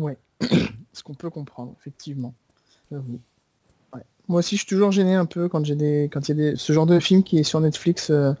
[0.00, 0.16] Ouais.
[0.92, 2.34] Ce qu'on peut comprendre, effectivement.
[2.90, 2.98] Ouais.
[4.28, 6.50] Moi aussi, je suis toujours gêné un peu quand j'ai des, quand il y a
[6.52, 8.10] des, ce genre de film qui est sur Netflix.
[8.10, 8.32] euh,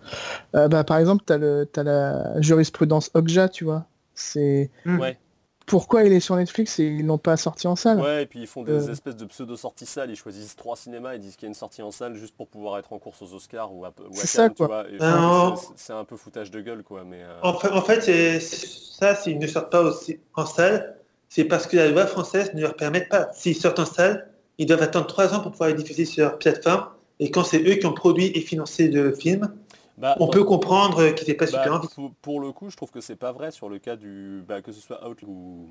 [0.54, 3.86] euh, bah, par exemple, t'as le, t'as la jurisprudence Okja, tu vois.
[4.14, 4.98] C'est Mm.
[4.98, 5.18] Ouais,
[5.66, 8.00] pourquoi il est sur Netflix et ils l'ont pas sorti en salle?
[8.00, 8.92] ouais, et puis ils font des Euh.
[8.92, 11.82] espèces de pseudo-sorties salles, ils choisissent trois cinémas, ils disent qu'il y a une sortie
[11.82, 14.46] en salle juste pour pouvoir être en course aux Oscars ou à, ou à C'est.
[14.60, 17.22] Et Ah, c'est- c'est un peu foutage de gueule, quoi, mais...
[17.22, 20.96] euh, En fait, en fait ça, s'ils ne sortent pas aussi en salle,
[21.28, 23.28] c'est parce que la loi française ne leur permet pas.
[23.32, 26.38] S'ils sortent en salle, ils doivent attendre trois ans pour pouvoir les diffuser sur leur
[26.38, 26.88] plateforme.
[27.20, 29.52] Et quand c'est eux qui ont produit et financé le film,
[29.98, 31.88] bah, on peut comprendre qu'ils n'aient pas Bah, super envie.
[32.22, 34.42] pour, le coup, je trouve que c'est pas vrai sur le cas du.
[34.46, 35.68] bah, que ce soit Out ou.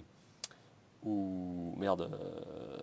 [1.03, 1.73] ou.
[1.77, 2.10] merde.
[2.11, 2.77] euh,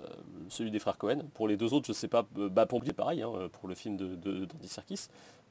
[0.48, 1.22] celui des frères Cohen.
[1.34, 2.24] Pour les deux autres, je sais pas.
[2.38, 5.08] euh, Bah, Pompier, pareil, hein, pour le film de, de, d'Andy Serkis.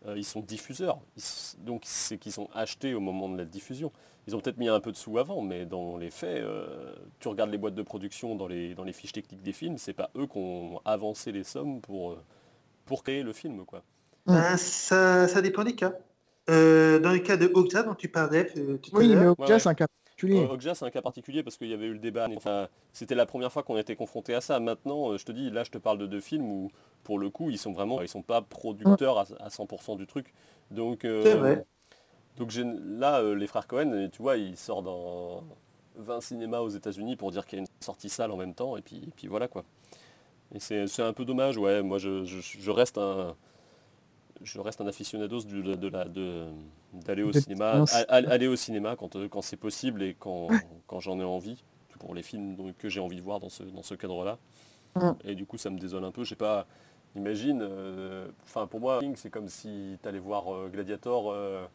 [0.07, 0.99] euh, ils sont diffuseurs.
[1.17, 1.23] Ils
[1.65, 3.91] donc, c'est qu'ils sont achetés au moment de la diffusion.
[4.27, 7.27] Ils ont peut-être mis un peu de sous avant, mais dans les faits, euh, tu
[7.27, 10.11] regardes les boîtes de production dans les, dans les fiches techniques des films, c'est pas
[10.15, 12.23] eux qui ont avancé les sommes pour, euh,
[12.85, 13.83] pour créer le film, quoi.
[14.25, 15.93] Ben, ça, ça dépend des cas.
[16.49, 19.53] Euh, dans le cas de Okja dont tu parlais euh, tout Oui, à mais Okja,
[19.55, 19.59] ouais.
[19.59, 20.45] c'est un cas particulier.
[20.45, 22.27] Euh, Okja, c'est un cas particulier parce qu'il y avait eu le débat.
[22.35, 24.59] Enfin, c'était la première fois qu'on était confronté à ça.
[24.59, 26.71] Maintenant, euh, je te dis, là, je te parle de deux films où,
[27.03, 30.33] pour le coup, ils sont vraiment, ils sont pas producteurs à, à 100% du truc.
[30.71, 31.65] Donc, euh, C'est vrai.
[32.37, 35.43] Donc là, euh, les frères Cohen, tu vois, ils sortent dans
[35.97, 38.77] 20 cinémas aux États-Unis pour dire qu'il y a une sortie salle en même temps,
[38.77, 39.63] et puis, et puis voilà quoi.
[40.53, 41.81] Et c'est un peu dommage, ouais.
[41.83, 43.35] Moi, je, je- je reste un,
[44.43, 46.47] je reste un aficionados du- de, de la, de-
[46.93, 50.99] d'aller au cinéma, a- aller au cinéma quand, euh, quand c'est possible et quand, quand
[50.99, 51.63] j'en ai envie,
[51.99, 54.37] pour les films que j'ai envie de voir dans ce, dans ce cadre-là.
[55.25, 56.23] Et du coup, ça me désole un peu.
[56.23, 56.67] Je sais pas.
[57.15, 61.65] Imagine, euh, enfin pour moi, c'est comme si tu allais voir euh, Gladiator euh,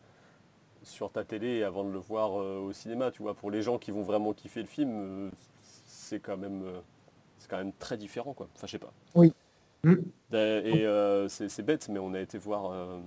[0.87, 3.35] sur ta télé avant de le voir euh, au cinéma, tu vois.
[3.35, 5.31] Pour les gens qui vont vraiment kiffer le film, euh,
[5.87, 6.81] c'est quand même, euh,
[7.39, 8.49] c'est quand même très différent, quoi.
[8.55, 8.93] Enfin, je sais pas.
[9.15, 9.33] Oui.
[9.83, 9.95] Mm.
[10.33, 12.99] Et euh, c'est bête, mais on a été voir euh,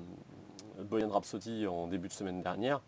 [0.90, 2.82] Bohemian Rhapsody en début de semaine dernière.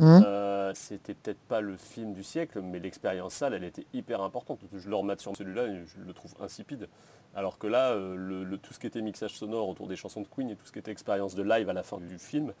[0.00, 4.58] Euh, c'était peut-être pas le film du siècle, mais l'expérience salle, elle était hyper importante.
[4.72, 6.88] Je le remate sur celui-là et je le trouve insipide.
[7.34, 10.22] Alors que là, euh, le, le- tout ce qui était mixage sonore autour des chansons
[10.22, 12.52] de Queen et tout ce qui était expérience de live à la fin du film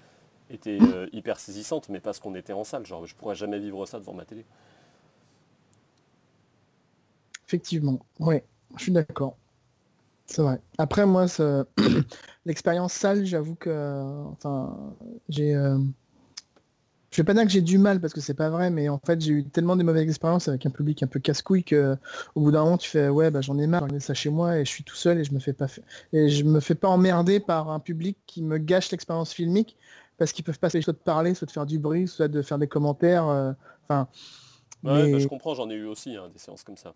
[0.50, 2.86] était euh, hyper saisissante, mais parce qu'on était en salle.
[2.86, 4.44] Genre, je pourrais jamais vivre ça devant ma télé.
[7.46, 8.44] Effectivement, ouais,
[8.76, 9.36] je suis d'accord.
[10.26, 10.60] C'est vrai.
[10.78, 11.26] Après, moi,
[12.46, 14.94] l'expérience salle, j'avoue que, enfin,
[15.28, 15.76] j'ai, euh,
[17.10, 18.98] je vais pas dire que j'ai du mal parce que c'est pas vrai, mais en
[18.98, 21.96] fait, j'ai eu tellement de mauvaises expériences avec un public un peu casse-couille que,
[22.34, 24.58] au bout d'un moment, tu fais, ouais, bah, j'en ai marre, j'ai ça chez moi
[24.58, 25.66] et je suis tout seul et je me fais pas,
[26.14, 29.76] et je me fais pas emmerder par un public qui me gâche l'expérience filmique
[30.18, 32.58] parce qu'ils peuvent pas soit de parler, soit de faire du bruit, soit de faire
[32.58, 33.52] des commentaires, euh,
[33.84, 34.08] enfin.
[34.84, 36.94] Ouais, mais- bah, je comprends, j'en ai eu aussi hein, des séances comme ça.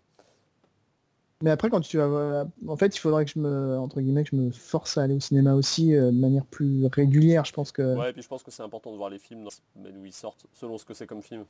[1.43, 4.31] Mais après, quand tu vas, en fait, il faudrait que je me, entre guillemets, que
[4.31, 7.45] je me force à aller au cinéma aussi euh, de manière plus régulière.
[7.45, 7.95] Je pense que.
[7.95, 10.01] Ouais, et puis je pense que c'est important de voir les films dans la semaine
[10.01, 11.45] où ils sortent, selon ce que c'est comme film.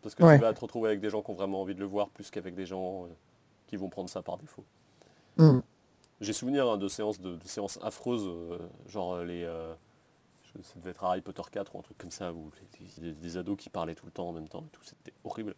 [0.00, 0.36] Parce que Ouais.
[0.36, 2.30] tu vas te retrouver avec des gens qui ont vraiment envie de le voir, plus
[2.30, 3.06] qu'avec des gens euh,
[3.66, 4.64] qui vont prendre ça par défaut.
[5.38, 5.58] Mm.
[6.20, 9.44] J'ai souvenir hein, de séances de, de séances affreuses, euh, genre euh, les.
[10.62, 12.50] Ça devait être Harry Potter 4 ou un truc comme ça, où
[12.98, 15.54] des, des ados qui parlaient tout le temps en même temps et tout, c'était horrible.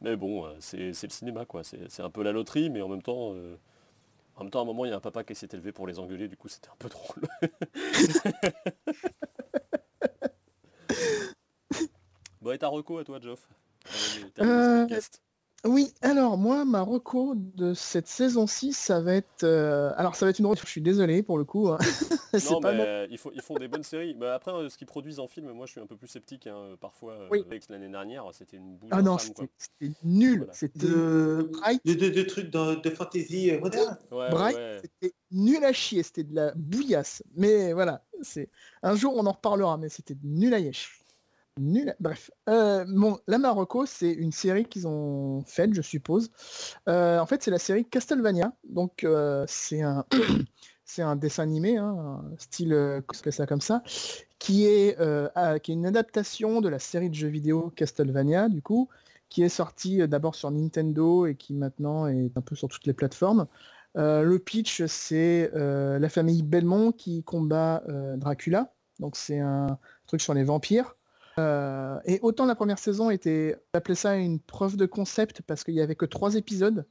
[0.00, 3.02] Mais bon, euh, c'est le cinéma quoi, c'est un peu la loterie, mais en même
[3.02, 3.34] temps.
[3.34, 3.56] euh,
[4.36, 5.86] en même temps, à un moment, il y a un papa qui s'est élevé pour
[5.86, 7.28] les engueuler, du coup, c'était un peu drôle.
[12.40, 13.48] bon, et ta reco à toi, Geoff?
[14.40, 14.86] Euh.
[15.66, 19.44] Oui, alors moi, ma reco de cette saison 6, ça va être...
[19.44, 21.68] euh, Alors ça va être une reco, je suis désolé pour le coup.
[21.68, 21.76] hein.
[22.32, 24.14] C'est Non, pas mais euh, ils, font, ils font des bonnes séries.
[24.18, 26.46] Mais après, euh, ce qu'ils produisent en film, moi, je suis un peu plus sceptique.
[26.46, 26.76] hein.
[26.80, 27.44] Parfois, euh, Oui.
[27.50, 29.50] Lex, l'année dernière, c'était une boule Ah non, c'était
[30.02, 30.38] nul.
[30.38, 30.52] Voilà.
[30.54, 33.98] C'était De, Bright, de, de, de trucs de fantasy moderne.
[34.12, 34.80] Ouais, Bright, ouais.
[34.82, 37.22] c'était nul à chier, c'était de la bouillasse.
[37.36, 38.48] Mais voilà, c'est
[38.82, 40.96] un jour on en reparlera, mais c'était nul à yesh.
[41.58, 41.94] Nul.
[42.00, 42.84] Bref, euh,
[43.26, 46.30] la Marocco, c'est une série qu'ils ont faite, je suppose.
[46.88, 48.52] Euh, en fait, c'est la série Castlevania.
[48.68, 50.04] Donc, euh, c'est un,
[51.16, 53.82] dessin animé, hein, style que ça comme ça,
[54.38, 54.96] qui est,
[55.68, 58.88] une adaptation de la série de jeux vidéo Castlevania, du coup,
[59.28, 62.94] qui est sortie d'abord sur Nintendo et qui maintenant est un peu sur toutes les
[62.94, 63.46] plateformes.
[63.94, 67.82] Le pitch, c'est la famille Belmont qui combat
[68.16, 68.72] Dracula.
[68.98, 70.96] Donc c'est un truc sur les vampires.
[71.40, 75.64] Euh, et autant la première saison était, on appelait ça une preuve de concept parce
[75.64, 76.86] qu'il y avait que trois épisodes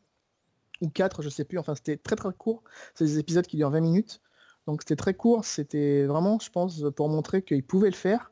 [0.82, 1.58] ou quatre, je sais plus.
[1.60, 2.64] Enfin, c'était très très court.
[2.96, 4.22] C'est des épisodes qui durent 20 minutes.
[4.68, 5.46] Donc c'était très court.
[5.46, 8.32] C'était vraiment, je pense, pour montrer qu'ils pouvaient le faire.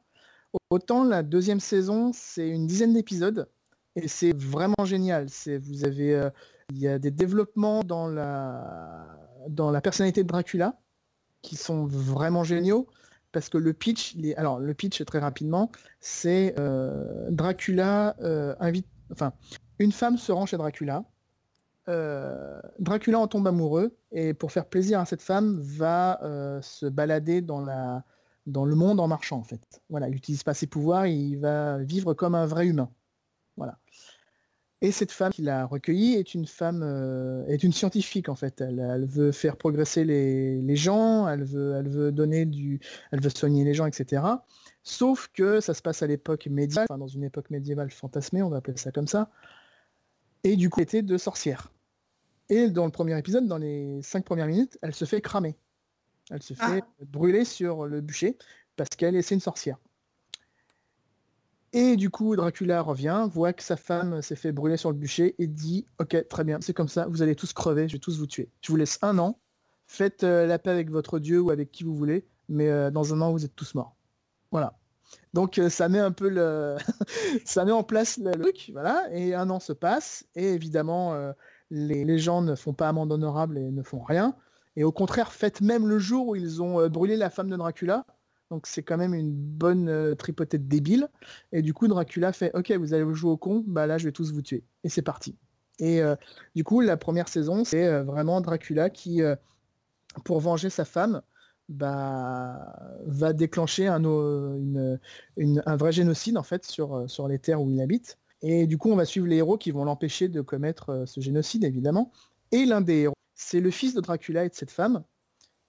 [0.69, 3.49] Autant la deuxième saison, c'est une dizaine d'épisodes
[3.95, 5.27] et c'est vraiment génial.
[5.61, 6.29] Vous avez euh,
[6.69, 9.07] il y a des développements dans la,
[9.49, 10.79] dans la personnalité de Dracula
[11.41, 12.87] qui sont vraiment géniaux
[13.37, 19.31] parce que le pitch, alors le pitch très rapidement, c'est euh, Dracula euh, invite, enfin
[19.77, 21.03] une femme se rend chez Dracula,
[21.87, 26.19] Euh, Dracula en tombe amoureux et pour faire plaisir à cette femme va
[26.63, 28.03] se balader dans la
[28.47, 29.61] dans le monde en marchant en fait.
[29.91, 32.89] Voilà, il n'utilise pas ses pouvoirs, il va vivre comme un vrai humain.
[33.55, 33.77] Voilà.
[34.81, 38.61] Et cette femme qui l'a recueillie est une femme, euh, est une scientifique en fait.
[38.61, 42.79] Elle, elle veut faire progresser les, les gens, elle veut, elle veut donner du,
[43.11, 44.21] elle veut soigner les gens, etc.
[44.83, 48.49] Sauf que ça se passe à l'époque médiévale, enfin dans une époque médiévale fantasmée, on
[48.49, 49.31] va appeler ça comme ça.
[50.43, 51.73] Et du coup, elle était de sorcière.
[52.49, 55.57] Et dans le premier épisode, dans les cinq premières minutes, elle se fait cramer.
[56.29, 58.37] Elle se fait brûler sur le bûcher
[58.75, 59.77] parce qu'elle est c'est une sorcière.
[61.73, 65.35] Et du coup, Dracula revient, voit que sa femme s'est fait brûler sur le bûcher
[65.37, 68.17] et dit Ok, très bien, c'est comme ça, vous allez tous crever, je vais tous
[68.17, 68.49] vous tuer.
[68.61, 69.39] Je vous laisse un an,
[69.85, 73.13] faites euh, la paix avec votre dieu ou avec qui vous voulez, mais euh, dans
[73.13, 73.95] un an, vous êtes tous morts.
[74.51, 74.77] Voilà.
[75.33, 76.77] Donc euh, ça met un peu le.
[77.45, 81.33] ça met en place le truc, voilà, et un an se passe, et évidemment,
[81.69, 84.35] les, les gens ne font pas amende honorable et ne font rien.
[84.77, 88.05] Et au contraire, faites même le jour où ils ont brûlé la femme de Dracula.
[88.49, 91.09] Donc c'est quand même une bonne euh, tripotée de.
[91.51, 94.11] Et du coup, Dracula fait Ok, vous allez jouer au con, bah là, je vais
[94.11, 94.63] tous vous tuer.
[94.83, 95.35] Et c'est parti.
[95.79, 96.15] Et euh,
[96.55, 99.35] du coup, la première saison, c'est euh, vraiment Dracula qui, euh,
[100.25, 101.21] pour venger sa femme,
[101.69, 102.73] bah,
[103.05, 108.17] va déclencher un, un vrai génocide en fait sur, sur les terres où il habite.
[108.41, 111.63] Et du coup, on va suivre les héros qui vont l'empêcher de commettre ce génocide,
[111.63, 112.11] évidemment.
[112.51, 115.03] Et l'un des héros, c'est le fils de Dracula et de cette femme.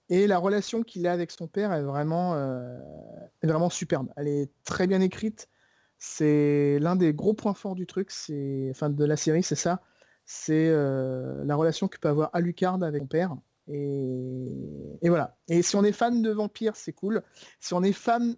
[0.09, 2.79] Et la relation qu'il a avec son père est vraiment, euh,
[3.43, 4.09] est vraiment superbe.
[4.17, 5.49] Elle est très bien écrite.
[5.99, 8.11] C'est l'un des gros points forts du truc,
[8.95, 9.81] de la série, c'est ça.
[10.25, 13.35] C'est euh, la relation que peut avoir Alucard avec son père.
[13.71, 15.37] Et, voilà.
[15.47, 17.21] Et si on est fan de vampires, c'est cool.
[17.59, 18.35] Si on est fan,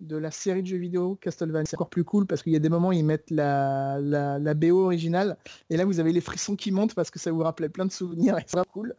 [0.00, 2.58] de la série de jeux vidéo Castlevania, c'est encore plus cool parce qu'il y a
[2.58, 5.36] des moments où ils mettent la, BO originale
[5.68, 7.92] et là vous avez les frissons qui montent parce que ça vous rappelait plein de
[7.92, 8.96] souvenirs et c'est cool.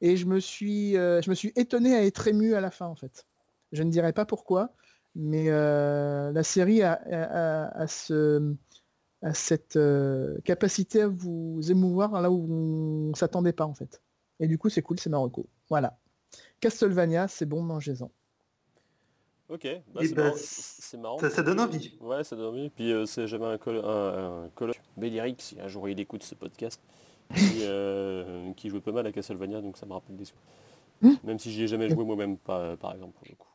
[0.00, 2.86] Et je me suis, euh, je me suis étonné à être ému à la fin
[2.86, 3.26] en fait.
[3.72, 4.74] Je ne dirais pas pourquoi,
[5.14, 7.86] mais euh, la série a
[9.34, 14.00] cette euh, capacité à vous émouvoir là où on ne s'attendait pas en fait.
[14.42, 15.46] Et du coup c'est cool, c'est Marocco.
[15.70, 15.96] Voilà.
[16.60, 18.10] Castlevania, c'est bon, mangez-en.
[19.48, 21.18] Ok, bah, Eh c'est marrant.
[21.18, 21.94] Ça, ça donne envie.
[22.00, 22.70] Ouais, ça donne envie.
[22.70, 26.34] Puis euh, c'est- j'avais un, col un, un Béliric, si un jour il écoute ce
[26.34, 26.80] podcast,
[27.34, 30.46] qui, euh, qui jouait pas mal à Castlevania, donc ça me rappelle des souvenirs.
[31.02, 31.26] Hmm.
[31.26, 33.48] Même si j'y ai jamais joué moi-même, par, par exemple, pour le coup.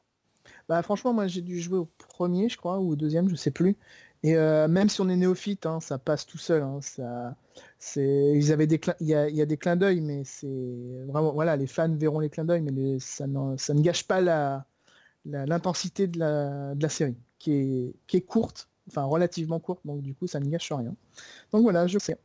[0.69, 3.51] Bah franchement, moi j'ai dû jouer au premier, je crois, ou au deuxième, je sais
[3.51, 3.76] plus.
[4.23, 6.61] Et euh, même si on est néophyte, hein, ça passe tout seul.
[6.64, 7.35] Hein, ça,
[7.95, 10.48] ils avaient des, il y a, y a des clins d'œil, mais c'est
[11.07, 13.26] vraiment, voilà, les fans verront les clins d'œil, mais ça,
[13.57, 14.65] ça ne gâche pas la,
[15.26, 20.02] l'intensité de la, de la série, qui est, qui est courte, enfin relativement courte, donc
[20.02, 20.95] du coup ça ne gâche rien.
[21.53, 22.18] Donc voilà, je sais.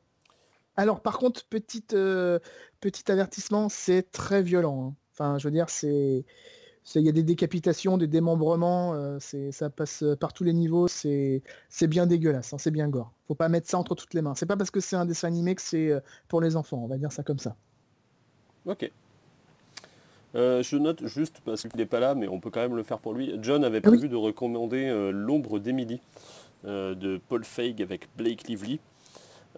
[0.76, 2.38] Alors par contre, petite, euh,
[2.80, 4.88] petit avertissement, c'est très violent.
[4.90, 4.94] hein.
[5.12, 6.24] Enfin, je veux dire, c'est-
[6.94, 11.42] il y a des décapitations, des démembrements, euh, ça passe par tous les niveaux, c'est,
[11.82, 13.12] bien dégueulasse, hein, c'est bien gore.
[13.28, 14.34] Faut pas mettre ça entre toutes les mains.
[14.34, 16.88] C'est pas parce que c'est un dessin animé que c'est euh, pour les enfants, on
[16.88, 17.56] va dire ça comme ça.
[18.66, 18.90] Ok.
[20.34, 22.82] Euh, je note juste parce qu'il n'est pas là, mais on peut quand même le
[22.82, 23.34] faire pour lui.
[23.40, 26.00] John avait prévu de recommander euh, L'ombre d'Emily
[26.64, 28.80] euh, de Paul Feig avec Blake Lively,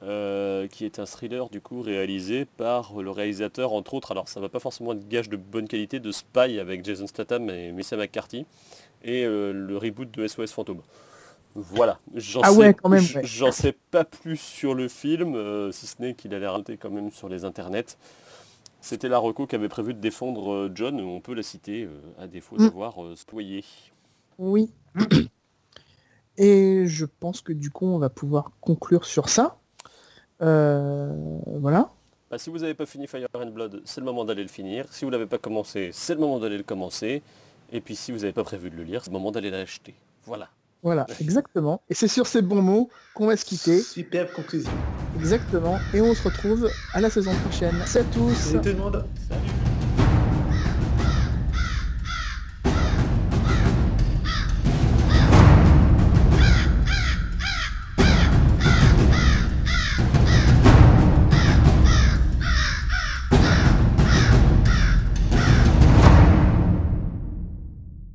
[0.03, 4.11] euh, qui est un thriller du coup réalisé par le réalisateur entre autres.
[4.13, 7.49] Alors ça va pas forcément être gage de bonne qualité de Spy avec Jason Statham
[7.51, 8.47] et Melissa McCarthy
[9.03, 10.83] et euh, le reboot de SOS Fantôme.
[11.55, 12.77] Voilà, j'en Ah sais, ouais,
[13.23, 16.77] j'en sais pas plus sur le film, euh, si ce n'est qu'il a l'air raté
[16.77, 17.97] quand même sur les internets.
[18.81, 21.89] C'était la reco qu'avait prévu de défendre John, on peut la citer
[22.19, 22.65] à défaut Mm.
[22.65, 23.65] d'avoir spoilé.
[24.39, 24.73] Oui.
[26.37, 29.59] Et je pense que du coup, on va pouvoir conclure sur ça.
[30.43, 31.13] Euh,
[31.61, 31.91] voilà.
[32.31, 34.87] Bah, si vous n'avez pas fini Fire and Blood, c'est le moment d'aller le finir.
[34.91, 37.23] Si vous l'avez pas commencé, c'est le moment d'aller le commencer.
[37.73, 39.95] Et puis si vous n'avez pas prévu de le lire, c'est le moment d'aller l'acheter.
[40.25, 40.49] Voilà.
[40.83, 41.81] Voilà, exactement.
[41.89, 43.81] Et c'est sur ces bons mots qu'on va se quitter.
[43.81, 44.71] Superbe conclusion.
[45.17, 45.79] Exactement.
[45.95, 47.75] Et on se retrouve à la saison prochaine.
[47.87, 48.35] Salut à tous.
[48.35, 49.05] Salut tout le monde.
[49.27, 49.74] Salut